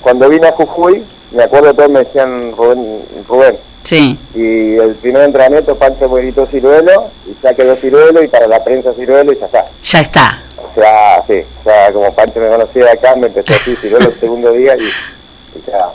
cuando 0.00 0.28
vine 0.30 0.48
a 0.48 0.52
Jujuy, 0.52 1.02
me 1.32 1.42
acuerdo 1.42 1.74
todos 1.74 1.90
me 1.90 2.00
decían 2.00 2.52
Rubén. 2.56 3.02
Rubén. 3.28 3.56
Sí. 3.84 4.18
Y 4.34 4.76
el 4.76 4.94
primer 5.00 5.22
entrenamiento, 5.22 5.74
Pancho 5.76 6.09
me 6.09 6.20
gritó 6.20 6.46
Ciruelo, 6.46 7.09
y 7.26 7.34
ya 7.42 7.55
quedó 7.55 7.74
Ciruelo, 7.76 8.22
y 8.22 8.28
para 8.28 8.46
la 8.46 8.62
prensa 8.62 8.92
Ciruelo, 8.92 9.32
y 9.32 9.38
ya 9.38 9.46
está. 9.46 9.64
Ya 9.82 10.00
está. 10.00 10.42
O 10.56 10.74
sea, 10.74 11.22
sí, 11.26 11.42
o 11.60 11.64
sea, 11.64 11.92
como 11.92 12.12
Pancho 12.12 12.40
me 12.40 12.48
conocía 12.48 12.84
de 12.84 12.90
acá, 12.90 13.16
me 13.16 13.28
empezó 13.28 13.52
a 13.52 13.56
decir 13.56 13.78
Ciruelo 13.80 14.09
el 14.09 14.20
segundo 14.20 14.52
día, 14.52 14.76
y, 14.76 14.80
ya 15.66 15.88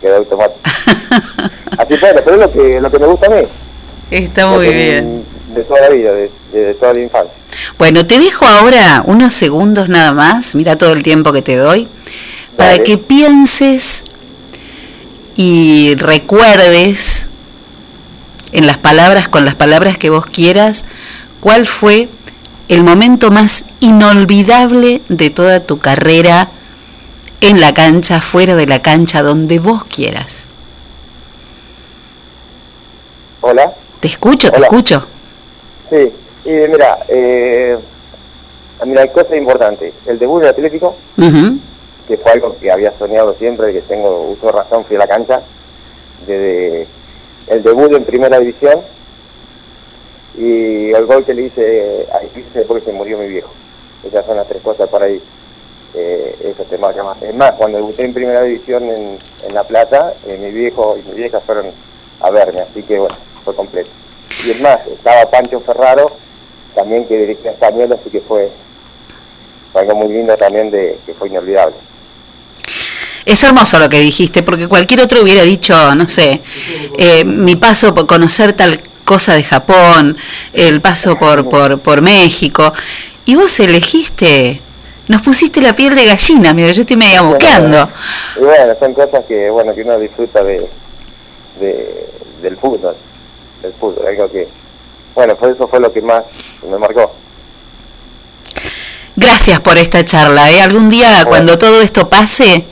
quedó 0.00 0.16
automático. 0.16 0.60
Así 1.78 1.96
fue, 1.96 2.10
pero 2.12 2.34
es 2.34 2.40
lo 2.40 2.52
que, 2.52 2.80
lo 2.80 2.90
que 2.90 2.98
me 2.98 3.06
gusta 3.06 3.26
a 3.26 3.30
mí. 3.30 3.42
Está 4.10 4.46
muy 4.48 4.68
bien. 4.68 5.24
de 5.54 5.62
toda 5.62 5.82
la 5.82 5.88
vida, 5.90 6.12
de, 6.12 6.30
de 6.52 6.74
toda 6.74 6.92
la 6.92 7.00
infancia. 7.00 7.34
Bueno, 7.78 8.06
te 8.06 8.18
dejo 8.18 8.46
ahora 8.46 9.02
unos 9.06 9.34
segundos 9.34 9.88
nada 9.88 10.12
más, 10.12 10.54
mira 10.54 10.76
todo 10.76 10.92
el 10.92 11.02
tiempo 11.02 11.32
que 11.32 11.42
te 11.42 11.56
doy, 11.56 11.88
para 12.56 12.72
Dale. 12.72 12.82
que 12.82 12.98
pienses 12.98 14.02
y 15.36 15.94
recuerdes 15.96 17.28
en 18.52 18.66
las 18.66 18.78
palabras, 18.78 19.28
con 19.28 19.44
las 19.44 19.54
palabras 19.54 19.98
que 19.98 20.10
vos 20.10 20.26
quieras, 20.26 20.84
cuál 21.40 21.66
fue 21.66 22.08
el 22.68 22.82
momento 22.82 23.30
más 23.30 23.64
inolvidable 23.80 25.02
de 25.08 25.30
toda 25.30 25.60
tu 25.60 25.78
carrera 25.78 26.48
en 27.40 27.60
la 27.60 27.74
cancha, 27.74 28.20
fuera 28.20 28.56
de 28.56 28.66
la 28.66 28.80
cancha, 28.80 29.22
donde 29.22 29.58
vos 29.58 29.84
quieras. 29.84 30.46
Hola. 33.42 33.72
Te 34.00 34.08
escucho, 34.08 34.50
te 34.50 34.56
Hola. 34.56 34.66
escucho. 34.66 35.06
Sí, 35.90 36.12
y 36.44 36.50
mira, 36.50 36.98
eh, 37.08 37.76
mira, 38.84 39.02
hay 39.02 39.08
cosas 39.10 39.36
importantes. 39.36 39.92
El 40.06 40.18
debut 40.18 40.40
del 40.40 40.50
Atlético, 40.50 40.96
Ujú. 41.16 41.58
Que 42.06 42.16
fue 42.16 42.32
algo 42.32 42.56
que 42.58 42.70
había 42.70 42.96
soñado 42.96 43.34
siempre, 43.34 43.72
que 43.72 43.82
tengo 43.82 44.28
uso 44.30 44.46
de 44.46 44.52
razón, 44.52 44.84
fui 44.84 44.96
a 44.96 45.00
la 45.00 45.08
cancha, 45.08 45.42
desde 46.26 46.86
el 47.48 47.62
debut 47.62 47.92
en 47.92 48.04
primera 48.04 48.38
división 48.38 48.80
y 50.36 50.90
el 50.90 51.06
gol 51.06 51.24
que 51.24 51.34
le 51.34 51.42
hice 51.42 52.06
a 52.12 52.22
Eclipse 52.24 52.58
después 52.58 52.82
que 52.82 52.90
se 52.90 52.96
murió 52.96 53.18
mi 53.18 53.28
viejo. 53.28 53.50
Esas 54.06 54.24
son 54.26 54.36
las 54.36 54.46
tres 54.46 54.62
cosas 54.62 54.88
por 54.88 55.02
ahí. 55.02 55.20
Eh, 55.94 56.36
eso 56.44 56.62
te 56.64 56.76
marca 56.76 57.02
más. 57.02 57.22
Es 57.22 57.34
más, 57.34 57.52
cuando 57.52 57.78
debuté 57.78 58.04
en 58.04 58.12
primera 58.12 58.42
división 58.42 58.84
en, 58.84 59.18
en 59.46 59.54
La 59.54 59.64
Plata, 59.64 60.12
eh, 60.26 60.38
mi 60.38 60.50
viejo 60.50 60.96
y 60.98 61.08
mi 61.08 61.16
vieja 61.16 61.40
fueron 61.40 61.66
a 62.20 62.30
verme, 62.30 62.60
así 62.60 62.82
que 62.82 62.98
bueno, 62.98 63.16
fue 63.44 63.54
completo. 63.54 63.88
Y 64.44 64.50
es 64.50 64.60
más, 64.60 64.86
estaba 64.86 65.30
Pancho 65.30 65.60
Ferraro, 65.60 66.10
también 66.74 67.06
que 67.06 67.18
dirigía 67.18 67.52
español, 67.52 67.92
así 67.92 68.10
que 68.10 68.20
fue 68.20 68.50
algo 69.74 69.94
muy 69.94 70.08
lindo 70.08 70.36
también 70.36 70.70
de 70.70 70.98
que 71.06 71.14
fue 71.14 71.28
inolvidable. 71.28 71.76
Es 73.26 73.42
hermoso 73.42 73.78
lo 73.80 73.88
que 73.88 73.98
dijiste, 74.00 74.42
porque 74.42 74.68
cualquier 74.68 75.00
otro 75.00 75.20
hubiera 75.20 75.42
dicho, 75.42 75.94
no 75.96 76.06
sé, 76.08 76.40
eh, 76.96 77.24
mi 77.24 77.56
paso 77.56 77.92
por 77.92 78.06
conocer 78.06 78.52
tal 78.54 78.80
cosa 79.04 79.34
de 79.34 79.42
Japón, 79.42 80.16
el 80.52 80.80
paso 80.80 81.18
por, 81.18 81.48
por, 81.48 81.80
por 81.80 82.00
México, 82.02 82.72
y 83.24 83.34
vos 83.34 83.58
elegiste, 83.60 84.62
nos 85.08 85.22
pusiste 85.22 85.60
la 85.60 85.74
piel 85.74 85.94
de 85.96 86.04
gallina, 86.04 86.54
mira, 86.54 86.70
yo 86.70 86.82
estoy 86.82 86.96
medio 86.96 87.24
buscando. 87.24 87.88
Y 88.36 88.40
bueno, 88.44 88.74
son 88.78 88.94
cosas 88.94 89.24
que 89.26 89.50
bueno 89.50 89.74
que 89.74 89.82
uno 89.82 89.98
disfruta 89.98 90.42
de, 90.44 90.68
de- 91.60 92.06
del 92.42 92.56
fútbol, 92.56 92.94
del 93.62 93.72
fútbol, 93.72 94.06
algo 94.06 94.30
que, 94.30 94.46
bueno, 95.16 95.34
por 95.34 95.50
eso 95.50 95.66
fue 95.66 95.80
lo 95.80 95.92
que 95.92 96.00
más 96.00 96.22
me 96.70 96.78
marcó. 96.78 97.12
Gracias 99.16 99.60
por 99.60 99.78
esta 99.78 100.04
charla. 100.04 100.50
¿eh? 100.50 100.60
Algún 100.62 100.88
día, 100.88 101.24
cuando 101.24 101.56
todo 101.58 101.80
esto 101.80 102.08
pase, 102.08 102.64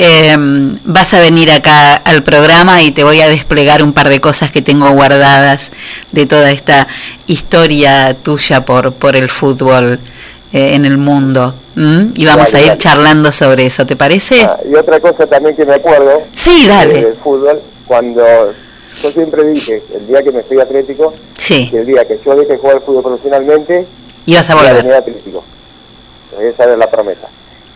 eh, 0.00 0.36
vas 0.84 1.12
a 1.12 1.18
venir 1.20 1.50
acá 1.50 1.94
al 1.94 2.22
programa 2.22 2.82
y 2.82 2.92
te 2.92 3.02
voy 3.02 3.20
a 3.20 3.28
desplegar 3.28 3.82
un 3.82 3.92
par 3.92 4.08
de 4.08 4.20
cosas 4.20 4.52
que 4.52 4.62
tengo 4.62 4.88
guardadas 4.92 5.72
de 6.12 6.24
toda 6.24 6.52
esta 6.52 6.86
historia 7.26 8.14
tuya 8.14 8.64
por, 8.64 8.92
por 8.92 9.16
el 9.16 9.28
fútbol 9.28 9.98
eh, 10.52 10.74
en 10.74 10.84
el 10.84 10.98
mundo. 10.98 11.52
¿m? 11.76 12.10
Y 12.14 12.24
vamos 12.26 12.52
Dale, 12.52 12.58
a 12.58 12.60
ir 12.62 12.68
dale. 12.68 12.78
charlando 12.80 13.32
sobre 13.32 13.66
eso, 13.66 13.84
¿te 13.86 13.96
parece? 13.96 14.44
Ah, 14.44 14.56
y 14.70 14.74
otra 14.76 15.00
cosa 15.00 15.26
también 15.26 15.56
que 15.56 15.64
me 15.64 15.74
acuerdo 15.74 16.22
Sí, 16.34 16.66
dale. 16.68 17.00
eh, 17.00 17.04
del 17.06 17.14
fútbol, 17.16 17.60
cuando 17.86 18.22
yo 19.02 19.10
siempre 19.10 19.44
dije, 19.48 19.82
el 19.96 20.06
día 20.06 20.22
que 20.22 20.30
me 20.30 20.42
fui 20.44 20.60
Atlético, 20.60 21.12
Sí. 21.36 21.68
que 21.70 21.78
el 21.80 21.86
día 21.86 22.06
que 22.06 22.20
yo 22.24 22.36
deje 22.36 22.52
de 22.52 22.58
jugar 22.58 22.80
fútbol 22.86 23.02
profesionalmente, 23.02 23.84
Ibas 24.26 24.48
a 24.50 24.54
volver. 24.54 24.92
a 24.94 24.98
Atlético. 24.98 25.42
Esa 26.40 26.64
era 26.64 26.76
la 26.76 26.88
promesa. 26.90 27.26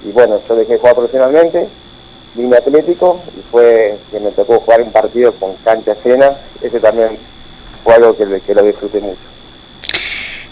Y 0.07 0.13
bueno, 0.13 0.39
yo 0.49 0.55
dejé 0.57 0.75
de 0.75 0.79
jugar 0.79 0.95
profesionalmente, 0.95 1.69
vine 2.35 2.57
a 2.57 2.59
Atlético 2.59 3.21
y 3.37 3.43
fue 3.51 3.99
que 4.11 4.21
me 4.21 4.31
tocó 4.31 4.61
jugar 4.61 4.83
un 4.83 4.93
partido 4.93 5.33
con 5.33 5.55
cancha 5.65 5.95
llena. 6.05 6.33
Ese 6.61 6.81
también 6.81 7.19
fue 7.85 7.95
algo 7.95 8.17
que, 8.17 8.41
que 8.41 8.55
lo 8.55 8.63
disfruté 8.63 9.01
mucho. 9.01 9.21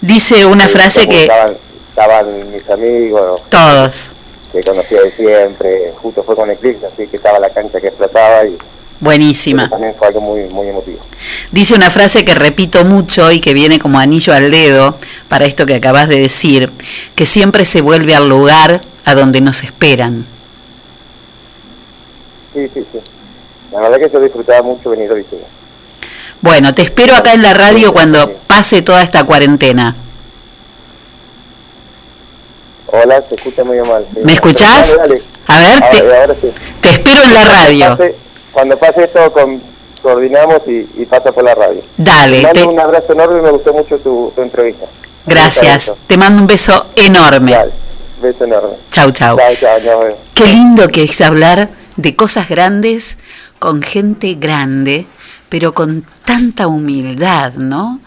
Dice 0.01 0.47
una 0.47 0.67
frase 0.67 1.07
que 1.07 1.23
Estaban, 1.23 1.57
estaban 1.91 2.53
mis 2.53 2.69
amigos, 2.71 3.43
todos, 3.51 4.13
que 4.51 4.61
conocía 4.63 5.03
de 5.03 5.13
siempre, 5.13 5.93
justo 6.01 6.23
fue 6.23 6.35
con 6.35 6.51
Eclipse, 6.51 6.87
así 6.87 7.07
que 7.07 7.19
estaba 7.19 7.39
la 7.39 7.51
cancha 7.51 7.81
que 7.81 7.89
explotaba 7.89 8.47
y 8.47 8.57
buenísima. 8.99 9.69
también 9.69 9.95
fue 9.99 10.09
algo 10.09 10.23
muy, 10.23 10.45
muy 10.45 10.69
emotivo. 10.69 11.01
Dice 11.53 11.75
una 11.75 11.91
frase 11.91 12.25
que 12.25 12.35
repito 12.35 12.85
mucho 12.85 13.31
y 13.31 13.41
que 13.41 13.53
viene 13.53 13.79
como 13.79 13.99
anillo 13.99 14.33
al 14.33 14.51
dedo 14.51 14.97
para 15.29 15.45
esto 15.45 15.67
que 15.67 15.75
acabas 15.75 16.09
de 16.09 16.19
decir, 16.19 16.71
que 17.15 17.27
siempre 17.27 17.67
se 17.67 17.83
vuelve 17.83 18.15
al 18.15 18.29
lugar 18.29 18.81
a 19.05 19.15
donde 19.15 19.43
nos 19.43 19.63
esperan. 19.63 20.25
Sí, 22.55 22.69
sí, 22.75 22.85
sí. 22.93 22.99
La 23.73 23.81
verdad 23.81 23.99
que 23.99 24.11
yo 24.13 24.21
disfrutaba 24.21 24.63
mucho 24.63 24.91
venir 24.91 25.11
a 25.11 25.15
Vizela. 25.15 25.47
Bueno, 26.41 26.75
te 26.75 26.83
espero 26.83 27.15
acá 27.15 27.35
en 27.35 27.43
la 27.43 27.55
radio 27.55 27.93
cuando 27.93 28.33
pase 28.47 28.83
toda 28.83 29.03
esta 29.03 29.25
cuarentena. 29.25 29.95
Hola, 32.87 33.23
se 33.29 33.35
escucha 33.37 33.63
muy 33.63 33.79
mal. 33.83 34.05
sí. 34.13 34.21
¿Me 34.25 34.33
escuchás? 34.33 34.97
Dale, 34.97 34.99
dale. 34.99 35.23
A 35.47 35.59
ver, 35.59 35.83
Ahora, 35.83 35.91
te, 35.91 36.17
ahora 36.21 36.35
sí. 36.41 36.53
te 36.81 36.89
espero 36.91 37.23
en 37.23 37.35
la 37.35 37.45
radio. 37.45 37.87
Cuando 37.87 37.97
pase, 37.99 38.15
cuando 38.53 38.77
pase 38.79 39.05
esto, 39.05 39.33
con- 39.33 39.63
coordinamos 40.03 40.63
y, 40.67 40.89
y 40.97 41.07
pasa 41.07 41.31
por 41.31 41.45
la 41.45 41.55
radio. 41.55 41.83
Dale, 41.97 42.39
Te 42.39 42.43
mando 42.43 42.61
te- 42.69 42.75
un 42.75 42.81
abrazo 42.81 43.13
enorme 43.13 43.39
y 43.39 43.43
me 43.43 43.51
gustó 43.51 43.73
mucho 43.73 43.99
tu, 43.99 44.33
tu 44.35 44.43
entrevista. 44.43 44.87
Gracias. 45.27 45.93
Te 46.07 46.17
mando 46.17 46.41
un 46.41 46.47
beso 46.47 46.87
enorme. 46.97 47.57
Beso 48.21 48.45
enorme. 48.45 48.77
Chau, 48.91 49.11
chau. 49.13 49.37
Nos 49.37 49.61
vemos. 49.85 50.15
Qué 50.35 50.47
lindo 50.47 50.89
que 50.89 51.05
es 51.05 51.21
hablar 51.21 51.69
de 52.03 52.17
cosas 52.17 52.49
grandes 52.49 53.19
con 53.59 53.83
gente 53.83 54.35
grande, 54.35 55.07
pero 55.49 55.75
con 55.75 56.05
tanta 56.25 56.67
humildad, 56.67 57.55
¿no? 57.55 58.01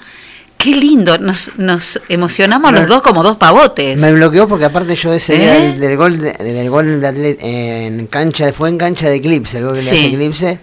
Qué 0.58 0.76
lindo, 0.76 1.18
nos, 1.18 1.52
nos 1.58 2.00
emocionamos 2.08 2.72
los 2.72 2.88
dos 2.88 3.02
como 3.02 3.22
dos 3.22 3.36
pavotes. 3.36 4.00
Me 4.00 4.14
bloqueó 4.14 4.48
porque 4.48 4.64
aparte 4.66 4.96
yo 4.96 5.12
ese 5.12 5.36
¿Eh? 5.36 5.40
día 5.40 5.54
del, 5.56 5.80
del 5.80 5.98
gol 5.98 6.20
de, 6.22 6.32
del 6.32 6.70
gol 6.70 7.02
de 7.02 7.08
Atlet- 7.08 7.38
en 7.42 8.08
cancha 8.08 8.52
fue 8.54 8.70
en 8.70 8.78
cancha 8.78 9.10
de 9.10 9.16
Eclipse, 9.18 9.58
el 9.58 9.66
gol 9.66 9.74
que 9.74 9.80
Sí. 9.82 9.90
le 9.96 9.98
hace 10.00 10.08
Eclipse 10.08 10.60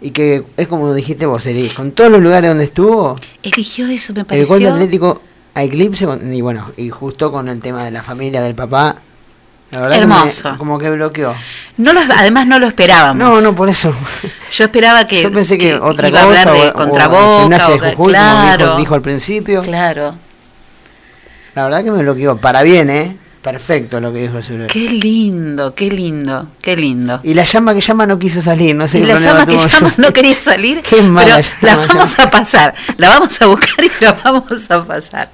y 0.00 0.10
que 0.12 0.44
es 0.56 0.66
como 0.66 0.94
dijiste 0.94 1.26
vos, 1.26 1.44
Eri, 1.46 1.68
con 1.68 1.92
todos 1.92 2.10
los 2.10 2.22
lugares 2.22 2.48
donde 2.50 2.64
estuvo, 2.64 3.16
Eligió 3.42 3.86
eso, 3.86 4.14
me 4.14 4.20
el 4.20 4.26
gol 4.26 4.36
de 4.36 4.46
pareció. 4.46 4.72
Atlético 4.72 5.20
a 5.54 5.62
Eclipse 5.62 6.06
y 6.32 6.40
bueno, 6.40 6.72
y 6.78 6.88
justo 6.88 7.30
con 7.30 7.48
el 7.48 7.60
tema 7.60 7.84
de 7.84 7.90
la 7.90 8.02
familia 8.02 8.40
del 8.40 8.54
papá. 8.54 8.96
La 9.74 9.80
verdad 9.80 9.96
que 9.96 10.02
Hermoso. 10.02 10.52
me- 10.52 10.58
como 10.58 10.78
que 10.78 10.90
bloqueó. 10.90 11.34
No 11.76 11.92
lo, 11.92 12.00
además 12.00 12.46
no 12.46 12.58
lo 12.58 12.66
esperábamos. 12.66 13.16
No, 13.16 13.40
no, 13.40 13.54
por 13.56 13.68
eso. 13.68 13.92
Yo 14.52 14.64
esperaba 14.64 15.06
que, 15.06 15.22
Yo 15.22 15.32
pensé 15.32 15.58
que, 15.58 15.74
otra 15.74 16.08
iba 16.08 16.20
cosa 16.22 16.38
a 16.38 16.42
hablar 16.42 16.54
de 16.54 16.60
o- 16.60 16.64
o 16.64 17.72
de 17.72 17.80
que- 17.80 17.86
Jujuy, 17.96 17.96
como 17.96 18.08
claro, 18.08 18.64
dijo, 18.66 18.78
dijo 18.78 18.94
al 18.94 19.02
principio. 19.02 19.62
claro. 19.62 20.14
La 21.54 21.64
verdad 21.64 21.84
que 21.84 21.90
me 21.92 22.02
bloqueó. 22.02 22.36
Para 22.36 22.62
bien, 22.62 22.90
¿eh? 22.90 23.16
Perfecto 23.42 24.00
lo 24.00 24.12
que 24.12 24.20
dijo 24.22 24.38
el 24.38 24.42
celular. 24.42 24.68
Qué 24.68 24.88
lindo, 24.88 25.74
qué 25.74 25.90
lindo, 25.90 26.46
qué 26.62 26.76
lindo. 26.76 27.20
Y 27.22 27.34
la 27.34 27.44
llama 27.44 27.74
que 27.74 27.80
llama 27.82 28.06
no 28.06 28.18
quiso 28.18 28.40
salir, 28.40 28.74
no 28.74 28.88
sé 28.88 28.98
Y 28.98 29.00
qué 29.02 29.06
la 29.08 29.16
llama 29.18 29.44
que 29.44 29.58
llama 29.58 29.92
no 29.98 30.12
quería 30.14 30.40
salir, 30.40 30.80
Qué 30.80 31.02
mala 31.02 31.36
pero 31.36 31.48
la 31.60 31.70
llama, 31.72 31.86
vamos 31.88 32.18
a 32.18 32.30
pasar, 32.30 32.74
la 32.96 33.10
vamos 33.10 33.40
a 33.42 33.46
buscar 33.46 33.84
y 33.84 33.90
la 34.02 34.12
vamos 34.12 34.70
a 34.70 34.82
pasar. 34.84 35.28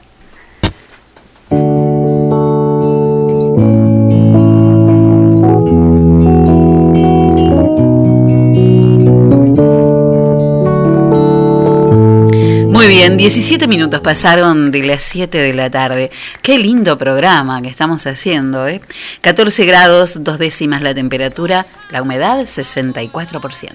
Bien, 13.01 13.17
17 13.17 13.67
minutos 13.67 14.01
pasaron 14.03 14.71
de 14.71 14.83
las 14.85 15.03
7 15.05 15.39
de 15.39 15.55
la 15.55 15.71
tarde. 15.71 16.11
Qué 16.43 16.59
lindo 16.59 16.99
programa 16.99 17.63
que 17.63 17.71
estamos 17.71 18.07
haciendo, 18.07 18.69
¿eh? 18.69 18.83
14 19.23 19.65
grados, 19.65 20.23
dos 20.23 20.39
décimas 20.39 20.83
la 20.83 20.93
temperatura, 20.93 21.65
la 21.91 22.03
humedad 22.03 22.41
64%. 22.41 23.71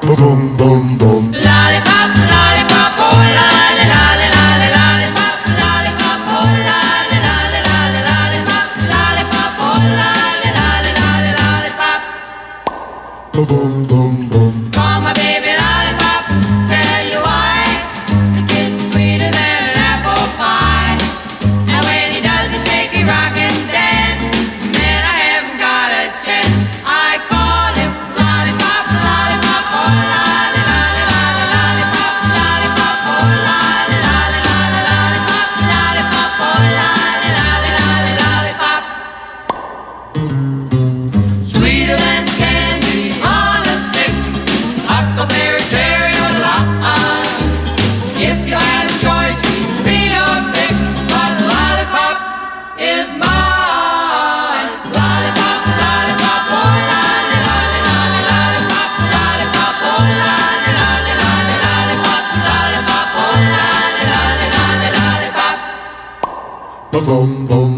Boom, 0.00 0.56
boom, 0.56 0.96
boom. 0.96 1.32
Boom, 13.46 13.67
boom, 67.08 67.46
boom, 67.46 67.77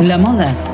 La 0.00 0.18
moda 0.18 0.73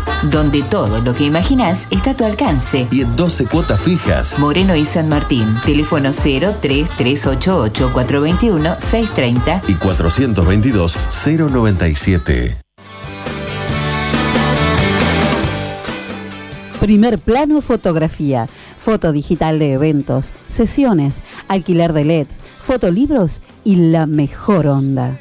Donde 0.29 0.61
todo 0.63 1.01
lo 1.01 1.13
que 1.13 1.23
imaginas 1.23 1.87
está 1.89 2.11
a 2.11 2.17
tu 2.17 2.25
alcance. 2.25 2.87
Y 2.91 3.01
en 3.01 3.15
12 3.15 3.47
cuotas 3.47 3.81
fijas. 3.81 4.37
Moreno 4.39 4.75
y 4.75 4.85
San 4.85 5.09
Martín. 5.09 5.55
Teléfono 5.65 6.11
03388 6.11 7.91
421 7.91 8.79
630 8.79 9.61
Y 9.67 9.75
422 9.75 10.97
097. 11.25 12.57
Primer 16.81 17.19
plano 17.19 17.61
fotografía, 17.61 18.49
foto 18.79 19.11
digital 19.11 19.59
de 19.59 19.73
eventos, 19.73 20.33
sesiones, 20.47 21.21
alquiler 21.47 21.93
de 21.93 22.05
LEDs, 22.05 22.39
fotolibros 22.63 23.43
y 23.63 23.75
la 23.75 24.07
mejor 24.07 24.65
onda. 24.65 25.19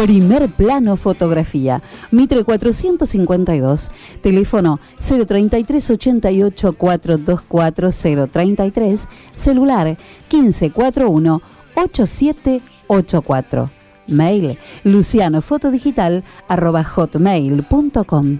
Primer 0.00 0.48
plano 0.48 0.96
fotografía, 0.96 1.82
Mitre 2.10 2.42
452, 2.42 3.90
teléfono 4.22 4.80
033 4.98 5.90
88 5.90 6.72
424 6.72 7.90
033, 8.32 9.06
celular 9.36 9.98
1541 10.32 11.42
8784. 11.74 13.70
Mail 14.06 14.56
lucianofotodigital 14.84 16.24
arroba 16.48 16.82
hotmail.com. 16.82 18.38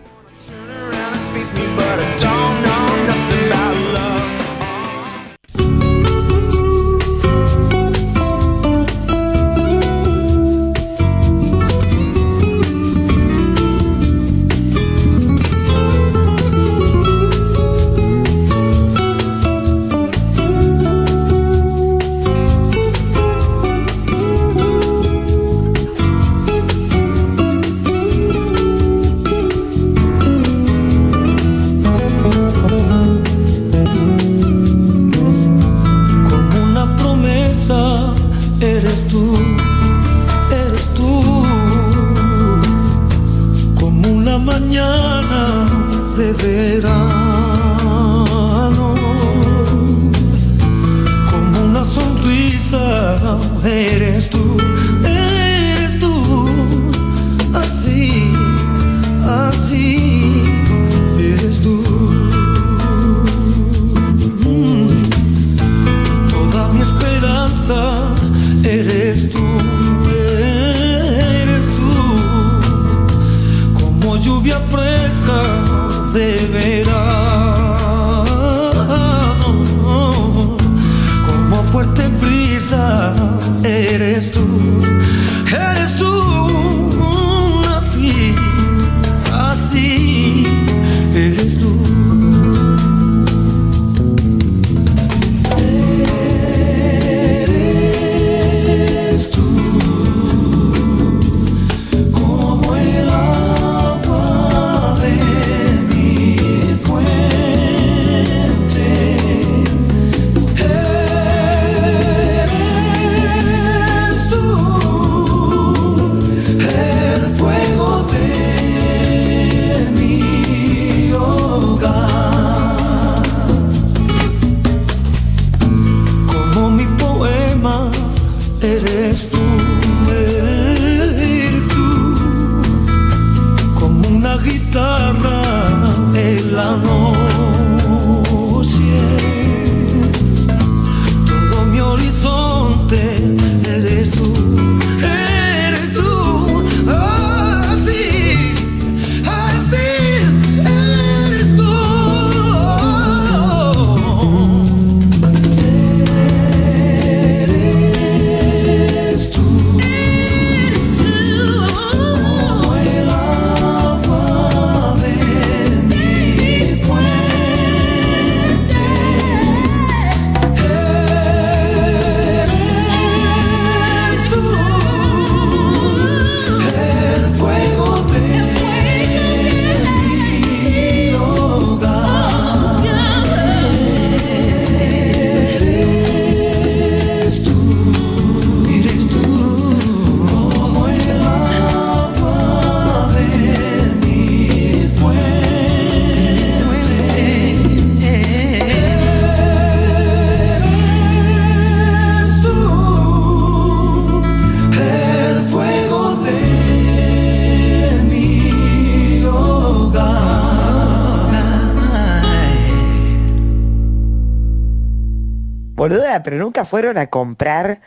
a 216.88 217.06
comprar. 217.08 217.80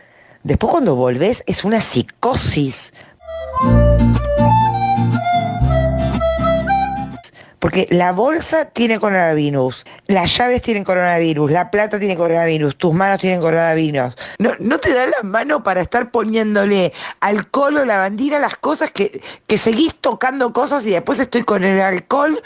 Después 0.44 0.72
cuando 0.72 0.96
volvés 0.96 1.44
es 1.48 1.64
una 1.64 1.82
psicosis. 1.82 2.94
Porque 7.60 7.88
la 7.90 8.12
bolsa 8.12 8.66
tiene 8.66 9.00
coronavirus, 9.00 9.86
las 10.08 10.38
llaves 10.38 10.62
tienen 10.62 10.84
coronavirus, 10.84 11.50
la 11.50 11.72
plata 11.72 11.98
tiene 11.98 12.18
coronavirus, 12.18 12.76
tus 12.76 12.94
manos 12.94 13.22
tienen 13.22 13.40
coronavirus. 13.40 14.16
No, 14.38 14.52
no 14.60 14.80
te 14.80 14.94
da 14.94 15.08
la 15.08 15.24
mano 15.24 15.64
para 15.64 15.80
estar 15.80 16.12
poniéndole 16.12 16.92
alcohol 17.24 17.78
o 17.78 17.86
lavandina 17.86 18.38
a 18.38 18.40
las 18.40 18.58
cosas 18.58 18.92
que, 18.92 19.22
que 19.48 19.58
seguís 19.58 19.96
tocando 19.96 20.52
cosas 20.52 20.86
y 20.86 20.92
después 20.92 21.20
estoy 21.20 21.44
con 21.44 21.64
el 21.64 21.80
alcohol, 21.80 22.42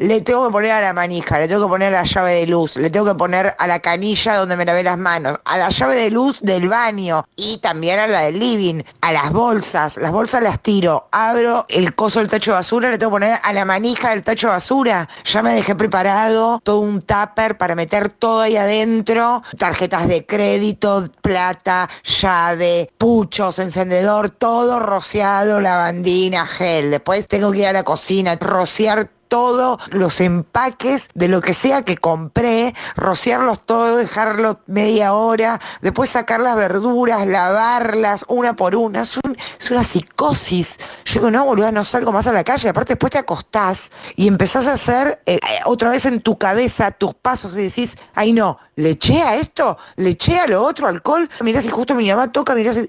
le 0.00 0.20
tengo 0.22 0.46
que 0.46 0.52
poner 0.52 0.72
a 0.72 0.80
la 0.80 0.92
manija, 0.94 1.38
le 1.38 1.46
tengo 1.46 1.66
que 1.66 1.68
poner 1.68 1.94
a 1.94 2.00
la 2.00 2.04
llave 2.04 2.34
de 2.34 2.46
luz, 2.46 2.76
le 2.76 2.88
tengo 2.88 3.06
que 3.06 3.14
poner 3.14 3.54
a 3.58 3.66
la 3.66 3.80
canilla 3.80 4.36
donde 4.36 4.56
me 4.56 4.64
lavé 4.64 4.82
las 4.82 4.96
manos, 4.96 5.38
a 5.44 5.58
la 5.58 5.68
llave 5.68 5.96
de 5.96 6.10
luz 6.10 6.40
del 6.40 6.68
baño 6.68 7.26
y 7.36 7.58
también 7.58 7.98
a 7.98 8.06
la 8.06 8.20
del 8.22 8.38
living, 8.38 8.82
a 9.02 9.12
las 9.12 9.30
bolsas, 9.30 9.98
las 9.98 10.10
bolsas 10.10 10.42
las 10.42 10.60
tiro, 10.60 11.06
abro 11.12 11.66
el 11.68 11.94
coso 11.94 12.20
del 12.20 12.28
tacho 12.28 12.52
de 12.52 12.56
basura, 12.56 12.90
le 12.90 12.96
tengo 12.96 13.10
que 13.10 13.20
poner 13.20 13.38
a 13.42 13.52
la 13.52 13.66
manija 13.66 14.10
del 14.10 14.22
tacho 14.22 14.46
de 14.46 14.54
basura, 14.54 15.08
ya 15.24 15.42
me 15.42 15.52
dejé 15.54 15.74
preparado 15.74 16.60
todo 16.62 16.80
un 16.80 17.02
tupper 17.02 17.58
para 17.58 17.74
meter 17.74 18.08
todo 18.08 18.40
ahí 18.40 18.56
adentro, 18.56 19.42
tarjetas 19.58 20.08
de 20.08 20.24
crédito, 20.24 21.10
plata, 21.20 21.88
llave, 22.02 22.90
puchos, 22.96 23.58
encendedor, 23.58 24.13
todo 24.30 24.80
rociado, 24.80 25.60
lavandina, 25.60 26.46
gel. 26.46 26.90
Después 26.90 27.26
tengo 27.28 27.52
que 27.52 27.58
ir 27.58 27.66
a 27.66 27.72
la 27.72 27.82
cocina, 27.82 28.36
rociar 28.36 29.10
todos 29.28 29.80
los 29.90 30.20
empaques 30.20 31.08
de 31.14 31.26
lo 31.26 31.40
que 31.40 31.54
sea 31.54 31.82
que 31.82 31.96
compré, 31.96 32.72
rociarlos 32.94 33.66
todos, 33.66 33.98
dejarlos 33.98 34.58
media 34.66 35.12
hora, 35.14 35.58
después 35.80 36.10
sacar 36.10 36.40
las 36.40 36.54
verduras, 36.54 37.26
lavarlas 37.26 38.24
una 38.28 38.54
por 38.54 38.76
una. 38.76 39.02
Es, 39.02 39.16
un- 39.16 39.36
es 39.58 39.70
una 39.72 39.82
psicosis. 39.82 40.78
Yo 41.06 41.14
digo, 41.14 41.30
no, 41.32 41.44
boluda, 41.46 41.72
no 41.72 41.82
salgo 41.82 42.12
más 42.12 42.28
a 42.28 42.32
la 42.32 42.44
calle. 42.44 42.68
Aparte, 42.68 42.92
después 42.92 43.10
te 43.12 43.18
acostás 43.18 43.90
y 44.14 44.28
empezás 44.28 44.68
a 44.68 44.74
hacer 44.74 45.20
eh, 45.26 45.40
otra 45.64 45.90
vez 45.90 46.06
en 46.06 46.20
tu 46.20 46.38
cabeza 46.38 46.92
tus 46.92 47.14
pasos 47.14 47.54
y 47.54 47.62
decís, 47.62 47.96
ay 48.14 48.32
no, 48.32 48.58
le 48.76 48.90
eché 48.90 49.20
a 49.20 49.36
esto, 49.36 49.76
le 49.96 50.10
eché 50.10 50.38
a 50.38 50.46
lo 50.46 50.62
otro, 50.62 50.86
alcohol. 50.86 51.28
Mirá 51.40 51.60
si 51.60 51.68
justo 51.68 51.94
mi 51.94 52.08
mamá 52.10 52.30
toca, 52.32 52.54
mirá 52.54 52.72
si 52.72 52.88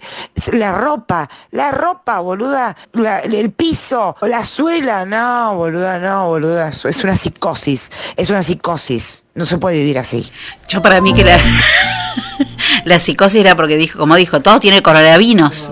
la 0.57 0.71
ropa, 0.71 1.29
la 1.51 1.71
ropa, 1.71 2.19
boluda, 2.19 2.75
la- 2.93 3.19
el 3.19 3.51
piso, 3.51 4.15
la 4.21 4.43
suela. 4.43 5.05
No, 5.05 5.55
boluda, 5.55 5.99
no, 5.99 6.27
boluda. 6.27 6.69
Es 6.69 7.03
una 7.03 7.15
psicosis, 7.15 7.91
es 8.15 8.29
una 8.29 8.41
psicosis. 8.43 9.23
No 9.35 9.45
se 9.45 9.57
puede 9.57 9.77
vivir 9.79 9.99
así. 9.99 10.31
Yo 10.69 10.81
para 10.81 11.01
mí 11.01 11.13
que 11.13 11.23
la, 11.25 11.37
la 12.85 12.99
psicosis 12.99 13.41
era 13.41 13.55
porque 13.55 13.75
dijo, 13.77 13.99
como 13.99 14.15
dijo, 14.15 14.41
todo 14.41 14.59
tiene 14.59 14.81
coronavirus. 14.81 15.71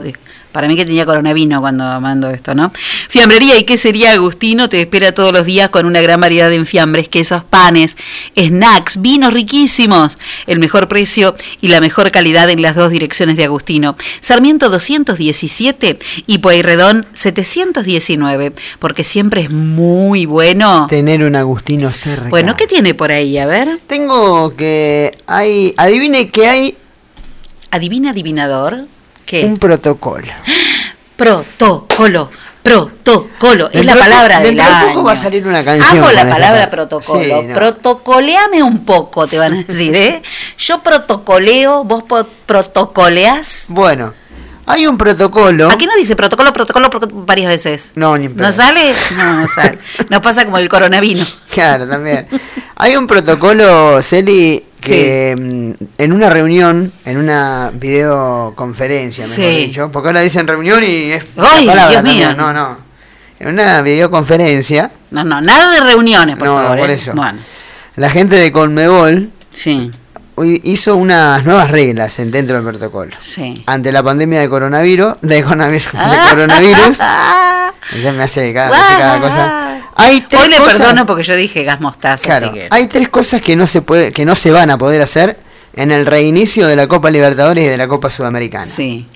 Para 0.54 0.70
mí 0.70 0.78
que 0.78 0.86
tenía 0.86 1.06
coronavirus 1.06 1.34
cuando 1.60 1.84
mando 2.00 2.30
esto, 2.30 2.56
¿no? 2.56 2.72
Fiambrería 3.10 3.58
y 3.58 3.64
qué 3.64 3.76
sería 3.76 4.14
Agustino 4.14 4.70
te 4.70 4.80
espera 4.80 5.12
todos 5.12 5.34
los 5.34 5.46
días 5.46 5.70
con 5.70 5.86
una 5.86 6.00
gran 6.00 6.22
variedad 6.22 6.50
de 6.50 6.56
enfiambres, 6.56 7.10
quesos, 7.10 7.44
panes, 7.44 7.98
snacks, 8.38 9.02
vinos 9.02 9.34
riquísimos, 9.34 10.18
el 10.48 10.60
mejor 10.60 10.88
precio 10.88 11.36
y 11.60 11.68
la 11.68 11.82
mejor 11.82 12.12
calidad 12.12 12.50
en 12.50 12.62
las 12.62 12.76
dos 12.76 12.92
direcciones 12.92 13.36
de 13.36 13.46
Agustino. 13.46 13.96
Sarmiento 14.22 14.70
217 14.70 15.98
y 16.28 16.38
Pueyrredón 16.38 17.06
719, 17.14 18.54
porque 18.80 19.04
siempre 19.04 19.42
es 19.42 19.50
muy 19.50 20.26
bueno 20.26 20.88
tener 20.90 21.24
un 21.24 21.36
Agustino 21.36 21.92
cerca. 21.92 22.30
Bueno, 22.30 22.56
¿qué 22.56 22.68
tiene 22.68 22.94
por 22.94 23.12
ahí? 23.12 23.38
A 23.38 23.46
ver. 23.46 23.80
Tengo 23.88 24.56
que 24.56 25.18
hay 25.26 25.74
adivine 25.78 26.30
que 26.30 26.48
hay 26.48 26.78
Adivina 27.74 28.12
adivinador. 28.12 28.86
¿Qué? 29.26 29.46
un 29.46 29.58
protocolo. 29.58 30.32
Protocolo. 31.16 32.30
Protocolo. 32.64 33.70
Es 33.74 33.86
la 33.86 33.96
palabra 33.96 34.40
del 34.40 34.58
año. 34.60 34.88
poco 34.88 35.04
va 35.04 35.12
a 35.12 35.18
salir 35.18 35.46
una 35.46 35.66
canción 35.66 35.98
Amo 35.98 36.12
la 36.12 36.28
palabra 36.28 36.70
protocolo. 36.70 37.42
Sí, 37.42 37.48
no. 37.48 37.54
Protocoleame 37.54 38.64
un 38.64 38.86
poco, 38.86 39.28
te 39.28 39.38
van 39.38 39.54
a 39.54 39.64
decir, 39.64 39.94
¿eh? 39.96 40.22
Yo 40.58 40.82
protocoleo, 40.82 41.84
vos 41.84 42.06
protocoleás. 42.46 43.66
Bueno, 43.68 44.14
hay 44.66 44.88
un 44.88 44.98
protocolo. 44.98 45.70
Aquí 45.70 45.86
no 45.86 45.96
dice 45.96 46.16
protocolo, 46.16 46.52
protocolo 46.54 46.90
pro- 46.90 47.08
varias 47.12 47.48
veces. 47.50 47.92
No, 47.96 48.18
ni. 48.18 48.28
¿No 48.30 48.52
sale? 48.52 48.94
No, 49.18 49.42
no 49.42 49.48
sale. 49.48 49.78
No 50.10 50.22
pasa 50.22 50.46
como 50.46 50.58
el 50.58 50.70
coronavirus. 50.70 51.40
Claro, 51.52 51.88
también. 51.88 52.28
Hay 52.76 52.96
un 52.96 53.06
protocolo, 53.08 54.02
Celi, 54.02 54.64
que 54.82 55.36
mm, 55.78 55.84
en 55.98 56.14
una 56.14 56.30
reunión, 56.30 56.92
en 57.06 57.18
una 57.18 57.72
videoconferencia, 57.74 59.26
mejor 59.28 59.36
Sí. 59.44 59.58
dicho, 59.68 59.90
porque 59.92 60.10
ahora 60.10 60.22
dicen 60.22 60.48
reunión 60.48 60.84
y 60.84 61.12
es 61.12 61.24
Ay, 61.38 61.66
la 61.66 61.72
palabra 61.74 62.02
Dios 62.02 62.16
mío. 62.16 62.34
No, 62.36 62.52
no. 62.54 62.78
En 63.40 63.50
una 63.50 63.82
videoconferencia, 63.82 64.92
No, 65.12 65.24
no, 65.24 65.42
nada 65.42 65.72
de 65.74 65.82
reuniones, 65.82 66.38
por 66.38 66.48
No, 66.48 66.56
favor. 66.58 66.78
por 66.80 66.90
¿eh? 66.90 66.94
eso. 66.94 67.12
Bueno, 67.14 67.40
la 67.98 68.10
gente 68.10 68.36
de 68.38 68.52
Conmebol 68.52 69.30
sí, 69.54 69.92
hizo 70.64 70.96
unas 70.96 71.46
nuevas 71.46 71.70
reglas 71.70 72.18
en- 72.20 72.32
dentro 72.32 72.56
del 72.56 72.66
protocolo. 72.66 73.16
sí. 73.20 73.64
Ante 73.66 73.92
la 73.92 74.02
pandemia 74.04 74.40
de 74.40 74.50
coronavirus, 74.50 75.16
de 75.22 75.44
coronavirus, 75.44 75.92
de 75.94 76.30
coronavirus, 76.30 76.98
ya 78.02 78.12
me 78.14 78.24
hace 78.24 78.54
cada, 78.54 78.70
me 78.70 78.76
hace 78.78 78.98
cada 78.98 79.20
cosa. 79.22 79.70
Hay 79.96 80.22
tres 80.22 80.42
Hoy 80.44 80.50
le 80.50 80.58
cosas- 80.58 80.78
perdono 80.78 81.06
porque 81.06 81.24
yo 81.24 81.36
dije 81.36 81.64
gas 81.64 81.80
mostaza, 81.80 82.24
Claro, 82.24 82.48
así 82.48 82.56
que... 82.56 82.68
hay 82.72 82.88
tres 82.88 83.10
cosas 83.10 83.42
que 83.42 83.56
no 83.56 83.68
se 83.68 83.82
puede, 83.84 84.12
que 84.12 84.26
no 84.26 84.36
se 84.36 84.50
van 84.52 84.72
a 84.72 84.78
poder 84.78 85.02
hacer 85.04 85.38
en 85.76 85.92
el 85.92 86.06
reinicio 86.06 86.68
de 86.68 86.76
la 86.76 86.88
Copa 86.88 87.12
Libertadores 87.12 87.64
y 87.64 87.68
de 87.68 87.78
la 87.78 87.88
Copa 87.88 88.10
Sudamericana. 88.10 88.64
Sí. 88.66 89.08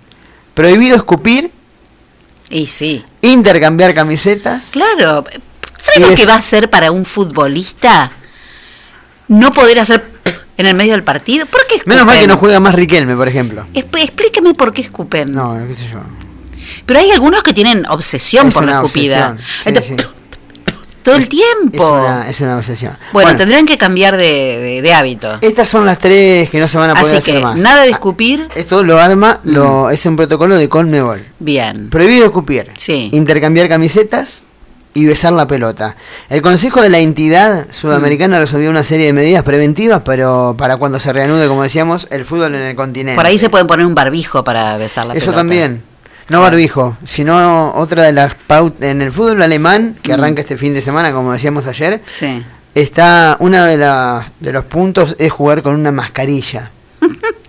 Prohibido 0.53 0.95
escupir, 0.95 1.51
Y 2.49 2.67
sí. 2.67 3.03
intercambiar 3.21 3.93
camisetas. 3.95 4.69
Claro. 4.71 5.23
¿Sabes 5.79 6.09
lo 6.09 6.15
que 6.15 6.25
va 6.25 6.35
a 6.35 6.41
ser 6.41 6.69
para 6.69 6.91
un 6.91 7.05
futbolista? 7.05 8.11
No 9.27 9.51
poder 9.51 9.79
hacer 9.79 10.03
en 10.57 10.65
el 10.65 10.75
medio 10.75 10.93
del 10.93 11.03
partido. 11.03 11.45
¿Por 11.45 11.65
qué 11.67 11.75
escupen? 11.75 11.93
Menos 11.95 12.05
mal 12.07 12.19
que 12.19 12.27
no 12.27 12.37
juega 12.37 12.59
más 12.59 12.75
Riquelme, 12.75 13.15
por 13.15 13.27
ejemplo. 13.27 13.65
Esp- 13.73 14.01
explícame 14.01 14.53
por 14.53 14.73
qué 14.73 14.81
escupen. 14.81 15.33
No, 15.33 15.57
qué 15.67 15.75
sé 15.75 15.89
yo. 15.91 15.99
Pero 16.85 16.99
hay 16.99 17.11
algunos 17.11 17.43
que 17.43 17.53
tienen 17.53 17.85
obsesión 17.87 18.47
Es 18.49 18.53
por 18.53 18.65
la 18.65 18.75
escupida. 18.75 19.29
obsesión. 19.31 19.65
Entonces, 19.65 19.95
sí. 19.99 20.07
Todo 21.03 21.15
el 21.15 21.21
Es 21.23 21.29
tiempo. 21.29 21.87
una, 21.89 22.29
es 22.29 22.41
una 22.41 22.57
obsesión. 22.57 22.97
Bueno, 23.13 23.33
tendrán 23.33 23.65
que 23.65 23.77
cambiar 23.77 24.17
de, 24.17 24.23
de- 24.59 24.81
de 24.81 24.93
hábito. 24.93 25.37
Estas 25.39 25.69
son 25.69 25.85
las 25.85 25.99
tres 25.99 26.49
que 26.49 26.59
no 26.59 26.67
se 26.67 26.77
van 26.77 26.89
a 26.89 26.93
poder 26.95 27.07
Así 27.07 27.17
hacer 27.17 27.35
que 27.35 27.41
más. 27.41 27.55
nada 27.55 27.83
de 27.83 27.91
escupir. 27.91 28.49
Esto 28.55 28.83
lo 28.83 28.99
arma, 28.99 29.39
lo, 29.45 29.89
es 29.89 30.05
un 30.05 30.17
protocolo 30.17 30.57
de 30.57 30.67
Conmebol. 30.67 31.23
Bien. 31.39 31.89
Prohibido 31.89 32.25
escupir. 32.25 32.71
Sí. 32.75 33.09
Intercambiar 33.13 33.69
camisetas 33.69 34.43
y 34.97 35.05
besar 35.05 35.31
la 35.33 35.45
pelota. 35.47 35.95
El 36.29 36.41
Consejo 36.41 36.81
de 36.81 36.89
la 36.89 36.97
Entidad 36.99 37.67
Mm. 37.67 37.71
Sudamericana 37.73 38.39
resolvió 38.39 38.69
una 38.69 38.83
serie 38.83 39.05
de 39.05 39.13
medidas 39.13 39.43
preventivas, 39.43 40.01
pero 40.03 40.55
para 40.57 40.77
cuando 40.77 40.99
se 40.99 41.13
reanude, 41.13 41.47
como 41.47 41.61
decíamos, 41.63 42.07
el 42.09 42.25
fútbol 42.25 42.55
en 42.55 42.61
el 42.61 42.75
continente. 42.75 43.15
Por 43.15 43.25
ahí 43.25 43.37
se 43.37 43.49
pueden 43.49 43.67
poner 43.67 43.85
un 43.85 43.93
barbijo 43.93 44.43
para 44.43 44.75
besar 44.77 45.05
la 45.05 45.13
Eso 45.13 45.27
pelota. 45.27 45.37
también. 45.39 45.83
No 46.29 46.41
barbijo, 46.41 46.97
sino 47.05 47.73
otra 47.75 48.03
de 48.03 48.11
las 48.11 48.33
pautas. 48.35 48.81
En 48.89 49.01
el 49.01 49.11
fútbol 49.11 49.41
alemán, 49.43 49.95
que 50.01 50.11
Mm. 50.11 50.13
arranca 50.19 50.41
este 50.41 50.57
fin 50.57 50.73
de 50.73 50.81
semana, 50.81 51.11
como 51.11 51.31
decíamos 51.31 51.65
ayer, 51.67 52.01
Sí. 52.07 52.43
está 52.75 53.37
una 53.39 53.65
de, 53.65 53.77
de 54.39 54.51
los 54.53 54.65
puntos 54.65 55.15
es 55.19 55.31
jugar 55.31 55.61
con 55.61 55.75
una 55.75 55.91
mascarilla. 55.91 56.71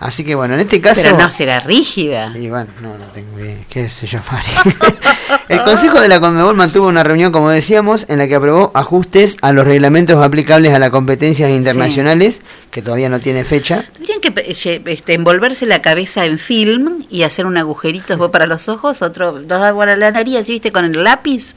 Así 0.00 0.24
que 0.24 0.34
bueno, 0.34 0.54
en 0.54 0.60
este 0.60 0.80
caso. 0.80 1.02
Pero 1.02 1.18
no 1.18 1.30
será 1.30 1.60
rígida. 1.60 2.32
Y 2.34 2.48
bueno, 2.48 2.68
no, 2.80 2.96
no 2.96 3.04
tengo 3.12 3.38
idea. 3.38 3.58
¿Qué 3.68 3.88
sé 3.90 4.06
yo? 4.06 4.18
El 5.48 5.62
Consejo 5.62 6.00
de 6.00 6.08
la 6.08 6.20
Conmebol 6.20 6.56
mantuvo 6.56 6.88
una 6.88 7.02
reunión, 7.02 7.32
como 7.32 7.50
decíamos, 7.50 8.06
en 8.08 8.18
la 8.18 8.26
que 8.26 8.34
aprobó 8.34 8.70
ajustes 8.74 9.36
a 9.42 9.52
los 9.52 9.66
reglamentos 9.66 10.16
aplicables 10.24 10.72
a 10.72 10.78
las 10.78 10.90
competencias 10.90 11.50
internacionales, 11.50 12.40
que 12.70 12.82
todavía 12.82 13.08
no 13.08 13.20
tiene 13.20 13.44
fecha. 13.44 13.84
Tendrían 13.92 14.20
que 14.20 14.30
ye- 14.54 14.82
este, 14.86 15.14
envolverse 15.14 15.66
la 15.66 15.82
cabeza 15.82 16.24
en 16.24 16.38
film 16.38 17.04
y 17.10 17.22
hacer 17.24 17.46
un 17.46 17.56
agujerito 17.56 18.06
después 18.08 18.30
para 18.30 18.46
los 18.46 18.68
ojos, 18.68 19.02
otro 19.02 19.32
dos 19.32 19.74
para 19.76 19.96
la 19.96 20.10
nariz, 20.12 20.36
así, 20.38 20.52
viste, 20.52 20.72
con 20.72 20.84
el 20.84 21.04
lápiz, 21.04 21.54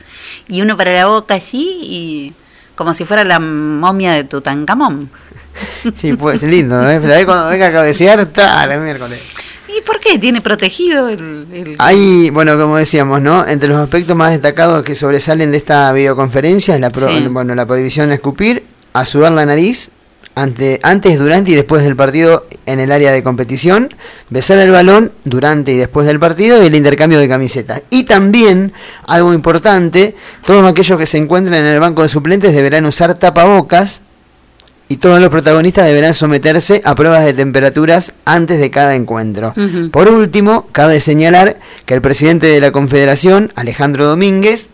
y 0.47 0.61
uno 0.61 0.75
para 0.75 0.93
la 0.93 1.05
boca 1.05 1.35
así, 1.35 1.79
y 1.83 2.33
como 2.75 2.93
si 2.93 3.05
fuera 3.05 3.23
la 3.23 3.39
momia 3.39 4.13
de 4.13 4.23
Tutankamón. 4.23 5.09
Sí, 5.93 6.13
pues 6.13 6.41
lindo, 6.43 6.89
¿eh? 6.89 6.99
Pero 7.01 7.13
ahí 7.13 7.25
cuando 7.25 7.49
venga 7.49 7.67
a 7.67 7.71
cabecear, 7.71 8.19
está 8.21 8.65
la 8.65 8.77
miércoles. 8.77 9.21
¿Y 9.67 9.81
por 9.81 9.99
qué? 9.99 10.17
¿Tiene 10.19 10.41
protegido 10.41 11.09
el...? 11.09 11.47
el- 11.51 11.75
Hay, 11.79 12.29
bueno, 12.29 12.57
como 12.57 12.77
decíamos, 12.77 13.21
¿no? 13.21 13.45
Entre 13.47 13.67
los 13.69 13.77
aspectos 13.77 14.15
más 14.15 14.31
destacados 14.31 14.83
que 14.83 14.95
sobresalen 14.95 15.51
de 15.51 15.57
esta 15.57 15.91
videoconferencia 15.93 16.75
es 16.75 16.81
la, 16.81 16.89
pro- 16.89 17.07
Sí. 17.07 17.27
bueno, 17.29 17.55
la 17.55 17.65
prohibición 17.65 18.09
de 18.09 18.15
escupir, 18.15 18.63
a 18.93 19.05
sudar 19.05 19.31
la 19.31 19.45
nariz, 19.45 19.91
ante, 20.35 20.79
antes, 20.83 21.19
durante 21.19 21.51
y 21.51 21.55
después 21.55 21.83
del 21.83 21.95
partido 21.95 22.45
en 22.65 22.79
el 22.79 22.91
área 22.91 23.11
de 23.11 23.23
competición, 23.23 23.93
besar 24.29 24.59
el 24.59 24.71
balón 24.71 25.11
durante 25.25 25.73
y 25.73 25.77
después 25.77 26.07
del 26.07 26.19
partido 26.19 26.61
y 26.61 26.67
el 26.67 26.75
intercambio 26.75 27.19
de 27.19 27.27
camisetas. 27.27 27.83
Y 27.89 28.03
también, 28.03 28.73
algo 29.05 29.33
importante, 29.33 30.15
todos 30.45 30.65
aquellos 30.65 30.97
que 30.97 31.05
se 31.05 31.17
encuentran 31.17 31.59
en 31.59 31.65
el 31.65 31.79
banco 31.79 32.01
de 32.01 32.09
suplentes 32.09 32.53
deberán 32.53 32.85
usar 32.85 33.13
tapabocas 33.15 34.01
y 34.87 34.97
todos 34.97 35.19
los 35.19 35.29
protagonistas 35.29 35.85
deberán 35.85 36.13
someterse 36.13 36.81
a 36.85 36.95
pruebas 36.95 37.25
de 37.25 37.33
temperaturas 37.33 38.13
antes 38.25 38.59
de 38.59 38.69
cada 38.69 38.95
encuentro. 38.95 39.53
Por 39.91 40.09
último, 40.09 40.67
cabe 40.71 40.99
señalar 40.99 41.57
que 41.85 41.93
el 41.93 42.01
presidente 42.01 42.47
de 42.47 42.59
la 42.59 42.71
Confederación, 42.71 43.51
Alejandro 43.55 44.05
Domínguez, 44.05 44.69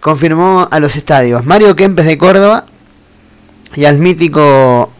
confirmó 0.00 0.68
a 0.70 0.80
los 0.80 0.96
estadios 0.96 1.46
Mario 1.46 1.76
Kempes 1.76 2.06
de 2.06 2.18
Córdoba 2.18 2.66
y 3.74 3.84
al 3.84 3.98
mítico 3.98 4.90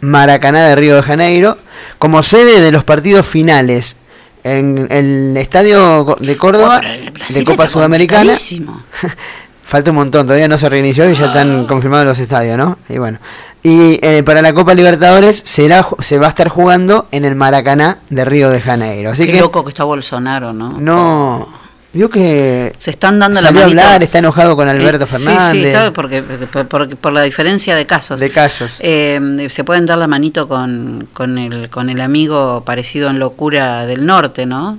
Maracaná 0.00 0.68
de 0.68 0.76
Río 0.76 0.96
de 0.96 1.02
Janeiro 1.02 1.58
como 1.98 2.22
sede 2.22 2.60
de 2.60 2.72
los 2.72 2.84
partidos 2.84 3.26
finales 3.26 3.96
en 4.44 4.88
el 4.90 5.36
estadio 5.36 6.16
de 6.18 6.36
Córdoba 6.36 6.80
de 6.80 7.44
Copa 7.44 7.68
Sudamericana. 7.68 8.34
Falta 9.62 9.90
un 9.90 9.98
montón, 9.98 10.26
todavía 10.26 10.48
no 10.48 10.58
se 10.58 10.68
reinició 10.68 11.08
y 11.08 11.14
ya 11.14 11.26
están 11.26 11.66
confirmados 11.66 12.04
los 12.04 12.18
estadios, 12.18 12.58
¿no? 12.58 12.78
Y 12.88 12.98
bueno. 12.98 13.18
Y 13.62 14.04
eh, 14.04 14.22
para 14.24 14.42
la 14.42 14.52
Copa 14.52 14.74
Libertadores 14.74 15.40
será, 15.44 15.86
se 16.00 16.18
va 16.18 16.26
a 16.26 16.30
estar 16.30 16.48
jugando 16.48 17.06
en 17.12 17.24
el 17.24 17.36
Maracaná 17.36 17.98
de 18.08 18.24
Río 18.24 18.50
de 18.50 18.60
Janeiro. 18.60 19.10
Así 19.10 19.26
Qué 19.26 19.32
que 19.32 19.40
loco 19.40 19.62
que 19.62 19.70
está 19.70 19.84
Bolsonaro, 19.84 20.52
¿no? 20.52 20.80
no. 20.80 21.48
Vio 21.92 22.08
que 22.08 22.72
Se 22.78 22.90
están 22.92 23.18
dando 23.18 23.40
la 23.40 23.48
salió 23.48 23.62
a 23.62 23.64
manito. 23.64 23.80
hablar, 23.82 24.02
está 24.04 24.18
enojado 24.18 24.54
con 24.54 24.68
Alberto 24.68 25.04
Eh, 25.04 25.08
Fernández. 25.08 25.72
Sí, 25.72 25.78
sí, 25.86 25.90
porque, 25.92 26.22
porque- 26.22 26.64
porque- 26.64 26.96
por 26.96 27.12
la 27.12 27.22
diferencia 27.22 27.74
de 27.74 27.84
casos. 27.84 28.20
De 28.20 28.30
casos. 28.30 28.76
Eh, 28.78 29.46
se 29.50 29.64
pueden 29.64 29.86
dar 29.86 29.98
la 29.98 30.06
manito 30.06 30.46
con, 30.46 31.08
con, 31.12 31.36
el, 31.38 31.68
con 31.68 31.90
el 31.90 32.00
amigo 32.00 32.62
parecido 32.64 33.10
en 33.10 33.18
locura 33.18 33.86
del 33.86 34.06
norte, 34.06 34.46
¿no? 34.46 34.78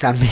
También. 0.00 0.30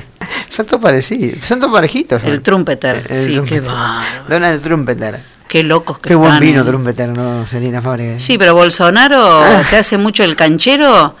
son 0.48 0.64
todos 0.66 0.80
parecidos, 0.80 1.44
son 1.44 1.58
todos 1.58 1.72
parejitos. 1.72 2.22
son. 2.22 2.30
El 2.30 2.40
trumpeter, 2.40 3.04
El 3.08 3.24
sí, 3.24 3.32
Trumpeter. 3.32 3.60
qué 3.62 3.66
bárbaro. 3.66 4.24
Donald 4.28 4.62
Trumpeter. 4.62 5.20
Qué 5.48 5.62
locos 5.64 5.98
que 5.98 6.10
Qué 6.10 6.14
buen 6.14 6.34
están, 6.34 6.46
vino 6.46 6.60
eh. 6.62 6.64
Trumpeter, 6.66 7.08
¿no, 7.08 7.46
Selina 7.48 7.82
Fábrega? 7.82 8.20
Sí, 8.20 8.36
pero 8.38 8.54
Bolsonaro 8.54 9.40
Ah. 9.42 9.64
se 9.64 9.78
hace 9.78 9.96
mucho 9.98 10.22
el 10.22 10.36
canchero. 10.36 11.16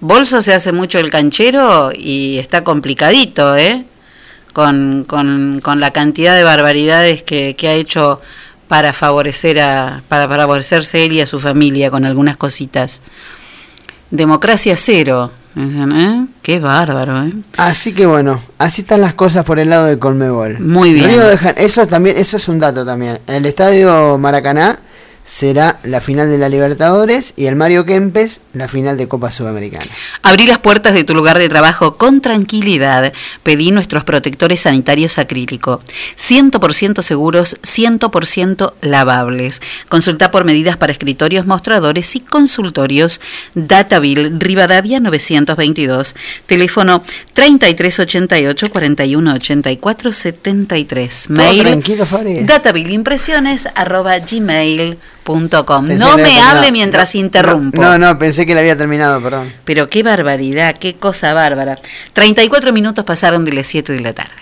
Bolso 0.00 0.42
se 0.42 0.52
hace 0.52 0.72
mucho 0.72 0.98
el 0.98 1.10
canchero 1.10 1.90
y 1.94 2.38
está 2.38 2.62
complicadito, 2.64 3.56
¿eh? 3.56 3.84
Con, 4.52 5.04
con, 5.06 5.60
con 5.62 5.80
la 5.80 5.90
cantidad 5.90 6.34
de 6.34 6.44
barbaridades 6.44 7.22
que, 7.22 7.54
que 7.56 7.68
ha 7.68 7.74
hecho 7.74 8.20
para 8.68 8.92
favorecer 8.92 9.60
a 9.60 10.02
para 10.08 10.26
favorecerse 10.28 11.04
él 11.04 11.12
y 11.12 11.20
a 11.20 11.26
su 11.26 11.38
familia 11.38 11.90
con 11.90 12.04
algunas 12.04 12.36
cositas. 12.36 13.00
Democracia 14.10 14.76
cero, 14.76 15.32
dicen, 15.54 15.92
¿eh? 15.92 16.26
Qué 16.40 16.58
bárbaro, 16.58 17.24
¿eh? 17.24 17.32
Así 17.56 17.92
que 17.92 18.06
bueno, 18.06 18.40
así 18.58 18.82
están 18.82 19.00
las 19.00 19.14
cosas 19.14 19.44
por 19.44 19.58
el 19.58 19.68
lado 19.68 19.86
de 19.86 19.98
Colmebol. 19.98 20.60
Muy 20.60 20.92
bien. 20.92 21.10
Río 21.10 21.26
de 21.26 21.38
eso 21.58 21.86
también, 21.86 22.16
eso 22.16 22.36
es 22.36 22.48
un 22.48 22.58
dato 22.58 22.84
también. 22.84 23.18
El 23.26 23.44
estadio 23.46 24.16
Maracaná 24.16 24.78
será 25.26 25.78
la 25.82 26.00
final 26.00 26.30
de 26.30 26.38
la 26.38 26.48
Libertadores 26.48 27.34
y 27.36 27.46
el 27.46 27.56
Mario 27.56 27.84
Kempes 27.84 28.40
la 28.52 28.68
final 28.68 28.96
de 28.96 29.08
Copa 29.08 29.30
Sudamericana. 29.30 29.90
Abrí 30.22 30.46
las 30.46 30.58
puertas 30.58 30.94
de 30.94 31.04
tu 31.04 31.14
lugar 31.14 31.38
de 31.38 31.48
trabajo 31.48 31.96
con 31.96 32.20
tranquilidad. 32.20 33.12
Pedí 33.42 33.72
nuestros 33.72 34.04
protectores 34.04 34.60
sanitarios 34.60 35.18
acrílico. 35.18 35.80
100% 36.16 37.02
seguros, 37.02 37.56
100% 37.62 38.72
lavables. 38.80 39.60
Consulta 39.88 40.30
por 40.30 40.44
medidas 40.44 40.76
para 40.76 40.92
escritorios, 40.92 41.46
mostradores 41.46 42.14
y 42.16 42.20
consultorios. 42.20 43.20
Dataville, 43.54 44.30
Rivadavia 44.38 45.00
922. 45.00 46.14
Teléfono 46.46 47.02
3388 47.34 48.70
4184 48.70 50.12
73. 50.12 51.24
Todo 51.26 51.36
Mail 51.36 51.62
tranquilo, 51.62 52.06
Fabri. 52.06 52.44
datavilleimpresiones 52.44 53.68
arroba 53.74 54.20
gmail.com. 55.26 55.86
Pensé 55.86 56.04
No 56.04 56.16
me 56.16 56.40
hable 56.40 56.72
mientras 56.72 57.14
interrumpo. 57.14 57.80
No, 57.80 57.98
no, 57.98 58.18
pensé 58.18 58.46
que 58.46 58.54
la 58.54 58.60
había 58.60 58.76
terminado, 58.76 59.20
perdón. 59.20 59.52
Pero 59.64 59.88
qué 59.88 60.02
barbaridad, 60.02 60.76
qué 60.78 60.94
cosa 60.94 61.34
bárbara. 61.34 61.78
34 62.12 62.72
minutos 62.72 63.04
pasaron 63.04 63.44
de 63.44 63.52
las 63.52 63.66
7 63.66 63.92
de 63.92 64.00
la 64.00 64.12
tarde. 64.12 64.32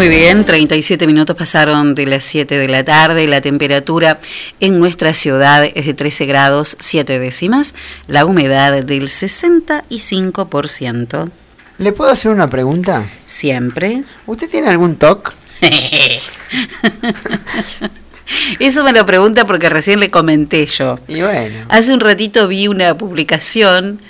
Muy 0.00 0.08
bien, 0.08 0.46
37 0.46 1.06
minutos 1.06 1.36
pasaron 1.36 1.94
de 1.94 2.06
las 2.06 2.24
7 2.24 2.56
de 2.56 2.68
la 2.68 2.82
tarde. 2.82 3.26
La 3.26 3.42
temperatura 3.42 4.18
en 4.58 4.78
nuestra 4.78 5.12
ciudad 5.12 5.68
es 5.74 5.84
de 5.84 5.92
13 5.92 6.24
grados 6.24 6.78
7 6.80 7.18
décimas. 7.18 7.74
La 8.06 8.24
humedad 8.24 8.82
del 8.82 9.08
65%. 9.08 11.30
¿Le 11.76 11.92
puedo 11.92 12.10
hacer 12.10 12.32
una 12.32 12.48
pregunta? 12.48 13.04
Siempre. 13.26 14.04
¿Usted 14.26 14.48
tiene 14.48 14.70
algún 14.70 14.96
TOC? 14.96 15.34
Eso 18.58 18.82
me 18.82 18.92
lo 18.92 19.04
pregunta 19.04 19.46
porque 19.46 19.68
recién 19.68 20.00
le 20.00 20.08
comenté 20.08 20.64
yo. 20.64 20.98
Y 21.08 21.20
bueno. 21.20 21.66
Hace 21.68 21.92
un 21.92 22.00
ratito 22.00 22.48
vi 22.48 22.68
una 22.68 22.96
publicación 22.96 24.00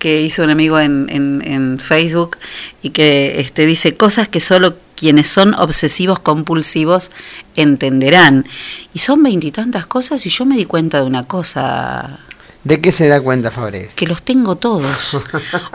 que 0.00 0.22
hizo 0.22 0.42
un 0.42 0.50
amigo 0.50 0.80
en, 0.80 1.06
en, 1.08 1.40
en 1.46 1.78
Facebook 1.78 2.36
y 2.82 2.90
que 2.90 3.38
este, 3.38 3.64
dice 3.64 3.94
cosas 3.94 4.26
que 4.26 4.40
solo 4.40 4.84
quienes 4.96 5.28
son 5.28 5.54
obsesivos 5.54 6.18
compulsivos 6.18 7.10
entenderán. 7.54 8.46
Y 8.94 8.98
son 9.00 9.22
veintitantas 9.22 9.86
cosas 9.86 10.26
y 10.26 10.30
yo 10.30 10.44
me 10.44 10.56
di 10.56 10.64
cuenta 10.64 10.98
de 10.98 11.04
una 11.04 11.24
cosa, 11.26 12.20
¿De 12.66 12.80
qué 12.80 12.90
se 12.90 13.06
da 13.06 13.20
cuenta 13.20 13.52
Fabre? 13.52 13.90
que 13.94 14.08
los 14.08 14.22
tengo 14.24 14.56
todos. 14.56 15.14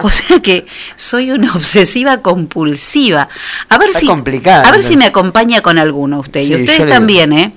O 0.03 0.09
sea 0.09 0.41
que 0.41 0.65
soy 0.97 1.31
una 1.31 1.53
obsesiva 1.53 2.17
compulsiva. 2.17 3.29
A 3.69 3.77
ver 3.77 3.89
Está 3.89 3.99
si 4.01 4.07
complicado, 4.07 4.67
a 4.67 4.71
ver 4.71 4.83
si 4.83 4.97
me 4.97 5.05
acompaña 5.05 5.61
con 5.61 5.77
alguno 5.77 6.19
usted 6.19 6.43
Sí, 6.43 6.51
y 6.51 6.55
ustedes 6.55 6.87
también, 6.87 7.31
¿eh? 7.31 7.53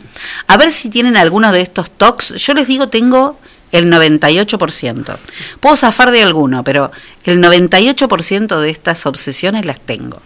A 0.46 0.56
ver 0.56 0.70
si 0.70 0.88
tienen 0.88 1.16
alguno 1.16 1.50
de 1.50 1.62
estos 1.62 1.90
tocs. 1.90 2.34
Yo 2.36 2.54
les 2.54 2.68
digo 2.68 2.88
tengo 2.90 3.36
el 3.72 3.90
98%. 3.92 5.16
Puedo 5.58 5.74
zafar 5.74 6.12
de 6.12 6.22
alguno, 6.22 6.62
pero 6.62 6.92
el 7.24 7.42
98% 7.42 8.60
de 8.60 8.70
estas 8.70 9.04
obsesiones 9.04 9.66
las 9.66 9.80
tengo. 9.80 10.22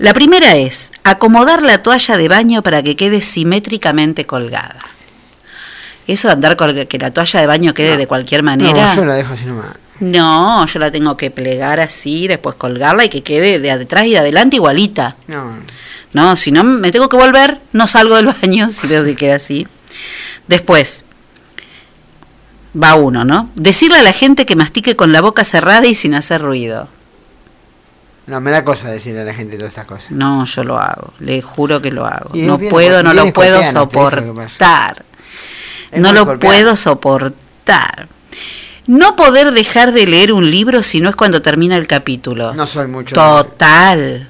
La 0.00 0.14
primera 0.14 0.56
es 0.56 0.92
acomodar 1.04 1.60
la 1.60 1.82
toalla 1.82 2.16
de 2.16 2.26
baño 2.26 2.62
para 2.62 2.82
que 2.82 2.96
quede 2.96 3.20
simétricamente 3.20 4.24
colgada. 4.24 4.80
Eso 6.06 6.28
de 6.28 6.32
andar 6.32 6.56
con 6.56 6.86
que 6.86 6.98
la 6.98 7.10
toalla 7.10 7.40
de 7.42 7.46
baño 7.46 7.74
quede 7.74 7.98
de 7.98 8.06
cualquier 8.06 8.42
manera. 8.42 8.94
No, 8.94 8.96
yo 8.96 9.04
la 9.04 9.14
dejo 9.16 9.34
así 9.34 9.44
nomás. 9.44 9.72
No, 9.98 10.64
yo 10.64 10.78
la 10.78 10.90
tengo 10.90 11.18
que 11.18 11.30
plegar 11.30 11.80
así, 11.80 12.28
después 12.28 12.56
colgarla 12.56 13.04
y 13.04 13.10
que 13.10 13.22
quede 13.22 13.58
de 13.58 13.70
atrás 13.70 14.06
y 14.06 14.12
de 14.12 14.20
adelante 14.20 14.56
igualita. 14.56 15.16
No. 15.26 15.58
No, 16.14 16.34
si 16.34 16.50
no 16.50 16.64
me 16.64 16.90
tengo 16.90 17.10
que 17.10 17.18
volver, 17.18 17.58
no 17.74 17.86
salgo 17.86 18.16
del 18.16 18.28
baño 18.28 18.70
si 18.70 18.86
veo 18.86 19.04
que 19.04 19.16
queda 19.16 19.36
así. 19.36 19.68
Después, 20.48 21.04
va 22.74 22.94
uno, 22.94 23.26
¿no? 23.26 23.50
Decirle 23.54 23.98
a 23.98 24.02
la 24.02 24.14
gente 24.14 24.46
que 24.46 24.56
mastique 24.56 24.96
con 24.96 25.12
la 25.12 25.20
boca 25.20 25.44
cerrada 25.44 25.86
y 25.86 25.94
sin 25.94 26.14
hacer 26.14 26.40
ruido. 26.40 26.88
No, 28.30 28.40
me 28.40 28.52
da 28.52 28.64
cosa 28.64 28.88
decirle 28.88 29.22
a 29.22 29.24
la 29.24 29.34
gente 29.34 29.56
todas 29.56 29.70
estas 29.70 29.86
cosas. 29.86 30.12
No, 30.12 30.44
yo 30.44 30.62
lo 30.62 30.78
hago, 30.78 31.14
le 31.18 31.42
juro 31.42 31.82
que 31.82 31.90
lo 31.90 32.06
hago. 32.06 32.30
No 32.34 32.58
bien 32.58 32.70
puedo, 32.70 33.02
no 33.02 33.12
lo 33.12 33.32
puedo 33.32 33.64
soportar. 33.64 35.04
No 35.96 36.12
lo 36.12 36.38
puedo 36.38 36.76
soportar. 36.76 38.06
No 38.86 39.16
poder 39.16 39.50
dejar 39.50 39.90
de 39.90 40.06
leer 40.06 40.32
un 40.32 40.48
libro 40.48 40.84
si 40.84 41.00
no 41.00 41.08
es 41.08 41.16
cuando 41.16 41.42
termina 41.42 41.76
el 41.76 41.88
capítulo. 41.88 42.54
No 42.54 42.68
soy 42.68 42.86
mucho. 42.86 43.16
Total. 43.16 44.28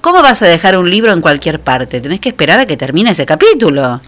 ¿Cómo 0.00 0.22
vas 0.22 0.42
a 0.42 0.46
dejar 0.46 0.76
un 0.76 0.90
libro 0.90 1.12
en 1.12 1.20
cualquier 1.20 1.60
parte? 1.60 2.00
Tenés 2.00 2.18
que 2.18 2.30
esperar 2.30 2.58
a 2.58 2.66
que 2.66 2.76
termine 2.76 3.12
ese 3.12 3.26
capítulo. 3.26 4.00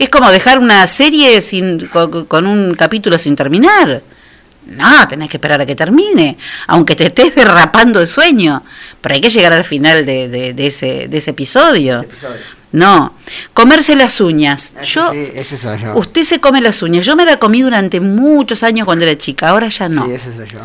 Es 0.00 0.08
como 0.08 0.32
dejar 0.32 0.58
una 0.58 0.84
serie 0.88 1.40
sin, 1.42 1.86
con, 1.86 2.24
con 2.26 2.44
un 2.44 2.74
capítulo 2.74 3.18
sin 3.18 3.36
terminar. 3.36 4.02
No, 4.68 5.08
tenés 5.08 5.28
que 5.30 5.36
esperar 5.38 5.60
a 5.60 5.66
que 5.66 5.74
termine, 5.74 6.36
aunque 6.66 6.94
te 6.94 7.06
estés 7.06 7.34
derrapando 7.34 8.00
de 8.00 8.06
sueño. 8.06 8.62
Pero 9.00 9.14
hay 9.14 9.20
que 9.20 9.30
llegar 9.30 9.52
al 9.52 9.64
final 9.64 10.04
de, 10.06 10.28
de- 10.28 10.52
de 10.52 10.66
ese, 10.66 11.08
de 11.08 11.18
ese 11.18 11.30
episodio. 11.30 12.04
No, 12.70 13.14
comerse 13.54 13.96
las 13.96 14.20
uñas. 14.20 14.74
Yo, 14.84 15.10
Sí, 15.12 15.28
ese 15.34 15.56
soy 15.56 15.80
yo. 15.80 15.94
usted 15.96 16.22
se 16.24 16.38
come 16.38 16.60
las 16.60 16.82
uñas. 16.82 17.06
Yo 17.06 17.16
me 17.16 17.24
la 17.24 17.38
comí 17.38 17.62
durante 17.62 17.98
muchos 18.00 18.62
años 18.62 18.84
cuando 18.84 19.04
era 19.06 19.16
chica, 19.16 19.48
ahora 19.48 19.68
ya 19.68 19.88
no. 19.88 20.04
Sí, 20.06 20.12
ese 20.12 20.34
soy 20.36 20.46
yo. 20.48 20.58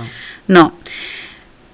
No. 0.48 0.74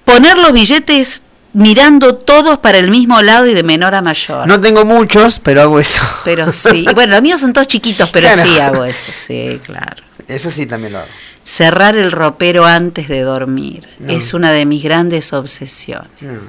Poner 0.06 0.38
los 0.38 0.52
billetes 0.54 1.24
mirando 1.54 2.14
todos 2.16 2.60
para 2.60 2.78
el 2.78 2.92
mismo 2.92 3.22
lado 3.24 3.48
y 3.48 3.56
de 3.56 3.64
menor 3.64 3.96
a 3.96 4.04
mayor. 4.04 4.48
No 4.48 4.62
tengo 4.62 4.86
muchos, 4.86 5.40
pero 5.40 5.62
hago 5.64 5.80
eso. 5.80 6.04
Pero 6.24 6.52
sí. 6.52 6.86
Y 6.90 6.94
Bueno, 6.94 7.14
los 7.14 7.22
míos 7.24 7.40
son 7.40 7.54
todos 7.54 7.66
chiquitos, 7.68 8.10
pero 8.12 8.28
Claro. 8.32 8.50
sí 8.50 8.60
hago 8.60 8.86
eso. 8.86 9.12
Sí, 9.14 9.60
claro. 9.64 10.04
Eso 10.30 10.52
sí 10.52 10.66
también 10.66 10.94
lo 10.94 11.00
hago. 11.00 11.08
Cerrar 11.44 11.96
el 11.98 12.12
ropero 12.12 12.66
antes 12.66 13.08
de 13.08 13.22
dormir 13.22 13.88
No. 14.00 14.14
es 14.14 14.34
una 14.34 14.52
de 14.52 14.66
mis 14.66 14.84
grandes 14.84 15.34
obsesiones. 15.34 16.10
No. 16.22 16.40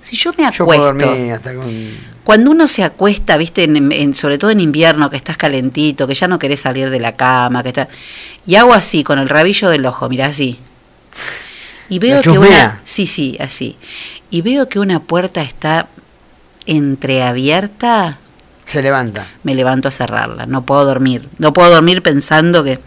Si 0.00 0.16
yo 0.16 0.32
me 0.38 0.46
acuesto, 0.46 0.84
dormir 0.86 1.32
hasta 1.34 1.54
con. 1.54 1.70
cuando 2.24 2.50
uno 2.50 2.66
se 2.66 2.82
acuesta, 2.82 3.36
viste, 3.36 3.64
en- 3.64 3.92
en- 3.92 4.14
sobre 4.14 4.38
todo 4.38 4.50
en 4.50 4.60
invierno, 4.60 5.10
que 5.10 5.16
estás 5.18 5.36
calentito, 5.36 6.06
que 6.06 6.14
ya 6.14 6.26
no 6.26 6.38
querés 6.38 6.60
salir 6.60 6.88
de 6.88 6.98
la 6.98 7.16
cama, 7.16 7.62
que 7.62 7.68
está, 7.68 7.88
y 8.46 8.54
hago 8.54 8.72
así 8.72 9.04
con 9.04 9.18
el 9.18 9.28
rabillo 9.28 9.68
del 9.68 9.84
ojo, 9.84 10.08
mira 10.08 10.26
así. 10.26 10.58
Y 11.90 11.98
veo 11.98 12.22
que 12.22 12.30
una, 12.30 12.80
sí, 12.84 13.06
sí, 13.06 13.36
así. 13.40 13.76
Y 14.30 14.40
veo 14.40 14.68
que 14.70 14.78
una 14.78 15.00
puerta 15.00 15.42
está 15.42 15.88
entreabierta, 16.64 18.18
Se 18.70 18.82
levanta. 18.82 19.26
me 19.42 19.54
levanto 19.54 19.88
a 19.88 19.90
cerrarla. 19.90 20.46
No 20.46 20.62
puedo 20.62 20.84
dormir. 20.84 21.28
No 21.38 21.52
puedo 21.52 21.70
dormir 21.70 22.02
pensando 22.02 22.62
que. 22.62 22.78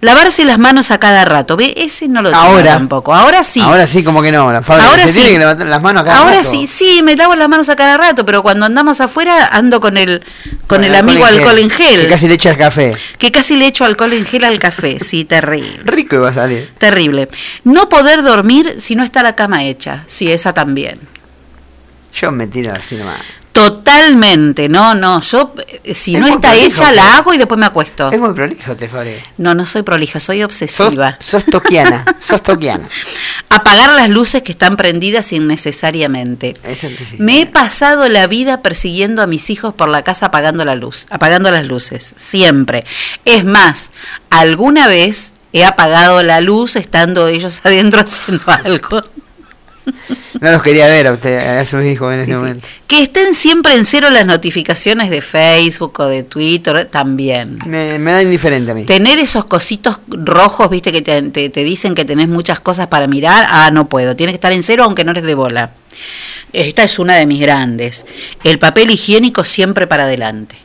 Lavarse 0.00 0.44
las 0.44 0.58
manos 0.58 0.90
a 0.90 0.98
cada 0.98 1.24
rato. 1.24 1.56
¿Ve? 1.56 1.72
Ese 1.76 2.08
no 2.08 2.20
lo 2.20 2.28
tengo 2.30 2.42
Ahora. 2.42 2.72
tampoco. 2.74 3.14
Ahora 3.14 3.42
sí. 3.42 3.60
Ahora 3.60 3.86
sí, 3.86 4.04
como 4.04 4.20
que 4.20 4.30
no. 4.30 4.44
Fábrica 4.62 4.90
Ahora 4.90 5.08
sí. 5.08 5.14
tiene 5.14 5.30
que 5.32 5.38
levantar 5.38 5.66
las 5.66 5.80
manos 5.80 6.02
acá. 6.02 6.18
Ahora 6.18 6.44
sí, 6.44 6.66
sí, 6.66 7.00
me 7.02 7.16
lavo 7.16 7.34
las 7.36 7.48
manos 7.48 7.68
a 7.70 7.76
cada 7.76 7.96
rato, 7.96 8.26
pero 8.26 8.42
cuando 8.42 8.66
andamos 8.66 9.00
afuera 9.00 9.46
ando 9.50 9.80
con 9.80 9.96
el 9.96 10.22
con 10.66 10.84
el 10.84 10.94
amigo 10.94 11.24
alcohol 11.24 11.58
en 11.58 11.70
gel, 11.70 12.00
Que 12.02 12.08
casi 12.08 12.28
le 12.28 12.34
echa 12.34 12.50
el 12.50 12.58
café. 12.58 12.96
que 13.16 13.32
casi 13.32 13.56
le 13.56 13.66
echo 13.66 13.84
alcohol 13.86 14.12
en 14.12 14.26
gel 14.26 14.44
al 14.44 14.58
café. 14.58 14.98
Sí, 15.00 15.24
terrible. 15.24 15.80
Rico 15.84 16.16
iba 16.16 16.28
a 16.28 16.34
salir. 16.34 16.70
Terrible. 16.76 17.28
No 17.64 17.88
poder 17.88 18.22
dormir 18.22 18.74
si 18.78 18.94
no 18.96 19.04
está 19.04 19.22
la 19.22 19.34
cama 19.34 19.64
hecha. 19.64 20.04
Sí, 20.06 20.30
esa 20.30 20.52
también. 20.52 21.00
Yo 22.20 22.30
me 22.30 22.46
tiro 22.46 22.72
así 22.74 22.96
nomás. 22.96 23.20
Totalmente, 23.54 24.68
no, 24.68 24.96
no, 24.96 25.20
yo 25.20 25.54
eh, 25.84 25.94
si 25.94 26.16
Es 26.16 26.20
no 26.20 26.26
está 26.26 26.50
prolijo, 26.50 26.66
hecha 26.66 26.90
la 26.90 27.18
hago 27.18 27.32
y 27.32 27.38
después 27.38 27.56
me 27.56 27.66
acuesto. 27.66 28.10
Es 28.10 28.18
muy 28.18 28.34
prolijo, 28.34 28.74
te. 28.74 28.90
No, 29.38 29.54
no 29.54 29.64
soy 29.64 29.82
prolija, 29.82 30.18
soy 30.18 30.42
obsesiva. 30.42 31.16
sos 31.20 31.44
toquiana. 31.44 32.04
sos 32.20 32.42
toquiana. 32.42 32.88
Apagar 33.50 33.90
las 33.90 34.08
luces 34.08 34.42
que 34.42 34.50
están 34.50 34.76
prendidas 34.76 35.32
innecesariamente. 35.32 36.54
Eso 36.64 36.88
es 36.88 36.98
difícil. 36.98 37.20
Me 37.20 37.42
he 37.42 37.46
pasado 37.46 38.08
la 38.08 38.26
vida 38.26 38.60
persiguiendo 38.60 39.22
a 39.22 39.28
mis 39.28 39.48
hijos 39.50 39.72
por 39.72 39.88
la 39.88 40.02
casa 40.02 40.26
apagando 40.26 40.64
la 40.64 40.74
luz, 40.74 41.06
apagando 41.10 41.52
las 41.52 41.64
luces, 41.64 42.12
siempre. 42.18 42.84
Es 43.24 43.44
más, 43.44 43.92
alguna 44.30 44.88
vez 44.88 45.32
he 45.52 45.64
apagado 45.64 46.24
la 46.24 46.40
luz 46.40 46.74
estando 46.74 47.28
ellos 47.28 47.60
adentro 47.64 48.00
haciendo 48.00 48.42
algo. 48.50 49.00
No 50.40 50.50
los 50.50 50.62
quería 50.62 50.86
ver 50.86 51.06
a 51.06 51.12
usted, 51.12 51.58
a 51.58 51.64
sus 51.64 51.84
hijos 51.84 52.12
en 52.12 52.20
ese 52.20 52.36
momento. 52.36 52.68
Que 52.86 53.02
estén 53.02 53.34
siempre 53.34 53.74
en 53.74 53.84
cero 53.84 54.10
las 54.10 54.26
notificaciones 54.26 55.08
de 55.10 55.20
Facebook 55.22 55.98
o 56.00 56.06
de 56.06 56.22
Twitter, 56.22 56.86
también. 56.90 57.54
Me, 57.66 57.98
me 57.98 58.12
da 58.12 58.22
indiferente 58.22 58.72
a 58.72 58.74
mí. 58.74 58.84
Tener 58.84 59.18
esos 59.18 59.44
cositos 59.46 60.00
rojos, 60.08 60.68
viste, 60.70 60.90
que 60.92 61.02
te, 61.02 61.22
te- 61.22 61.48
te 61.50 61.64
dicen 61.64 61.94
que 61.94 62.04
tenés 62.04 62.28
muchas 62.28 62.60
cosas 62.60 62.88
para 62.88 63.06
mirar, 63.06 63.46
ah, 63.48 63.70
no 63.72 63.88
puedo, 63.88 64.16
tienes 64.16 64.32
que 64.32 64.36
estar 64.36 64.52
en 64.52 64.62
cero 64.62 64.84
aunque 64.84 65.04
no 65.04 65.12
eres 65.12 65.24
de 65.24 65.34
bola. 65.34 65.70
Esta 66.52 66.82
es 66.82 66.98
una 66.98 67.14
de 67.14 67.26
mis 67.26 67.40
grandes. 67.40 68.04
El 68.42 68.58
papel 68.58 68.90
higiénico 68.90 69.44
siempre 69.44 69.86
para 69.86 70.04
adelante. 70.04 70.56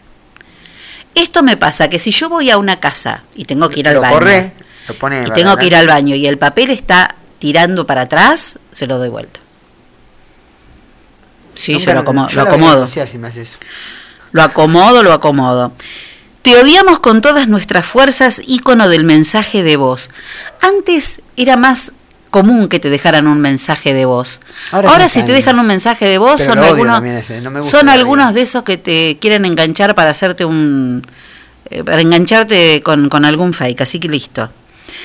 Esto 1.16 1.44
me 1.44 1.58
pasa 1.58 1.90
que 1.90 2.00
si 2.00 2.12
yo 2.12 2.30
voy 2.30 2.50
a 2.50 2.58
una 2.58 2.78
casa 2.78 3.24
y 3.36 3.46
tengo 3.46 3.70
que 3.70 3.80
ir 3.82 3.88
al 3.88 3.98
baño 4.00 4.14
corre, 4.14 4.52
lo 4.88 4.94
pone 4.96 5.24
y 5.28 5.32
tengo 5.32 5.56
que 5.58 5.66
ir 5.68 5.76
al 5.76 5.88
baño 5.88 6.16
y 6.16 6.28
el 6.28 6.38
papel 6.38 6.70
está 6.70 7.16
tirando 7.40 7.86
para 7.88 8.02
atrás, 8.02 8.60
se 8.72 8.86
lo 8.88 8.98
doy 8.98 9.10
vuelta. 9.10 9.40
Sí, 11.56 11.74
Nunca- 11.74 11.84
se 11.86 11.94
lo 11.94 12.00
acomodo. 12.02 12.30
yo 12.30 12.36
Lo 12.36 12.42
acomodo. 12.44 12.74
denunciar 12.76 13.08
si 13.08 13.18
me 13.18 13.28
hace 13.28 13.42
eso. 13.42 13.58
Lo 14.32 14.44
acomodo, 14.44 15.04
lo 15.04 15.12
acomodo. 15.14 15.74
Te 16.42 16.58
odiamos 16.58 17.00
con 17.00 17.22
todas 17.22 17.48
nuestras 17.48 17.86
fuerzas, 17.86 18.42
ícono 18.48 18.88
del 18.88 19.04
mensaje 19.04 19.62
de 19.64 19.76
voz. 19.76 20.10
Antes 20.62 21.22
era 21.36 21.58
más 21.58 21.92
común 22.30 22.70
que 22.70 22.80
te 22.80 22.90
dejaran 22.90 23.28
un 23.28 23.42
mensaje 23.42 23.94
de 23.94 24.06
voz. 24.06 24.40
Ahora 24.72 25.10
si 25.10 25.24
te 25.24 25.32
dejan 25.34 25.60
un 25.60 25.66
mensaje 25.66 26.06
de 26.06 26.18
voz, 26.18 26.40
Pero 26.42 26.54
son 26.54 26.64
algunos, 26.64 27.04
ese, 27.04 27.42
no 27.42 27.50
me 27.52 27.60
gusta 27.60 27.78
son 27.80 27.88
de 27.88 27.94
algunos 27.94 28.34
de 28.36 28.44
esos 28.44 28.64
que 28.64 28.78
te 28.78 29.18
quieren 29.20 29.46
enganchar 29.46 29.96
para 29.96 30.12
hacerte 30.12 30.46
un... 30.46 31.06
eh, 31.72 31.84
para 31.84 32.02
engancharte 32.02 32.82
con, 32.84 33.10
con 33.10 33.26
algún 33.26 33.54
fake, 33.54 33.82
así 33.82 34.00
que 34.00 34.08
listo. 34.08 34.50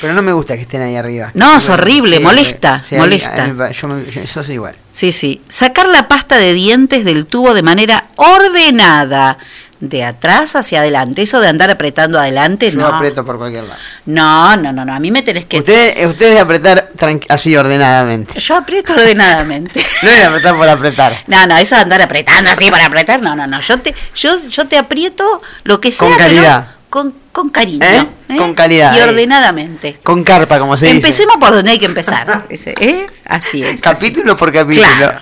Pero 0.01 0.12
no 0.12 0.23
me 0.23 0.32
gusta 0.32 0.55
que 0.56 0.62
estén 0.62 0.82
ahí 0.82 0.97
arriba. 0.97 1.31
No, 1.35 1.56
es 1.56 1.69
horrible, 1.69 2.20
molesta, 2.20 2.82
sí, 2.89 2.97
molesta. 2.97 3.47
mí 3.47 3.59
yo, 3.81 3.89
me- 3.89 4.11
yo- 4.11 4.20
eso 4.20 4.40
es 4.40 4.48
igual. 4.51 4.74
Sí, 4.93 5.12
sí. 5.12 5.43
Sacar 5.48 5.89
la 5.89 6.06
pasta 6.09 6.36
de 6.36 6.52
dientes 6.52 7.05
del 7.05 7.27
tubo 7.27 7.52
de 7.55 7.62
manera 7.62 8.05
ordenada, 8.16 9.39
de 9.81 10.05
atrás 10.05 10.55
hacia 10.56 10.81
adelante. 10.81 11.23
Eso 11.23 11.40
de 11.40 11.48
andar 11.48 11.70
apretando 11.70 12.19
adelante, 12.19 12.70
Yo 12.70 12.78
no. 12.78 12.86
aprieto 12.86 13.24
por 13.24 13.36
cualquier 13.39 13.65
lado. 13.65 13.78
No, 14.06 14.56
no, 14.56 14.73
no, 14.73 14.85
no. 14.85 14.94
A 14.94 15.01
mí 15.01 15.11
me 15.11 15.23
tenés 15.23 15.44
que. 15.47 15.59
Usted, 15.59 15.94
eh, 15.98 16.06
usted 16.06 16.27
es 16.28 16.35
de 16.35 16.40
apretar 16.40 16.90
así 17.28 17.55
ordenadamente. 17.56 18.39
Yo 18.40 18.56
aprieto 18.56 18.93
ordenadamente. 18.94 19.85
No 20.02 20.11
es 20.11 20.19
de 20.19 20.24
apretar 20.24 20.55
por 20.56 20.69
apretar. 20.69 21.16
No, 21.27 21.47
no, 21.47 21.56
eso 21.56 21.74
de 21.77 21.82
andar 21.82 22.01
apretando 22.02 22.51
así 22.51 22.70
para 22.70 22.86
apretar, 22.86 23.20
no, 23.23 23.35
no, 23.35 23.47
no. 23.47 23.61
Yo 23.61 23.78
te, 23.81 23.94
yo, 24.15 24.31
yo 24.48 24.66
te 24.69 24.77
aprieto 24.77 25.43
lo 25.65 25.81
que 25.81 25.90
sea. 25.93 26.06
Con 26.09 26.16
pero 26.16 26.28
calidad. 26.28 26.69
Con, 26.95 27.12
con 27.33 27.49
cariño. 27.49 27.85
¿Eh? 27.85 28.07
¿eh? 28.29 28.37
Con 28.37 28.55
calidad, 28.55 28.97
Y 28.97 29.01
ordenadamente. 29.01 29.99
Con 30.05 30.23
carpa, 30.23 30.61
como 30.61 30.77
se 30.77 30.87
dice. 30.87 30.99
Empecemos 30.99 31.39
por 31.41 31.53
donde 31.53 31.73
hay 31.73 31.81
que 31.81 31.87
empezar. 31.87 32.45
¿eh? 32.49 33.07
Así 33.25 33.65
es. 33.65 33.81
Capítulo 33.81 34.37
por 34.37 34.53
capítulo. 34.53 34.87
Claro. 34.97 35.21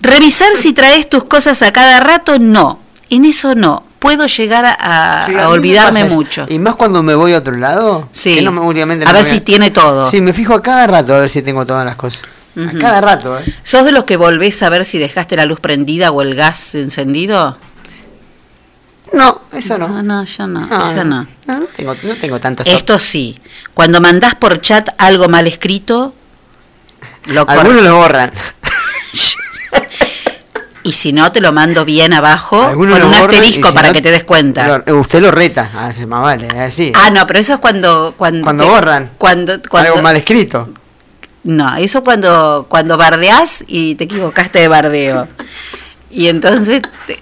Revisar 0.00 0.48
si 0.56 0.72
traes 0.72 1.10
tus 1.10 1.24
cosas 1.24 1.60
a 1.60 1.70
cada 1.70 2.00
rato, 2.00 2.38
no. 2.38 2.80
En 3.10 3.26
eso 3.26 3.54
no. 3.54 3.84
Puedo 3.98 4.26
llegar 4.26 4.64
a, 4.64 5.26
Sí, 5.28 5.34
olvidarme 5.34 6.04
mucho. 6.04 6.46
Y 6.48 6.58
más 6.58 6.76
cuando 6.76 7.02
me 7.02 7.14
voy 7.14 7.34
a 7.34 7.36
otro 7.36 7.54
lado. 7.58 8.08
Sí. 8.12 8.36
que 8.36 8.40
no 8.40 8.52
A 8.52 8.54
no 8.54 9.12
ver 9.12 9.24
si 9.24 9.40
tiene 9.40 9.70
todo. 9.70 10.10
Sí, 10.10 10.22
me 10.22 10.32
fijo 10.32 10.54
a 10.54 10.62
cada 10.62 10.86
rato 10.86 11.14
a 11.14 11.18
ver 11.18 11.28
si 11.28 11.42
tengo 11.42 11.66
todas 11.66 11.84
las 11.84 11.96
cosas. 11.96 12.22
A 12.56 12.78
cada 12.78 13.02
rato, 13.02 13.38
¿eh? 13.38 13.44
¿Sos 13.64 13.84
de 13.84 13.92
los 13.92 14.04
que 14.04 14.16
volvés 14.16 14.62
a 14.62 14.70
ver 14.70 14.86
si 14.86 14.96
dejaste 14.96 15.36
la 15.36 15.44
luz 15.44 15.60
prendida 15.60 16.10
o 16.10 16.22
el 16.22 16.34
gas 16.34 16.74
encendido? 16.74 17.58
No, 19.12 19.42
eso 19.52 19.78
no. 19.78 19.88
No, 19.88 20.02
no, 20.02 20.24
yo 20.24 20.46
no. 20.46 20.66
No, 20.66 20.90
eso 20.90 21.04
no. 21.04 21.26
No, 21.46 21.60
no 21.60 21.66
tengo, 21.76 21.94
no 22.02 22.16
tengo 22.16 22.40
tantas 22.40 22.66
Esto 22.66 22.98
sí. 22.98 23.38
Cuando 23.74 24.00
mandás 24.00 24.34
por 24.36 24.60
chat 24.60 24.88
algo 24.98 25.28
mal 25.28 25.46
escrito, 25.46 26.14
lo 27.26 27.48
Algunos 27.48 27.82
lo 27.82 27.96
borran. 27.96 28.32
Y 30.84 30.92
si 30.92 31.12
no, 31.12 31.30
te 31.30 31.40
lo 31.40 31.52
mando 31.52 31.84
bien 31.84 32.12
abajo 32.12 32.60
Algunos 32.60 32.98
con 32.98 33.08
un 33.08 33.14
asterisco 33.14 33.68
si 33.68 33.74
para 33.74 33.88
no, 33.88 33.94
que 33.94 34.00
te 34.00 34.10
des 34.10 34.24
cuenta. 34.24 34.66
lo- 34.66 34.82
eh, 34.84 34.92
usted 34.92 35.20
lo 35.20 35.30
reta. 35.30 35.70
Ah, 35.72 35.92
más 36.08 36.22
vale, 36.22 36.48
así. 36.60 36.92
Ah, 36.96 37.10
no, 37.10 37.24
pero 37.26 37.38
eso 37.38 37.54
es 37.54 37.58
cuando... 37.60 38.14
Cuando, 38.16 38.42
Cuando 38.42 38.64
te- 38.64 38.70
borran. 38.70 39.10
Cuando, 39.16 39.60
cuando, 39.70 39.90
Algo 39.90 40.02
mal 40.02 40.16
escrito. 40.16 40.70
No, 41.44 41.76
eso 41.76 42.02
cuando, 42.02 42.66
cuando 42.68 42.96
bardeás 42.96 43.64
y 43.68 43.94
te 43.94 44.04
equivocaste 44.04 44.58
de 44.58 44.68
bardeo. 44.68 45.28
Y 46.12 46.28
entonces 46.28 46.82
te- 47.06 47.20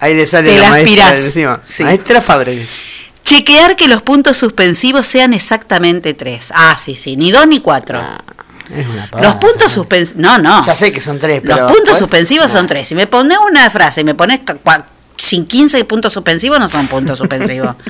Ahí 0.00 0.14
le 0.14 0.26
sale 0.26 0.48
Te 0.50 0.56
la 0.56 0.62
la 0.64 0.70
maestra 0.70 1.04
aspirás. 1.04 1.20
de 1.20 1.26
encima. 1.26 1.60
Sí. 1.66 1.84
Maestra 1.84 2.20
Fabregues. 2.20 2.82
chequear 3.22 3.76
que 3.76 3.86
los 3.88 4.02
puntos 4.02 4.36
suspensivos 4.38 5.06
sean 5.06 5.32
exactamente 5.34 6.14
tres. 6.14 6.50
Ah, 6.54 6.76
sí, 6.78 6.94
sí, 6.94 7.16
ni 7.16 7.30
dos 7.30 7.46
ni 7.46 7.60
cuatro. 7.60 8.00
Es 8.74 8.86
una 8.86 9.02
los 9.02 9.10
pavada, 9.10 9.38
puntos 9.40 9.70
suspensivos... 9.70 10.20
No, 10.22 10.38
no. 10.38 10.64
Ya 10.66 10.74
sé 10.74 10.92
que 10.92 11.00
son 11.00 11.18
tres, 11.18 11.42
Los 11.44 11.54
pero 11.56 11.66
puntos 11.68 11.84
después- 11.84 11.98
suspensivos 11.98 12.50
son 12.50 12.66
tres. 12.66 12.88
Si 12.88 12.94
me 12.94 13.06
pones 13.06 13.36
una 13.38 13.68
frase 13.70 14.00
y 14.00 14.04
me 14.04 14.14
pones 14.14 14.40
sin 15.18 15.46
15 15.46 15.84
puntos 15.84 16.12
suspensivos, 16.12 16.58
no 16.58 16.68
son 16.68 16.86
puntos 16.88 17.18
suspensivos. 17.18 17.76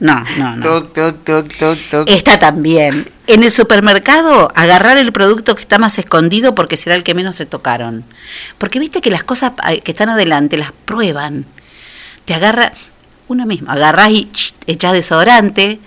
No, 0.00 0.22
no, 0.36 0.54
no. 0.54 0.82
Toc. 0.84 2.08
Está 2.08 2.38
también. 2.38 3.10
En 3.28 3.44
el 3.44 3.52
supermercado, 3.52 4.50
agarrar 4.54 4.96
el 4.96 5.12
producto 5.12 5.54
que 5.54 5.60
está 5.60 5.78
más 5.78 5.98
escondido 5.98 6.54
porque 6.54 6.76
será 6.78 6.94
el 6.94 7.04
que 7.04 7.14
menos 7.14 7.36
se 7.36 7.44
tocaron. 7.46 8.04
Porque 8.56 8.78
viste 8.78 9.00
que 9.02 9.10
las 9.10 9.22
cosas 9.22 9.52
eh, 9.68 9.80
que 9.80 9.90
están 9.92 10.08
adelante 10.08 10.56
las 10.56 10.72
prueban. 10.86 11.44
Te 12.24 12.32
agarra, 12.34 12.72
uno 13.28 13.44
mismo, 13.44 13.70
agarrás 13.70 14.10
y 14.10 14.24
ch, 14.32 14.54
echás 14.66 14.94
desodorante 14.94 15.78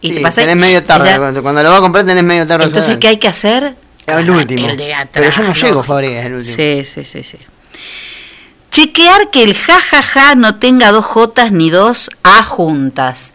y 0.00 0.08
Sí, 0.08 0.14
te 0.14 0.20
pasás. 0.20 0.46
tenés 0.46 0.56
medio 0.56 0.82
tarde. 0.84 1.16
Cuando, 1.18 1.42
cuando 1.42 1.62
lo 1.62 1.70
va 1.70 1.76
a 1.76 1.80
comprar 1.80 2.06
tenés 2.06 2.24
medio 2.24 2.46
tarde. 2.46 2.64
Entonces, 2.64 2.96
¿qué 2.96 3.08
hay 3.08 3.16
que 3.18 3.28
hacer? 3.28 3.76
El 4.06 4.30
último. 4.30 4.68
El 4.68 4.76
de 4.76 4.94
atrás, 4.94 5.08
Pero 5.12 5.30
yo 5.30 5.42
no 5.42 5.52
llego, 5.52 5.66
lógico. 5.66 5.82
Fabregues, 5.82 6.24
el 6.24 6.34
último. 6.34 6.56
Sí, 6.56 6.82
sí, 6.84 7.04
sí, 7.04 7.22
sí. 7.22 7.38
Chequear 8.70 9.30
que 9.30 9.42
el 9.42 9.54
jajaja 9.54 10.34
no 10.34 10.56
tenga 10.56 10.90
dos 10.92 11.04
J 11.04 11.50
ni 11.50 11.70
dos 11.70 12.10
A 12.22 12.42
juntas. 12.42 13.34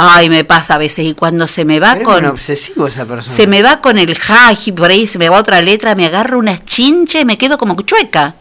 Ay, 0.00 0.30
me 0.30 0.44
pasa 0.44 0.76
a 0.76 0.78
veces 0.78 1.04
y 1.06 1.14
cuando 1.14 1.48
se 1.48 1.64
me 1.64 1.80
va 1.80 1.94
Pero 1.94 2.02
es 2.02 2.06
con 2.06 2.24
obsesivo 2.26 2.86
esa 2.86 3.04
persona. 3.04 3.34
se 3.34 3.46
me 3.48 3.62
va 3.62 3.80
con 3.80 3.98
el 3.98 4.16
ja 4.16 4.52
y 4.64 4.70
por 4.70 4.90
ahí 4.90 5.08
se 5.08 5.18
me 5.18 5.28
va 5.28 5.38
otra 5.38 5.60
letra, 5.60 5.96
me 5.96 6.06
agarro 6.06 6.38
una 6.38 6.64
chinche 6.64 7.20
y 7.20 7.24
me 7.24 7.36
quedo 7.36 7.58
como 7.58 7.74
chueca. 7.82 8.34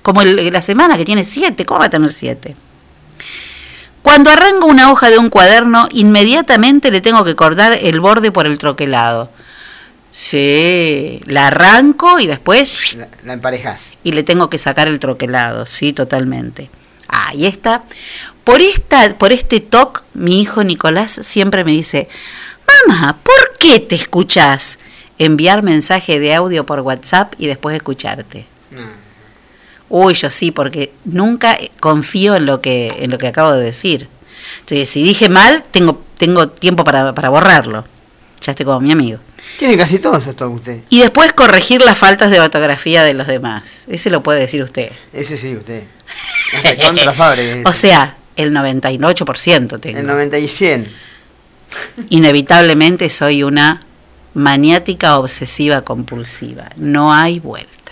Como 0.00 0.22
el- 0.22 0.50
la 0.52 0.62
semana 0.62 0.96
que 0.96 1.04
tiene 1.04 1.24
siete, 1.26 1.66
¿cómo 1.66 1.80
va 1.80 1.86
a 1.86 1.90
tener 1.90 2.10
siete? 2.12 2.56
Cuando 4.00 4.30
arranco 4.30 4.66
una 4.66 4.90
hoja 4.92 5.10
de 5.10 5.18
un 5.18 5.28
cuaderno, 5.30 5.88
inmediatamente 5.90 6.90
le 6.90 7.00
tengo 7.02 7.22
que 7.24 7.34
cortar 7.36 7.72
el 7.82 8.00
borde 8.00 8.30
por 8.32 8.46
el 8.46 8.56
troquelado. 8.56 9.30
Sí, 10.12 11.20
la 11.26 11.48
arranco 11.48 12.18
y 12.18 12.26
después 12.26 12.94
La, 12.96 13.08
la 13.24 13.32
emparejas. 13.34 13.82
y 14.04 14.12
le 14.12 14.22
tengo 14.22 14.48
que 14.48 14.58
sacar 14.58 14.88
el 14.88 14.98
troquelado, 15.00 15.66
sí, 15.66 15.92
totalmente. 15.92 16.70
Ah, 17.08 17.32
y 17.34 17.44
esta, 17.46 17.82
por 18.46 18.60
esta, 18.60 19.18
por 19.18 19.32
este 19.32 19.58
toque, 19.58 20.02
mi 20.14 20.40
hijo 20.40 20.62
Nicolás 20.62 21.18
siempre 21.22 21.64
me 21.64 21.72
dice, 21.72 22.08
mamá, 22.86 23.18
¿por 23.24 23.58
qué 23.58 23.80
te 23.80 23.96
escuchás? 23.96 24.78
Enviar 25.18 25.64
mensaje 25.64 26.20
de 26.20 26.32
audio 26.32 26.64
por 26.64 26.78
WhatsApp 26.78 27.34
y 27.38 27.48
después 27.48 27.74
escucharte. 27.74 28.46
Uy, 29.88 30.14
yo 30.14 30.30
sí, 30.30 30.52
porque 30.52 30.92
nunca 31.04 31.58
confío 31.80 32.36
en 32.36 32.46
lo 32.46 32.60
que, 32.60 32.86
en 33.00 33.10
lo 33.10 33.18
que 33.18 33.26
acabo 33.26 33.50
de 33.50 33.64
decir. 33.64 34.06
Entonces, 34.60 34.90
si 34.90 35.02
dije 35.02 35.28
mal, 35.28 35.64
tengo, 35.72 36.04
tengo 36.16 36.48
tiempo 36.48 36.84
para, 36.84 37.12
para 37.16 37.30
borrarlo. 37.30 37.84
Ya 38.42 38.52
estoy 38.52 38.64
como 38.64 38.78
mi 38.78 38.92
amigo. 38.92 39.18
Tiene 39.58 39.76
casi 39.76 39.98
todo 39.98 40.18
esto 40.18 40.50
usted. 40.50 40.82
Y 40.88 41.00
después 41.00 41.32
corregir 41.32 41.82
las 41.82 41.98
faltas 41.98 42.30
de 42.30 42.38
ortografía 42.38 43.02
de 43.02 43.14
los 43.14 43.26
demás. 43.26 43.86
Ese 43.88 44.08
lo 44.08 44.22
puede 44.22 44.38
decir 44.38 44.62
usted. 44.62 44.92
Ese 45.12 45.36
sí, 45.36 45.56
usted. 45.56 45.82
Contra 46.84 47.12
Fabregues. 47.14 47.66
O 47.66 47.72
sea, 47.72 48.16
el 48.36 48.52
98% 48.52 49.80
tengo. 49.80 49.98
El 49.98 50.06
90 50.06 50.38
y 50.38 50.48
100. 50.48 50.88
Inevitablemente 52.10 53.08
soy 53.10 53.42
una 53.42 53.82
maniática 54.34 55.18
obsesiva 55.18 55.82
compulsiva. 55.82 56.70
No 56.76 57.12
hay 57.12 57.38
vuelta. 57.40 57.85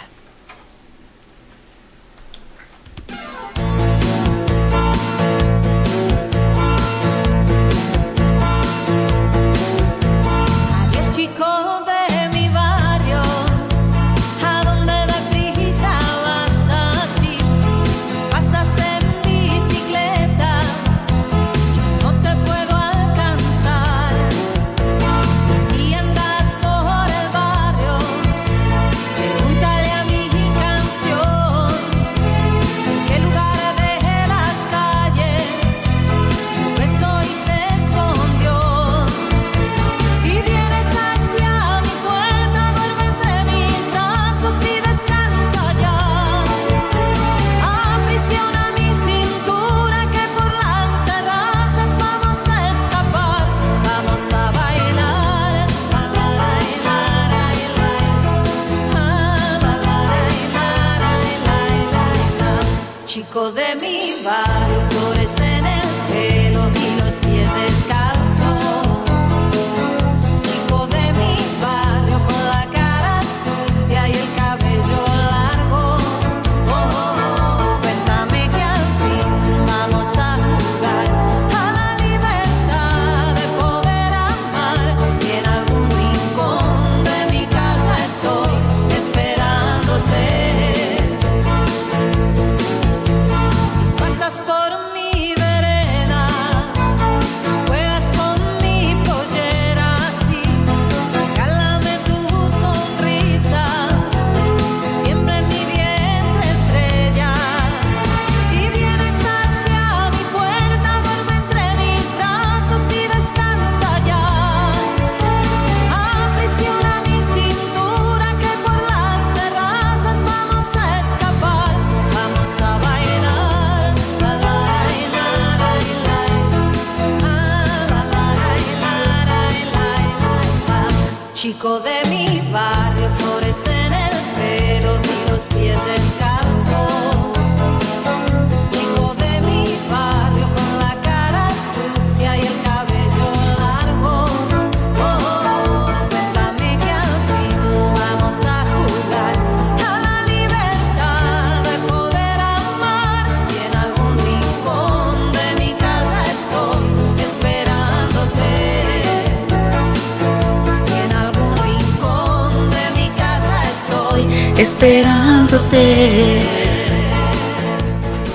Esperándote. 164.85 166.41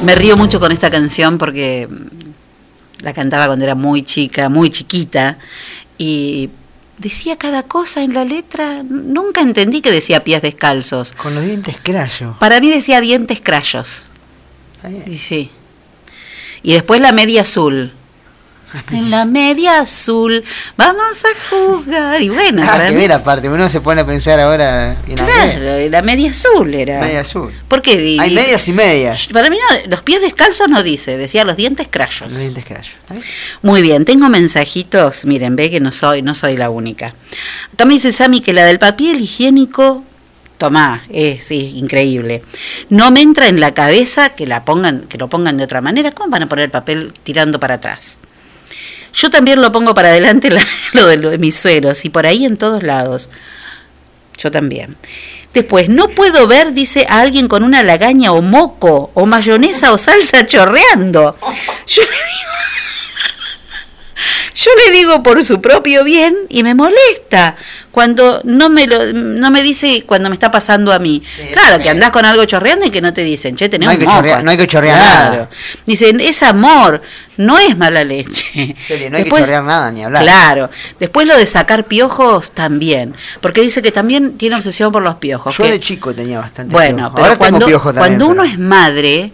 Me 0.03 0.15
río 0.15 0.35
mucho 0.35 0.59
con 0.59 0.71
esta 0.71 0.89
canción 0.89 1.37
porque 1.37 1.87
la 3.01 3.13
cantaba 3.13 3.47
cuando 3.47 3.65
era 3.65 3.75
muy 3.75 4.01
chica, 4.01 4.49
muy 4.49 4.69
chiquita, 4.71 5.37
y 5.97 6.49
decía 6.97 7.37
cada 7.37 7.63
cosa 7.63 8.01
en 8.01 8.13
la 8.13 8.25
letra. 8.25 8.81
Nunca 8.83 9.41
entendí 9.41 9.81
que 9.81 9.91
decía 9.91 10.23
pies 10.23 10.41
descalzos. 10.41 11.11
Con 11.11 11.35
los 11.35 11.45
dientes 11.45 11.75
crayos. 11.83 12.35
Para 12.39 12.59
mí 12.59 12.69
decía 12.69 12.99
dientes 12.99 13.41
crayos. 13.41 14.09
Y 15.05 15.17
sí. 15.17 15.51
Y 16.63 16.73
después 16.73 16.99
la 16.99 17.11
media 17.11 17.43
azul. 17.43 17.93
En 18.91 19.09
la 19.11 19.25
media 19.25 19.79
azul 19.81 20.43
vamos 20.77 21.23
a 21.25 21.49
jugar. 21.49 22.21
Y 22.21 22.29
bueno, 22.29 22.61
Ah, 22.65 22.85
que 22.87 22.95
ver 22.95 23.11
aparte, 23.11 23.49
uno 23.49 23.67
se 23.69 23.81
pone 23.81 24.01
a 24.01 24.05
pensar 24.05 24.39
ahora 24.39 24.91
en 25.07 25.19
aquel. 25.19 25.25
claro, 25.25 25.89
la 25.89 26.01
media 26.01 26.31
azul 26.31 26.73
era. 26.73 26.99
Media 26.99 27.21
azul. 27.21 27.53
Porque 27.67 27.93
y- 27.93 28.19
Hay 28.19 28.31
medias 28.33 28.67
y 28.67 28.73
medias. 28.73 29.27
Para 29.33 29.49
mí 29.49 29.57
no, 29.57 29.89
los 29.89 30.01
pies 30.03 30.21
descalzos 30.21 30.67
no 30.69 30.83
dice, 30.83 31.17
decía 31.17 31.43
los 31.45 31.57
dientes 31.57 31.87
crayos. 31.89 32.29
Los 32.31 32.39
dientes 32.39 32.65
crayos. 32.65 32.95
Muy 33.61 33.81
bien, 33.81 34.05
tengo 34.05 34.29
mensajitos, 34.29 35.25
miren, 35.25 35.55
ve 35.55 35.69
que 35.71 35.79
no 35.79 35.91
soy, 35.91 36.21
no 36.21 36.33
soy 36.35 36.57
la 36.57 36.69
única. 36.69 37.13
Acá 37.73 37.85
me 37.85 37.93
dice 37.95 38.11
Sammy 38.11 38.41
que 38.41 38.53
la 38.53 38.65
del 38.65 38.79
papel 38.79 39.19
higiénico, 39.21 40.03
tomá, 40.57 41.03
es 41.09 41.45
sí, 41.45 41.73
increíble. 41.75 42.43
No 42.89 43.11
me 43.11 43.21
entra 43.21 43.47
en 43.47 43.59
la 43.59 43.73
cabeza 43.73 44.29
que 44.29 44.45
la 44.45 44.65
pongan, 44.65 45.01
que 45.01 45.17
lo 45.17 45.27
pongan 45.29 45.57
de 45.57 45.63
otra 45.63 45.81
manera. 45.81 46.11
¿Cómo 46.11 46.29
van 46.29 46.43
a 46.43 46.47
poner 46.47 46.65
el 46.65 46.71
papel 46.71 47.13
tirando 47.23 47.59
para 47.59 47.75
atrás? 47.75 48.17
Yo 49.13 49.29
también 49.29 49.61
lo 49.61 49.71
pongo 49.71 49.93
para 49.93 50.09
adelante 50.09 50.49
la- 50.51 50.65
lo 50.93 51.05
de, 51.07 51.17
lo 51.17 51.29
de 51.29 51.37
mis 51.37 51.55
sueros 51.55 52.05
y 52.05 52.09
por 52.09 52.25
ahí 52.25 52.45
en 52.45 52.57
todos 52.57 52.83
lados. 52.83 53.29
Yo 54.37 54.51
también. 54.51 54.95
Después, 55.53 55.89
no 55.89 56.09
puedo 56.09 56.45
ver, 56.47 56.73
dice, 56.73 57.07
a 57.09 57.21
alguien 57.21 57.47
con 57.47 57.63
una 57.63 57.81
lagaña 57.81 58.31
o 58.33 58.41
moco, 58.41 59.09
o 59.15 59.25
mayonesa 59.25 59.91
o 59.91 59.97
salsa 59.97 60.45
chorreando. 60.45 61.35
Yo 61.87 62.01
le 62.03 62.07
digo, 62.07 62.51
yo 64.55 64.71
le 64.85 64.91
digo 64.97 65.21
por 65.23 65.43
su 65.43 65.61
propio 65.61 66.03
bien 66.03 66.35
y 66.49 66.63
me 66.63 66.73
molesta 66.75 67.55
cuando 67.91 68.41
no 68.43 68.69
me 68.69 68.87
lo, 68.87 69.13
no 69.13 69.51
me 69.51 69.61
dice 69.63 70.03
cuando 70.05 70.29
me 70.29 70.33
está 70.35 70.51
pasando 70.51 70.91
a 70.93 70.99
mí. 70.99 71.21
claro, 71.53 71.81
que 71.81 71.89
andás 71.89 72.11
con 72.11 72.25
algo 72.25 72.45
chorreando 72.45 72.85
y 72.85 72.89
que 72.89 73.01
no 73.01 73.13
te 73.13 73.23
dicen, 73.23 73.55
che, 73.55 73.69
tenés 73.69 73.85
No 73.87 73.91
hay 73.91 73.97
que 73.97 74.05
chorrear- 74.05 74.43
no 74.43 74.51
hay 74.51 74.57
que 74.57 74.67
chorrear 74.67 74.97
nada. 74.97 75.49
Dicen, 75.85 76.19
es 76.19 76.43
amor, 76.43 77.01
no 77.37 77.57
es 77.57 77.77
mala 77.77 78.03
leche. 78.03 78.75
serio, 78.79 79.09
no 79.09 79.17
hay 79.17 79.23
que 79.25 79.29
chorrear 79.29 79.63
nada, 79.63 79.91
ni 79.91 80.03
hablar. 80.03 80.21
Claro. 80.23 80.69
Después 80.99 81.27
lo 81.27 81.37
de 81.37 81.45
sacar 81.45 81.85
piojos 81.85 82.51
también, 82.51 83.15
porque 83.41 83.61
dice 83.61 83.81
que 83.81 83.91
también 83.91 84.37
tiene 84.37 84.55
obsesión 84.55 84.91
por 84.91 85.01
los 85.03 85.15
piojos. 85.15 85.57
Yo 85.57 85.63
que- 85.63 85.71
de 85.71 85.79
chico 85.79 86.13
tenía 86.13 86.39
bastante 86.39 86.71
bueno, 86.73 86.97
piojo. 86.97 87.15
pero 87.15 87.25
Ahora 87.27 87.37
cuando, 87.37 87.65
tengo 87.65 87.79
también. 87.79 87.97
cuando 87.99 88.27
uno 88.27 88.41
pero- 88.43 88.53
es 88.53 88.59
madre 88.59 89.31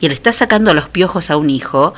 y 0.00 0.08
le 0.08 0.14
está 0.14 0.32
sacando 0.32 0.72
los 0.74 0.88
piojos 0.88 1.30
a 1.30 1.36
un 1.36 1.50
hijo, 1.50 1.94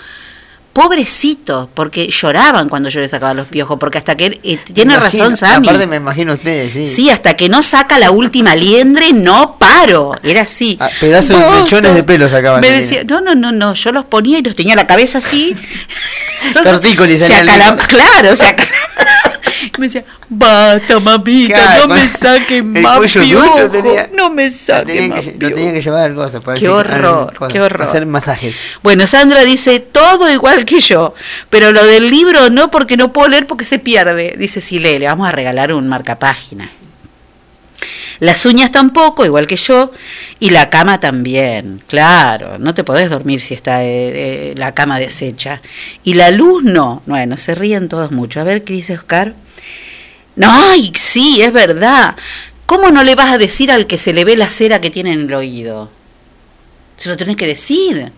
pobrecito, 0.73 1.69
porque 1.75 2.09
lloraban 2.11 2.69
cuando 2.69 2.89
yo 2.89 3.01
le 3.01 3.09
sacaba 3.09 3.35
los 3.35 3.47
piojos, 3.49 3.79
porque 3.79 3.99
hasta 3.99 4.17
que 4.17 4.41
eh, 4.43 4.59
tiene 4.73 4.95
imagino- 4.95 5.01
razón 5.25 5.37
Sammy. 5.37 5.69
Aparte 5.69 5.87
me 5.87 5.97
imagino 5.97 6.33
ustedes, 6.35 6.73
sí. 6.73 6.87
Sí, 6.87 7.11
hasta 7.11 7.35
que 7.35 7.49
no 7.49 7.63
saca 7.63 7.99
la 7.99 8.11
última 8.11 8.55
liendre, 8.57 9.13
no 9.13 9.57
paro. 9.59 10.13
Era 10.23 10.43
así. 10.43 10.77
Ah, 10.81 10.89
pedazos 11.01 11.39
de 11.39 11.51
mechones 11.63 11.95
de 11.95 12.03
pelo 12.05 12.29
sacaban. 12.29 12.61
Me 12.61 12.71
de 12.71 12.77
decía, 12.79 13.05
no, 13.05 13.21
no, 13.21 13.35
no, 13.35 13.53
no, 13.53 13.75
yo 13.75 13.93
los 13.93 14.05
ponía 14.05 14.39
y 14.39 14.43
los 14.43 14.55
tenía 14.57 14.75
la 14.77 14.87
cabeza 14.87 15.19
así. 15.19 15.57
Tortícolis. 16.65 17.23
Claro, 17.89 18.37
se 18.37 18.45
acalam- 18.45 18.67
Me 19.79 19.87
decía, 19.87 20.05
basta, 20.29 20.99
mamita, 21.01 21.55
Claro, 21.55 21.87
no 21.89 21.95
me 21.95 22.09
saquen 22.09 22.73
tenía- 23.71 24.11
no 24.15 24.31
me 24.31 24.51
saquen 24.51 25.09
más 25.09 25.27
lo 25.27 25.51
tenía 25.51 25.73
que 25.73 25.83
llevar 25.83 26.05
al 26.05 26.15
gozo. 26.15 26.41
para 26.43 26.57
Qué 26.57 26.67
decir- 26.67 26.71
horror, 26.77 27.33
qué 27.51 27.61
horror. 27.61 27.83
Hacer 27.89 28.07
masajes. 28.07 28.65
Bueno, 28.83 29.07
Sandra 29.07 29.43
dice 29.43 29.81
todo 29.81 30.31
igual 30.31 30.65
que 30.65 30.81
yo, 30.81 31.15
pero 31.49 31.73
lo 31.73 31.85
del 31.85 32.11
libro 32.11 32.51
no 32.51 32.71
porque 32.71 32.97
no 32.97 33.13
puedo 33.13 33.29
leer 33.29 33.47
porque 33.47 33.65
se 33.65 33.79
pierde. 33.79 34.35
Dice 34.39 34.61
Sile, 34.61 34.99
le 34.99 35.07
vamos 35.07 35.29
a 35.29 35.33
regalar 35.33 35.73
un 35.73 35.89
marcapágina. 35.89 36.69
Las 38.19 38.45
uñas 38.45 38.71
tampoco, 38.71 39.25
igual 39.25 39.47
que 39.47 39.57
yo, 39.57 39.93
y 40.41 40.51
la 40.51 40.69
cama 40.69 41.01
también, 41.01 41.83
claro, 41.87 42.59
no 42.59 42.75
te 42.75 42.85
podés 42.85 43.09
dormir 43.09 43.41
si 43.41 43.55
está 43.55 43.83
eh, 43.83 43.89
eh, 44.51 44.55
la 44.57 44.75
cama 44.75 44.99
deshecha. 44.99 45.63
Y 46.05 46.13
la 46.15 46.31
luz 46.31 46.63
no, 46.63 47.03
bueno, 47.07 47.39
se 47.39 47.55
ríen 47.55 47.89
todos 47.89 48.11
mucho. 48.11 48.39
A 48.41 48.45
ver 48.45 48.63
qué 48.63 48.75
dice 48.75 48.93
Oscar. 48.95 49.33
No, 50.37 50.49
ay, 50.51 50.93
sí, 50.97 51.43
es 51.43 51.53
verdad. 51.53 52.17
¿Cómo 52.67 52.91
no 52.91 53.03
le 53.03 53.15
vas 53.15 53.33
a 53.33 53.39
decir 53.39 53.71
al 53.71 53.87
que 53.87 53.99
se 53.99 54.13
le 54.13 54.25
ve 54.25 54.37
la 54.37 54.51
cera 54.51 54.81
que 54.81 54.91
tiene 54.91 55.13
en 55.13 55.23
el 55.23 55.35
oído? 55.35 55.91
Se 56.97 57.09
lo 57.09 57.17
tenés 57.17 57.37
que 57.37 57.47
decir. 57.47 58.13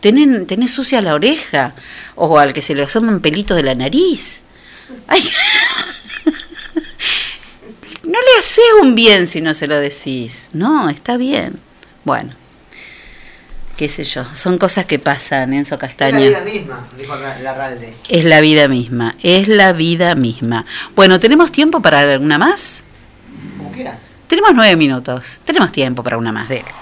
Tenés, 0.00 0.46
tenés 0.46 0.70
sucia 0.72 1.02
la 1.02 1.14
oreja. 1.14 1.74
O 2.14 2.38
al 2.38 2.52
que 2.52 2.62
se 2.62 2.74
le 2.74 2.84
asoman 2.84 3.20
pelitos 3.20 3.56
de 3.56 3.62
la 3.62 3.74
nariz. 3.74 4.42
Ay. 5.06 5.22
No 8.02 8.18
le 8.18 8.40
haces 8.40 8.64
un 8.82 8.96
bien 8.96 9.28
si 9.28 9.40
no 9.40 9.54
se 9.54 9.68
lo 9.68 9.78
decís. 9.78 10.48
No, 10.52 10.88
está 10.88 11.16
bien. 11.16 11.60
Bueno, 12.04 12.32
qué 13.80 13.88
sé 13.88 14.04
yo. 14.04 14.26
Son 14.34 14.58
cosas 14.58 14.84
que 14.84 14.98
pasan, 14.98 15.54
Enzo 15.54 15.78
Castaña. 15.78 16.20
misma, 16.44 16.86
dijo 16.98 17.16
Larralde. 17.16 17.94
Es 18.10 18.26
la 18.26 18.42
vida 18.42 18.68
misma, 18.68 19.16
es 19.22 19.48
la 19.48 19.72
vida 19.72 20.14
misma. 20.14 20.66
Bueno, 20.94 21.18
¿tenemos 21.18 21.50
tiempo 21.50 21.80
para 21.80 22.00
alguna 22.00 22.36
más? 22.36 22.82
Como 23.56 23.72
quiera. 23.72 23.98
Tenemos 24.26 24.50
nueve 24.54 24.76
minutos. 24.76 25.38
Tenemos 25.44 25.72
tiempo 25.72 26.02
para 26.02 26.18
una 26.18 26.30
más. 26.30 26.50
Dele. 26.50 26.66
Thank 26.66 26.79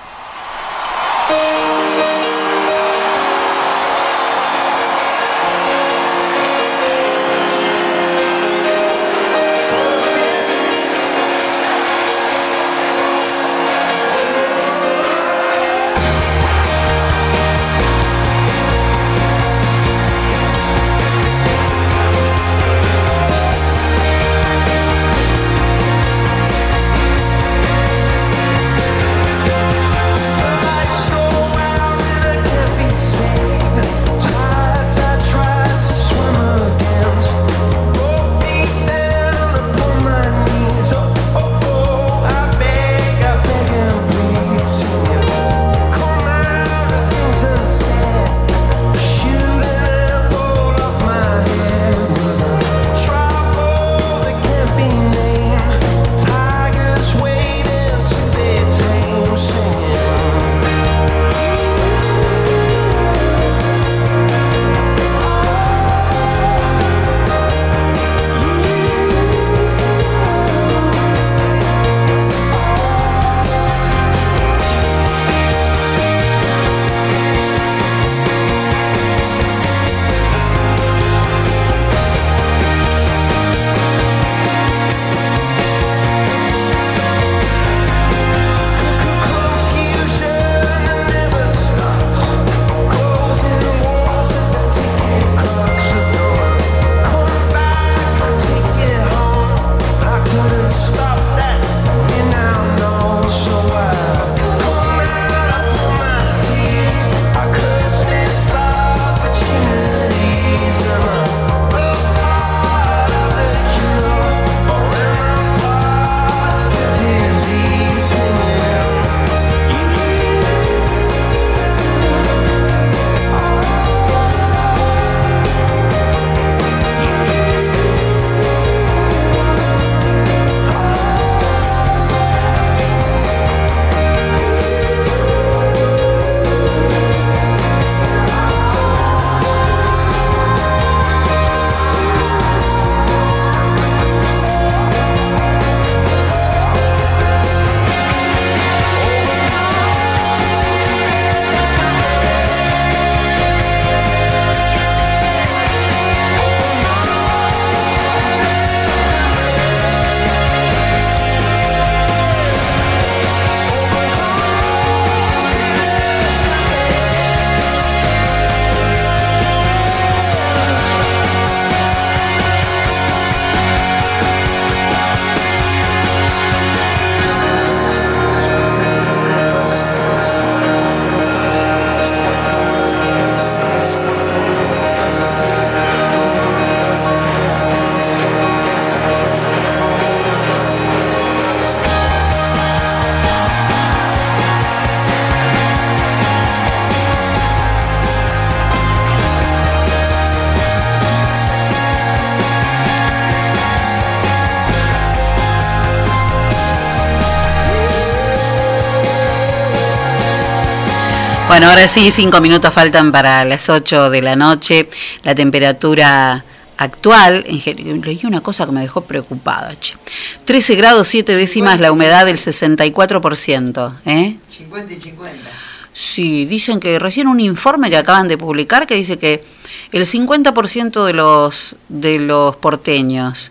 Bueno, 211.59 211.73
ahora 211.73 211.89
sí, 211.89 212.13
cinco 212.13 212.41
minutos 212.41 212.73
faltan 212.73 213.11
para 213.11 213.45
las 213.45 213.69
8 213.69 214.11
de 214.11 214.23
la 214.23 214.37
noche. 214.37 214.89
La 215.25 215.35
temperatura 215.35 216.45
actual, 216.77 217.45
leí 217.49 218.21
una 218.23 218.41
cosa 218.41 218.65
que 218.65 218.71
me 218.71 218.81
dejó 218.81 219.01
preocupada, 219.01 219.75
che. 219.81 219.97
13 220.45 220.77
grados 220.77 221.09
7 221.09 221.35
décimas, 221.35 221.81
la 221.81 221.91
humedad 221.91 222.27
del 222.27 222.37
64%. 222.37 223.93
¿eh? 224.07 224.37
50 224.57 224.95
y 224.95 225.01
50. 225.01 225.51
Sí, 225.93 226.45
dicen 226.45 226.79
que 226.79 226.97
recién 227.01 227.27
un 227.27 227.41
informe 227.41 227.91
que 227.91 227.97
acaban 227.97 228.29
de 228.29 228.39
publicar 228.39 228.87
que 228.87 228.95
dice 228.95 229.19
que 229.19 229.43
el 229.91 230.07
50% 230.07 231.05
de 231.05 231.13
los, 231.13 231.75
de 231.89 232.21
los 232.21 232.55
porteños 232.55 233.51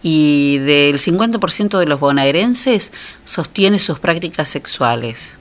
y 0.00 0.58
del 0.58 0.96
50% 0.96 1.76
de 1.80 1.86
los 1.86 1.98
bonaerenses 1.98 2.92
sostiene 3.24 3.80
sus 3.80 3.98
prácticas 3.98 4.48
sexuales. 4.48 5.40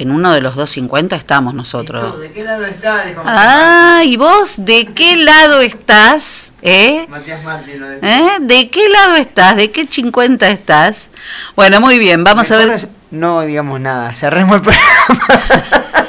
En 0.00 0.12
uno 0.12 0.32
de 0.32 0.40
los 0.40 0.54
250 0.54 1.16
estamos 1.16 1.54
nosotros. 1.54 2.20
¿De 2.20 2.30
qué 2.30 2.44
lado 2.44 2.64
está? 2.64 3.04
Dijo 3.04 3.20
Ah, 3.26 4.02
¿y 4.04 4.16
vos 4.16 4.54
de 4.64 4.86
qué 4.94 5.16
lado 5.16 5.60
estás? 5.60 6.52
¿Eh? 6.62 7.04
Matías 7.08 7.42
Martín 7.42 7.80
lo 7.80 7.88
decía. 7.88 8.18
¿Eh? 8.18 8.38
¿De 8.40 8.70
qué 8.70 8.88
lado 8.90 9.16
estás? 9.16 9.56
¿De 9.56 9.72
qué 9.72 9.88
50 9.90 10.48
estás? 10.50 11.08
Bueno, 11.56 11.80
muy 11.80 11.98
bien, 11.98 12.22
vamos 12.22 12.48
a 12.52 12.56
ver. 12.58 12.88
No 13.10 13.40
digamos 13.40 13.80
nada, 13.80 14.14
cerremos 14.14 14.56
el 14.56 14.62
programa. 14.62 15.26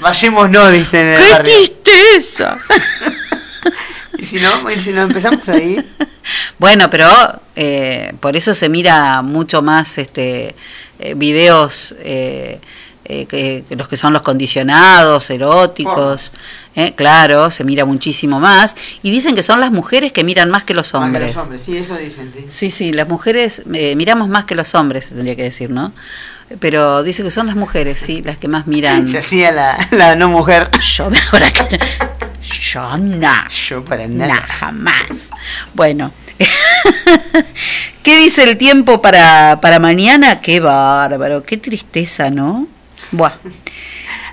Vayamos 0.00 0.50
no, 0.50 0.70
dicen 0.70 1.08
en 1.08 1.14
el 1.14 1.18
¡Qué 1.24 1.32
barrio. 1.32 1.54
tristeza! 1.56 2.56
Y 4.18 4.24
si 4.24 4.40
no, 4.40 4.68
y 4.70 4.80
si 4.80 4.90
no 4.90 5.02
empezamos 5.02 5.48
ahí. 5.48 5.76
Bueno, 6.58 6.90
pero 6.90 7.08
eh, 7.56 8.12
por 8.20 8.36
eso 8.36 8.52
se 8.52 8.68
mira 8.68 9.22
mucho 9.22 9.62
más 9.62 9.96
este 9.96 10.54
eh, 10.98 11.14
videos 11.14 11.94
eh, 12.00 12.60
eh, 13.06 13.24
que, 13.26 13.64
los 13.76 13.88
que 13.88 13.96
son 13.96 14.12
los 14.12 14.20
condicionados, 14.20 15.30
eróticos. 15.30 16.32
eh, 16.74 16.92
claro, 16.94 17.50
se 17.50 17.64
mira 17.64 17.86
muchísimo 17.86 18.40
más. 18.40 18.76
Y 19.02 19.10
dicen 19.10 19.34
que 19.34 19.42
son 19.42 19.60
las 19.60 19.70
mujeres 19.70 20.12
que 20.12 20.22
miran 20.24 20.50
más 20.50 20.64
que 20.64 20.74
los 20.74 20.92
Más 20.92 21.00
que 21.00 21.06
hombres. 21.06 21.34
los 21.34 21.42
hombres, 21.44 21.62
sí, 21.62 21.76
eso 21.78 21.96
dicen. 21.96 22.30
sí. 22.36 22.44
Sí, 22.48 22.70
sí, 22.70 22.92
las 22.92 23.08
mujeres 23.08 23.62
eh, 23.72 23.96
miramos 23.96 24.28
más 24.28 24.44
que 24.44 24.54
los 24.54 24.74
hombres, 24.74 25.08
tendría 25.08 25.34
que 25.36 25.44
decir, 25.44 25.70
¿no? 25.70 25.92
Pero 26.60 27.02
dice 27.02 27.22
que 27.22 27.30
son 27.30 27.46
las 27.46 27.56
mujeres, 27.56 28.00
sí, 28.00 28.20
las 28.22 28.36
que 28.36 28.48
más 28.48 28.66
miran. 28.66 29.08
Se 29.12 29.18
hacía 29.18 29.50
la, 29.52 29.88
la 29.92 30.14
no 30.16 30.28
mujer. 30.28 30.68
Yo 30.96 31.08
mejor 31.08 31.44
acá. 31.44 31.66
Yo 32.50 32.96
no. 32.98 33.32
Yo 33.68 33.84
para 33.84 34.06
nada. 34.06 34.46
jamás. 34.48 35.30
Bueno. 35.74 36.12
¿Qué 38.02 38.18
dice 38.18 38.44
el 38.44 38.56
tiempo 38.56 39.02
para, 39.02 39.58
para 39.60 39.78
mañana? 39.78 40.40
Qué 40.40 40.60
bárbaro, 40.60 41.42
qué 41.42 41.56
tristeza, 41.56 42.30
¿no? 42.30 42.66
Buah. 43.10 43.32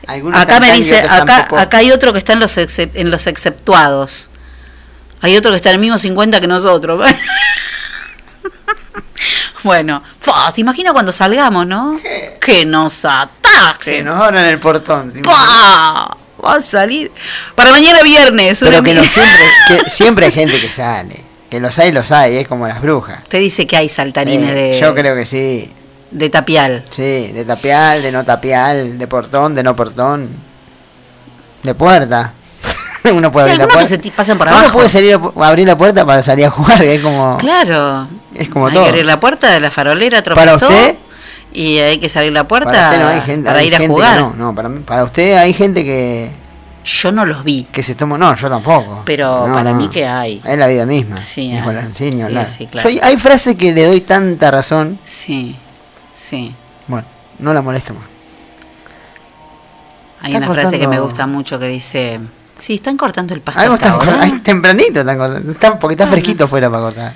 Algunos 0.08 0.40
Acá 0.40 0.60
me 0.60 0.72
dice, 0.72 1.00
acá, 1.00 1.48
acá 1.58 1.78
hay 1.78 1.92
otro 1.92 2.14
que 2.14 2.20
está 2.20 2.34
en 2.34 2.40
los, 2.40 2.58
excep- 2.58 2.92
en 2.94 3.10
los 3.10 3.26
exceptuados. 3.26 4.30
Hay 5.22 5.36
otro 5.36 5.50
que 5.52 5.58
está 5.58 5.70
en 5.70 5.76
el 5.76 5.82
mismo 5.82 5.98
50 5.98 6.40
que 6.40 6.48
nosotros. 6.48 7.02
bueno, 9.64 10.04
¿te 10.54 10.62
imaginas 10.62 10.94
cuando 10.94 11.12
salgamos, 11.12 11.66
no? 11.66 12.00
Que 12.40 12.66
nos 12.66 13.02
Que 13.02 13.08
ataquen. 13.08 14.06
nos 14.06 14.22
abran 14.22 14.46
el 14.46 14.60
portón. 14.60 15.12
A 16.54 16.62
salir. 16.62 17.12
Para 17.56 17.72
mañana 17.72 18.02
viernes. 18.04 18.60
Pero 18.60 18.82
que, 18.84 18.94
no 18.94 19.04
siempre, 19.04 19.40
que 19.84 19.90
siempre 19.90 20.26
hay 20.28 20.32
gente 20.32 20.60
que 20.62 20.70
sale. 20.72 21.22
Que 21.50 21.60
los 21.60 21.78
hay, 21.80 21.92
los 21.92 22.12
hay, 22.12 22.38
es 22.38 22.48
como 22.48 22.68
las 22.68 22.82
brujas. 22.82 23.24
Te 23.28 23.38
dice 23.38 23.66
que 23.68 23.78
hay 23.78 23.88
saltarines 23.90 24.50
Eh, 24.50 24.54
de, 24.54 24.80
Yo 24.80 24.94
creo 24.96 25.16
que 25.16 25.26
sí. 25.26 25.72
de 26.12 26.30
tapial. 26.30 26.84
Sí, 26.92 27.32
de 27.34 27.46
tapial, 27.46 28.02
de 28.02 28.12
no 28.12 28.24
tapial, 28.26 28.98
de 28.98 29.08
portón, 29.08 29.54
de 29.56 29.64
no 29.64 29.76
portón. 29.76 30.30
De 31.64 31.74
puerta. 31.76 32.34
Uno 33.06 33.32
puede 33.32 33.48
Sí, 33.48 33.52
abrir 33.54 33.68
la 33.68 33.74
puerta. 33.74 34.12
pasan 34.16 34.38
por 34.38 34.48
Uno 34.48 34.58
abajo. 34.58 34.74
puede 34.74 34.90
salir 34.90 35.16
a 35.16 35.48
abrir 35.48 35.68
la 35.68 35.78
puerta 35.78 36.06
para 36.06 36.24
salir 36.24 36.46
a 36.46 36.50
jugar, 36.52 36.84
es 36.84 37.02
como. 37.02 37.38
Claro. 37.38 38.08
Es 38.34 38.50
como 38.50 38.68
hay 38.68 38.74
todo. 38.74 38.84
que 38.84 38.90
abrir 38.90 39.06
la 39.06 39.20
puerta 39.20 39.52
de 39.52 39.60
la 39.60 39.72
farolera, 39.72 40.22
Para 40.24 40.58
tropezó. 40.58 40.68
usted- 40.68 40.96
Y 41.56 41.80
hay 41.80 41.98
que 41.99 42.10
salir 42.10 42.34
la 42.34 42.48
puerta 42.48 42.69
para 42.72 42.90
usted 42.90 43.02
no 43.02 43.07
hay 43.10 43.22
gente, 43.22 43.45
para 43.48 43.60
hay 43.60 43.68
ir 43.68 43.76
a 43.76 43.77
gente 43.77 43.88
que 43.88 43.94
jugar. 43.94 44.19
No, 44.19 44.34
no, 44.36 44.53
para, 44.86 45.03
usted 45.03 45.38
hay 45.38 45.53
gente 45.53 45.84
que. 45.86 46.30
Yo 46.84 47.11
no 47.11 47.26
los 47.26 47.44
vi. 47.44 47.65
Que 47.72 47.82
se 47.82 47.95
toma. 47.95 48.18
No, 48.18 48.36
yo 48.36 48.49
tampoco. 48.49 49.02
Pero 49.06 49.48
No, 49.48 49.53
para 49.56 49.72
no. 49.72 49.77
mí 49.77 49.88
que 49.88 50.06
hay. 50.06 50.41
Es 50.45 50.57
la 50.57 50.68
vida 50.68 50.86
misma. 50.86 51.18
Sí, 51.18 51.52
hay. 51.52 51.73
la- 52.32 52.48
sí, 52.48 52.68
claro. 52.68 52.90
Yo- 52.90 52.99
hay 53.03 53.18
frases 53.18 53.56
que 53.56 53.72
le 53.73 53.86
doy 53.88 54.02
tanta 54.02 54.52
razón. 54.52 54.99
Sí, 55.06 55.56
sí. 56.14 56.53
Bueno, 56.88 57.07
no 57.40 57.53
la 57.53 57.61
molesto 57.61 57.94
más. 57.94 58.03
Hay 60.22 60.36
una 60.36 60.52
frase 60.52 60.80
que 60.80 60.88
me 60.88 60.99
gusta 60.99 61.26
mucho 61.27 61.57
que 61.60 61.68
dice, 61.68 62.19
sí, 62.57 62.76
están 62.76 62.98
cortando 62.98 63.34
el 63.34 63.41
pasto. 63.41 63.61
Algo 63.61 63.76
están 63.76 63.94
ahora". 63.94 64.06
cortando- 64.06 64.23
ay, 64.36 64.40
tempranito 64.41 64.99
están 65.02 65.18
cortando. 65.18 65.53
Porque 65.80 65.94
está 65.94 66.07
fresquito 66.07 66.48
fuera 66.48 66.69
para 66.69 66.84
cortar. 66.84 67.14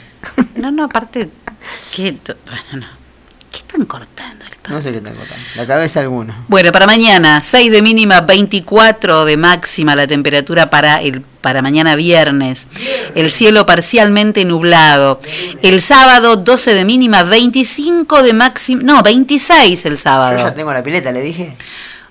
No, 0.55 0.71
no, 0.71 0.85
aparte, 0.85 1.29
¿qué, 1.95 2.13
to- 2.13 2.35
bueno, 2.45 2.85
no. 2.87 2.98
¿Qué 3.69 3.73
están 3.73 3.85
cortando? 3.85 4.45
el 4.45 4.51
pasto? 4.51 4.69
No 4.71 4.81
sé 4.81 4.91
qué 4.91 4.97
están 4.97 5.13
cortando. 5.13 5.45
La 5.55 5.67
cabeza 5.67 5.99
alguno. 5.99 6.33
Bueno, 6.47 6.71
para 6.71 6.87
mañana, 6.87 7.39
6 7.45 7.71
de 7.71 7.83
mínima, 7.83 8.21
24 8.21 9.25
de 9.25 9.37
máxima 9.37 9.95
la 9.95 10.07
temperatura 10.07 10.71
para 10.71 11.03
el 11.03 11.21
para 11.21 11.61
mañana 11.61 11.95
viernes. 11.95 12.67
El 13.13 13.29
cielo 13.29 13.67
parcialmente 13.67 14.43
nublado. 14.43 15.21
El 15.61 15.83
sábado 15.83 16.35
12 16.35 16.73
de 16.73 16.83
mínima, 16.83 17.21
25 17.21 18.23
de 18.23 18.33
máxima, 18.33 18.81
no, 18.81 19.03
26 19.03 19.85
el 19.85 19.91
Yo 19.91 19.95
ya 19.95 20.01
sábado. 20.01 20.53
tengo 20.53 20.73
la 20.73 20.81
pileta, 20.81 21.11
le 21.11 21.21
dije. 21.21 21.55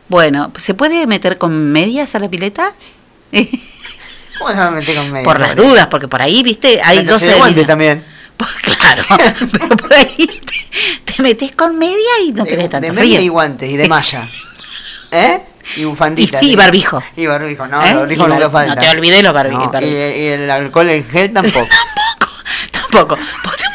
Bueno, 0.09 0.53
¿se 0.59 0.75
puede 0.75 1.09
meter 1.09 1.39
con 1.39 1.73
medias 1.73 2.15
a 2.15 2.21
la 2.21 2.31
pileta? 2.31 2.73
¿Cómo 4.39 4.51
se 4.53 4.57
va 4.59 4.69
a 4.69 4.71
meter 4.71 4.95
con 4.95 5.11
medio? 5.11 5.25
Por 5.25 5.41
las 5.41 5.57
dudas, 5.57 5.89
porque 5.89 6.07
por 6.07 6.23
ahí, 6.23 6.45
viste, 6.45 6.81
hay 6.85 6.99
Métase 6.99 7.37
12 7.37 7.55
de 7.55 7.65
también. 7.65 8.18
Pues 8.39 8.51
claro, 8.63 9.03
pero 9.53 9.69
por 9.69 9.93
ahí 9.93 10.27
te, 10.27 11.13
te 11.13 11.23
metes 11.23 11.53
con 11.57 11.77
media 11.79 12.21
y 12.25 12.33
no 12.33 12.45
tenés 12.45 12.71
tanto 12.71 12.87
de 12.87 12.93
media 12.93 13.17
frío. 13.19 13.21
y 13.21 13.29
guantes 13.29 13.69
y 13.71 13.77
de 13.77 13.89
malla. 13.89 14.23
¿Eh? 15.11 15.41
Y 15.77 15.85
bufandita. 15.85 16.39
Y- 16.43 16.53
y 16.53 16.57
barbijo. 16.57 17.03
Y 17.17 17.27
barbijo, 17.27 17.67
no, 17.67 17.85
¿Eh? 17.85 17.95
barbijo 17.95 18.27
nunca 18.29 18.49
bar- 18.49 18.67
falta. 18.69 18.75
no 18.75 18.81
te 18.81 18.89
olvides 18.97 19.23
los 19.23 19.35
barbi- 19.35 19.51
No, 19.53 19.71
barbijo. 19.71 19.93
Y, 19.93 19.97
y 19.97 20.27
el 20.29 20.51
alcohol 20.51 20.89
en 20.89 21.05
gel 21.09 21.33
tampoco. 21.33 21.67
Tampoco. 22.71 23.17
Pones, 23.17 23.67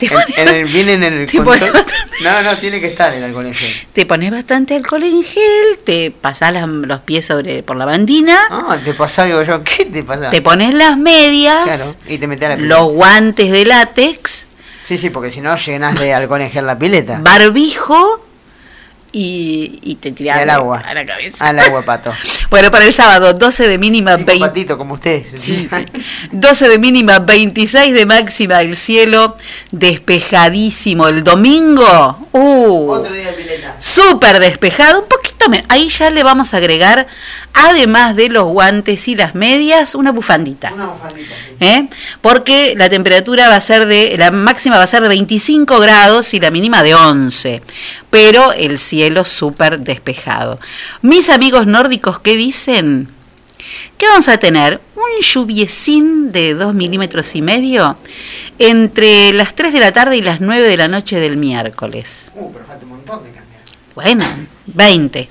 te 0.00 0.06
En- 0.06 0.12
pones, 0.12 0.38
en 0.38 0.48
el- 0.48 0.64
viene 0.64 0.92
en 0.94 1.02
el 1.04 1.26
te 1.26 1.40
pones 1.42 1.70
No, 2.22 2.42
no, 2.42 2.56
tiene 2.58 2.80
que 2.80 2.88
estar 2.88 3.14
el 3.14 3.22
alcohol 3.22 3.46
en 3.46 3.54
gel. 3.54 3.72
te 3.92 4.04
pones 4.06 4.30
bastante 4.32 4.74
alcohol 4.74 5.02
en 5.04 5.22
gel, 5.22 5.78
te 5.84 6.10
pasás 6.10 6.52
las- 6.52 6.66
los 6.68 7.00
pies 7.02 7.24
sobre 7.26 7.62
por 7.62 7.76
la 7.76 7.84
bandina, 7.84 8.38
Ah, 8.50 8.76
te 8.84 8.92
pasa, 8.94 9.24
digo 9.26 9.42
yo, 9.42 9.62
¿qué 9.62 9.84
te 9.84 10.02
pasa? 10.02 10.30
te 10.30 10.42
pones 10.42 10.74
las 10.74 10.96
medias, 10.98 11.64
Claro, 11.64 11.94
y 12.08 12.18
te 12.18 12.26
metes 12.26 12.46
a 12.46 12.48
la 12.50 12.56
pileta. 12.56 12.74
los 12.76 12.92
guantes 12.92 13.50
de 13.52 13.64
látex, 13.64 14.46
Sí, 14.82 14.98
sí, 14.98 15.10
porque 15.10 15.30
si 15.30 15.40
no 15.40 15.54
llenas 15.56 15.98
de 16.00 16.12
alcohol 16.14 16.42
en 16.42 16.50
gel 16.50 16.66
la 16.66 16.76
pileta. 16.78 17.20
barbijo 17.22 18.26
y, 19.12 19.78
y 19.82 19.94
te 19.96 20.12
tirás 20.12 20.38
Y 20.38 20.40
al 20.42 20.50
agua. 20.50 20.78
a 20.86 20.94
la 20.94 21.04
cabeza. 21.06 21.48
Al 21.48 21.58
agua, 21.58 21.82
pato. 21.82 22.12
Bueno, 22.50 22.70
para 22.72 22.84
el 22.84 22.92
sábado, 22.92 23.32
12 23.32 23.68
de 23.68 23.78
mínima, 23.78 24.16
Tipo 24.16 24.26
20. 24.32 24.46
patito 24.46 24.76
como 24.78 24.94
usted. 24.94 25.24
Sí, 25.36 25.68
sí. 25.70 25.86
12 26.32 26.68
de 26.68 26.78
mínima, 26.78 27.20
26 27.20 27.94
de 27.94 28.06
máxima, 28.06 28.60
el 28.60 28.76
cielo 28.76 29.36
despejadísimo. 29.70 31.06
El 31.06 31.22
domingo, 31.22 32.18
uh, 32.32 32.90
Otro 32.90 33.12
día 33.12 33.26
de 33.26 33.32
pileta. 33.34 33.74
súper 33.78 34.40
despejado, 34.40 35.00
un 35.00 35.08
poquito 35.08 35.48
menos. 35.48 35.66
Ahí 35.68 35.88
ya 35.88 36.10
le 36.10 36.22
vamos 36.24 36.52
a 36.52 36.56
agregar, 36.56 37.06
además 37.54 38.16
de 38.16 38.28
los 38.28 38.44
guantes 38.48 39.06
y 39.08 39.14
las 39.14 39.34
medias, 39.36 39.94
una 39.94 40.10
bufandita. 40.10 40.72
Una 40.74 40.86
bufandita. 40.86 41.34
sí. 41.58 41.64
¿eh? 41.64 41.88
Porque 42.20 42.74
la 42.76 42.88
temperatura 42.88 43.48
va 43.48 43.56
a 43.56 43.60
ser 43.60 43.86
de, 43.86 44.16
la 44.18 44.30
máxima 44.32 44.76
va 44.76 44.82
a 44.84 44.86
ser 44.88 45.02
de 45.02 45.08
25 45.08 45.78
grados 45.78 46.34
y 46.34 46.40
la 46.40 46.50
mínima 46.50 46.82
de 46.82 46.94
11. 46.94 47.62
Pero 48.10 48.52
el 48.52 48.78
cielo 48.80 49.24
súper 49.24 49.78
despejado. 49.78 50.58
Mis 51.02 51.28
amigos 51.30 51.66
nórdicos, 51.68 52.18
¿qué 52.18 52.34
dicen? 52.40 53.08
que 53.98 54.06
vamos 54.06 54.28
a 54.28 54.38
tener? 54.38 54.80
Un 54.96 55.22
lluviecín 55.22 56.32
de 56.32 56.54
2 56.54 56.74
milímetros 56.74 57.34
y 57.34 57.42
medio 57.42 57.96
entre 58.58 59.32
las 59.32 59.54
3 59.54 59.72
de 59.72 59.80
la 59.80 59.92
tarde 59.92 60.16
y 60.16 60.22
las 60.22 60.40
9 60.40 60.66
de 60.66 60.76
la 60.76 60.88
noche 60.88 61.20
del 61.20 61.36
miércoles. 61.36 62.32
Uh, 62.34 62.52
pero 62.52 62.64
falta 62.64 62.84
un 62.84 62.90
montón 62.90 63.24
de 63.24 63.30
cambiar. 63.32 63.62
Bueno, 63.94 64.24
20. 64.66 65.28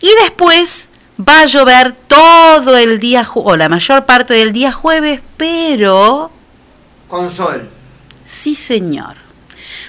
Y 0.00 0.10
después 0.22 0.88
va 1.20 1.40
a 1.40 1.46
llover 1.46 1.92
todo 1.92 2.76
el 2.76 3.00
día, 3.00 3.26
o 3.34 3.56
la 3.56 3.68
mayor 3.68 4.06
parte 4.06 4.34
del 4.34 4.52
día 4.52 4.72
jueves, 4.72 5.20
pero... 5.36 6.30
Con 7.08 7.30
sol. 7.30 7.68
Sí, 8.24 8.54
señor. 8.54 9.16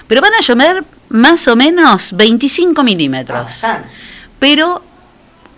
Pero 0.07 0.21
van 0.21 0.33
a 0.33 0.41
llover 0.41 0.83
más 1.09 1.47
o 1.47 1.55
menos 1.55 2.13
25 2.13 2.83
milímetros. 2.83 3.61
Pero 4.39 4.83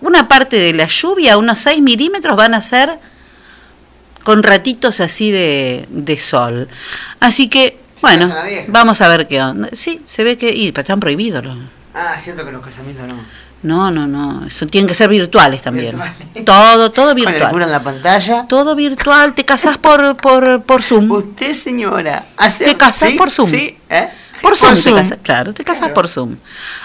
una 0.02 0.28
parte 0.28 0.56
de 0.56 0.72
la 0.74 0.86
lluvia, 0.86 1.36
unos 1.38 1.58
6 1.60 1.80
milímetros, 1.80 2.36
van 2.36 2.52
a 2.54 2.60
ser 2.60 2.98
con 4.24 4.42
ratitos 4.42 5.00
así 5.00 5.30
de, 5.30 5.86
de 5.90 6.16
sol. 6.18 6.68
Así 7.20 7.48
que 7.48 7.78
Bueno, 8.00 8.32
vamos 8.68 9.00
a 9.00 9.08
ver 9.08 9.26
qué 9.26 9.40
onda. 9.42 9.68
Sí, 9.72 10.02
se 10.06 10.22
ve 10.24 10.36
que... 10.36 10.52
Y, 10.54 10.70
pero 10.72 10.82
están 10.82 11.00
prohibidos 11.00 11.44
los... 11.44 11.56
Ah, 11.94 12.16
cierto 12.20 12.44
que 12.44 12.52
los 12.52 12.64
casamientos 12.64 13.06
no. 13.06 13.16
No, 13.62 13.90
no, 13.92 14.06
no. 14.08 14.46
Eso 14.46 14.66
tienen 14.66 14.88
que 14.88 14.94
ser 14.94 15.08
virtuales 15.08 15.62
también. 15.62 15.90
Virtuales. 15.96 16.44
Todo, 16.44 16.90
todo 16.90 17.06
Con 17.08 17.16
virtual. 17.16 17.50
cura 17.50 17.64
en 17.66 17.70
la 17.70 17.82
pantalla. 17.82 18.46
Todo 18.48 18.74
virtual. 18.74 19.34
Te 19.34 19.44
casás 19.44 19.78
por, 19.78 20.16
por, 20.16 20.62
por 20.62 20.82
Zoom. 20.82 21.08
Usted, 21.12 21.54
señora, 21.54 22.24
hace- 22.36 22.64
Te 22.64 22.74
casás 22.76 23.10
¿sí? 23.10 23.16
por 23.16 23.30
Zoom. 23.30 23.48
Sí, 23.48 23.76
¿eh? 23.88 24.08
Por 24.42 24.56
Zoom, 24.56 24.74
te 24.74 24.92
casas, 24.92 25.18
claro, 25.22 25.54
te 25.54 25.64
casas 25.64 25.88
por 25.90 26.08
Zoom. 26.08 26.36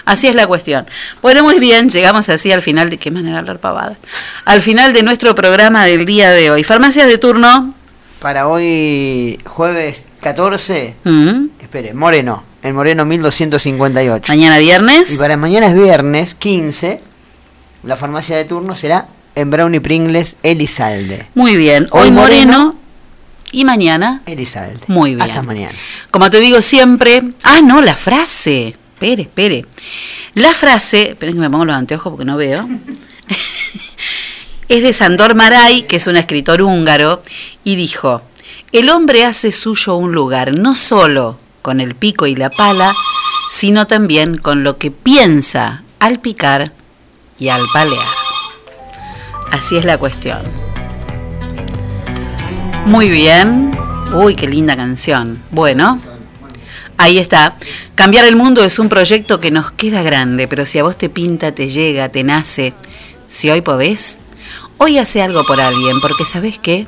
Así 0.04 0.26
es 0.28 0.34
la 0.34 0.46
cuestión. 0.46 0.86
Bueno, 1.22 1.42
muy 1.42 1.58
bien, 1.58 1.88
llegamos 1.88 2.28
así 2.28 2.52
al 2.52 2.62
final 2.62 2.88
de 2.90 2.98
qué 2.98 3.10
manera 3.10 3.38
hablar 3.38 3.58
pavadas. 3.58 3.98
Al 4.44 4.62
final 4.62 4.92
de 4.92 5.02
nuestro 5.02 5.34
programa 5.34 5.84
del 5.84 6.04
día 6.04 6.30
de 6.30 6.50
hoy. 6.50 6.64
Farmacias 6.64 7.06
de 7.06 7.18
turno. 7.18 7.74
Para 8.20 8.48
hoy, 8.48 9.38
jueves 9.44 10.02
14, 10.20 10.94
Mm. 11.04 11.46
espere, 11.60 11.94
Moreno, 11.94 12.42
el 12.62 12.74
Moreno 12.74 13.04
1258. 13.04 14.32
Mañana 14.32 14.58
viernes. 14.58 15.12
Y 15.12 15.16
para 15.18 15.36
mañana 15.36 15.66
es 15.68 15.74
viernes 15.74 16.34
15, 16.34 17.00
la 17.84 17.96
farmacia 17.96 18.36
de 18.36 18.44
turno 18.44 18.74
será 18.74 19.06
en 19.34 19.50
Brownie 19.50 19.80
Pringles 19.80 20.36
Elizalde. 20.42 21.26
Muy 21.34 21.56
bien. 21.56 21.86
Hoy, 21.92 22.02
Hoy 22.08 22.10
Moreno, 22.10 22.52
Moreno. 22.52 22.74
Y 23.52 23.64
mañana. 23.64 24.22
Elizalde. 24.26 24.80
Muy 24.86 25.14
bien. 25.14 25.30
Hasta 25.30 25.42
mañana. 25.42 25.74
Como 26.10 26.30
te 26.30 26.40
digo 26.40 26.60
siempre. 26.60 27.22
Ah, 27.42 27.60
no, 27.62 27.82
la 27.82 27.96
frase. 27.96 28.76
Espere, 28.94 29.22
espere. 29.22 29.64
La 30.34 30.54
frase. 30.54 31.10
Esperen 31.10 31.34
que 31.34 31.40
me 31.40 31.50
pongo 31.50 31.64
los 31.64 31.76
anteojos 31.76 32.10
porque 32.12 32.24
no 32.24 32.36
veo. 32.36 32.68
es 34.68 34.82
de 34.82 34.92
Sandor 34.92 35.34
Maray, 35.34 35.82
que 35.82 35.96
es 35.96 36.06
un 36.06 36.16
escritor 36.16 36.62
húngaro, 36.62 37.22
y 37.64 37.76
dijo: 37.76 38.22
El 38.72 38.90
hombre 38.90 39.24
hace 39.24 39.52
suyo 39.52 39.96
un 39.96 40.12
lugar, 40.12 40.54
no 40.54 40.74
solo 40.74 41.38
con 41.62 41.80
el 41.80 41.94
pico 41.94 42.26
y 42.26 42.34
la 42.34 42.50
pala, 42.50 42.94
sino 43.50 43.86
también 43.86 44.36
con 44.36 44.64
lo 44.64 44.78
que 44.78 44.90
piensa 44.90 45.82
al 45.98 46.20
picar 46.20 46.72
y 47.38 47.48
al 47.48 47.62
palear. 47.72 48.06
Así 49.50 49.76
es 49.76 49.84
la 49.84 49.98
cuestión. 49.98 50.67
Muy 52.88 53.10
bien. 53.10 53.78
Uy, 54.14 54.34
qué 54.34 54.48
linda 54.48 54.74
canción. 54.74 55.42
Bueno, 55.50 56.00
ahí 56.96 57.18
está. 57.18 57.54
Cambiar 57.94 58.24
el 58.24 58.34
mundo 58.34 58.64
es 58.64 58.78
un 58.78 58.88
proyecto 58.88 59.40
que 59.40 59.50
nos 59.50 59.70
queda 59.70 60.00
grande, 60.00 60.48
pero 60.48 60.64
si 60.64 60.78
a 60.78 60.82
vos 60.82 60.96
te 60.96 61.10
pinta, 61.10 61.52
te 61.52 61.68
llega, 61.68 62.08
te 62.08 62.24
nace, 62.24 62.72
si 63.26 63.50
hoy 63.50 63.60
podés, 63.60 64.18
hoy 64.78 64.96
hace 64.96 65.20
algo 65.20 65.44
por 65.44 65.60
alguien, 65.60 66.00
porque 66.00 66.24
¿sabés 66.24 66.58
qué? 66.58 66.86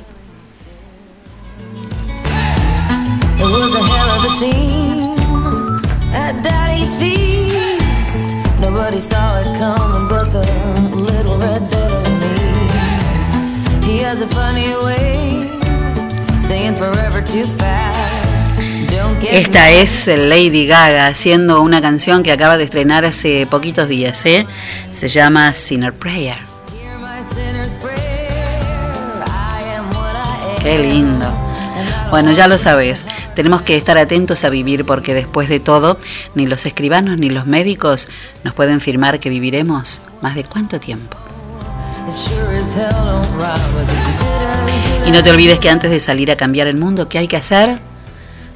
Esta 19.31 19.69
es 19.69 20.07
Lady 20.07 20.65
Gaga 20.65 21.07
haciendo 21.07 21.61
una 21.61 21.81
canción 21.81 22.23
que 22.23 22.31
acaba 22.31 22.57
de 22.57 22.63
estrenar 22.63 23.05
hace 23.05 23.45
poquitos 23.47 23.87
días, 23.87 24.25
¿eh? 24.25 24.47
Se 24.89 25.07
llama 25.07 25.53
Sinner 25.53 25.93
Prayer. 25.93 26.37
Qué 30.61 30.79
lindo. 30.79 31.31
Bueno, 32.09 32.33
ya 32.33 32.47
lo 32.47 32.57
sabes, 32.57 33.05
tenemos 33.35 33.61
que 33.61 33.77
estar 33.77 33.97
atentos 33.97 34.43
a 34.43 34.49
vivir 34.49 34.85
porque 34.85 35.13
después 35.13 35.47
de 35.49 35.59
todo, 35.59 35.97
ni 36.35 36.45
los 36.45 36.65
escribanos 36.65 37.17
ni 37.17 37.29
los 37.29 37.47
médicos 37.47 38.09
nos 38.43 38.53
pueden 38.53 38.81
firmar 38.81 39.19
que 39.19 39.29
viviremos 39.29 40.01
más 40.21 40.35
de 40.35 40.43
cuánto 40.43 40.79
tiempo. 40.79 41.17
Y 45.11 45.13
no 45.13 45.21
te 45.23 45.29
olvides 45.29 45.59
que 45.59 45.69
antes 45.69 45.91
de 45.91 45.99
salir 45.99 46.31
a 46.31 46.37
cambiar 46.37 46.67
el 46.67 46.77
mundo, 46.77 47.09
¿qué 47.09 47.17
hay 47.17 47.27
que 47.27 47.35
hacer? 47.35 47.79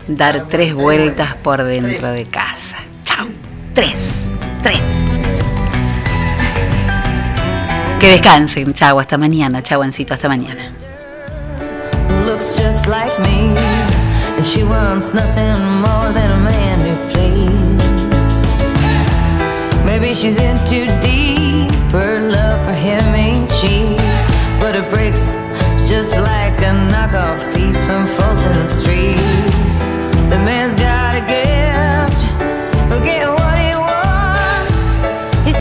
Dar 0.08 0.46
tres 0.48 0.74
vueltas 0.74 1.36
por 1.36 1.62
dentro 1.62 2.10
de 2.14 2.24
casa. 2.24 2.78
Chao. 3.04 3.28
Tres. 3.74 4.12
Tres. 4.64 4.80
Que 8.00 8.08
descansen. 8.08 8.72
Chao, 8.72 9.02
hasta 9.02 9.18
mañana. 9.18 9.62
Chao, 9.64 9.82
Ancito, 9.82 10.14
hasta 10.14 10.30
mañana. 10.30 10.62
Maybe 19.84 20.14
she's 20.14 20.40
in 20.40 20.58
too 20.64 20.86
deep. 21.02 21.92
Her 21.92 22.22
love 22.22 22.64
for 22.64 22.72
him 22.72 23.14
ain't 23.14 23.50
cheap, 23.60 24.00
but 24.62 24.74
it 24.78 24.90
breaks 24.90 25.36
lack 27.06 27.46
of 27.46 27.55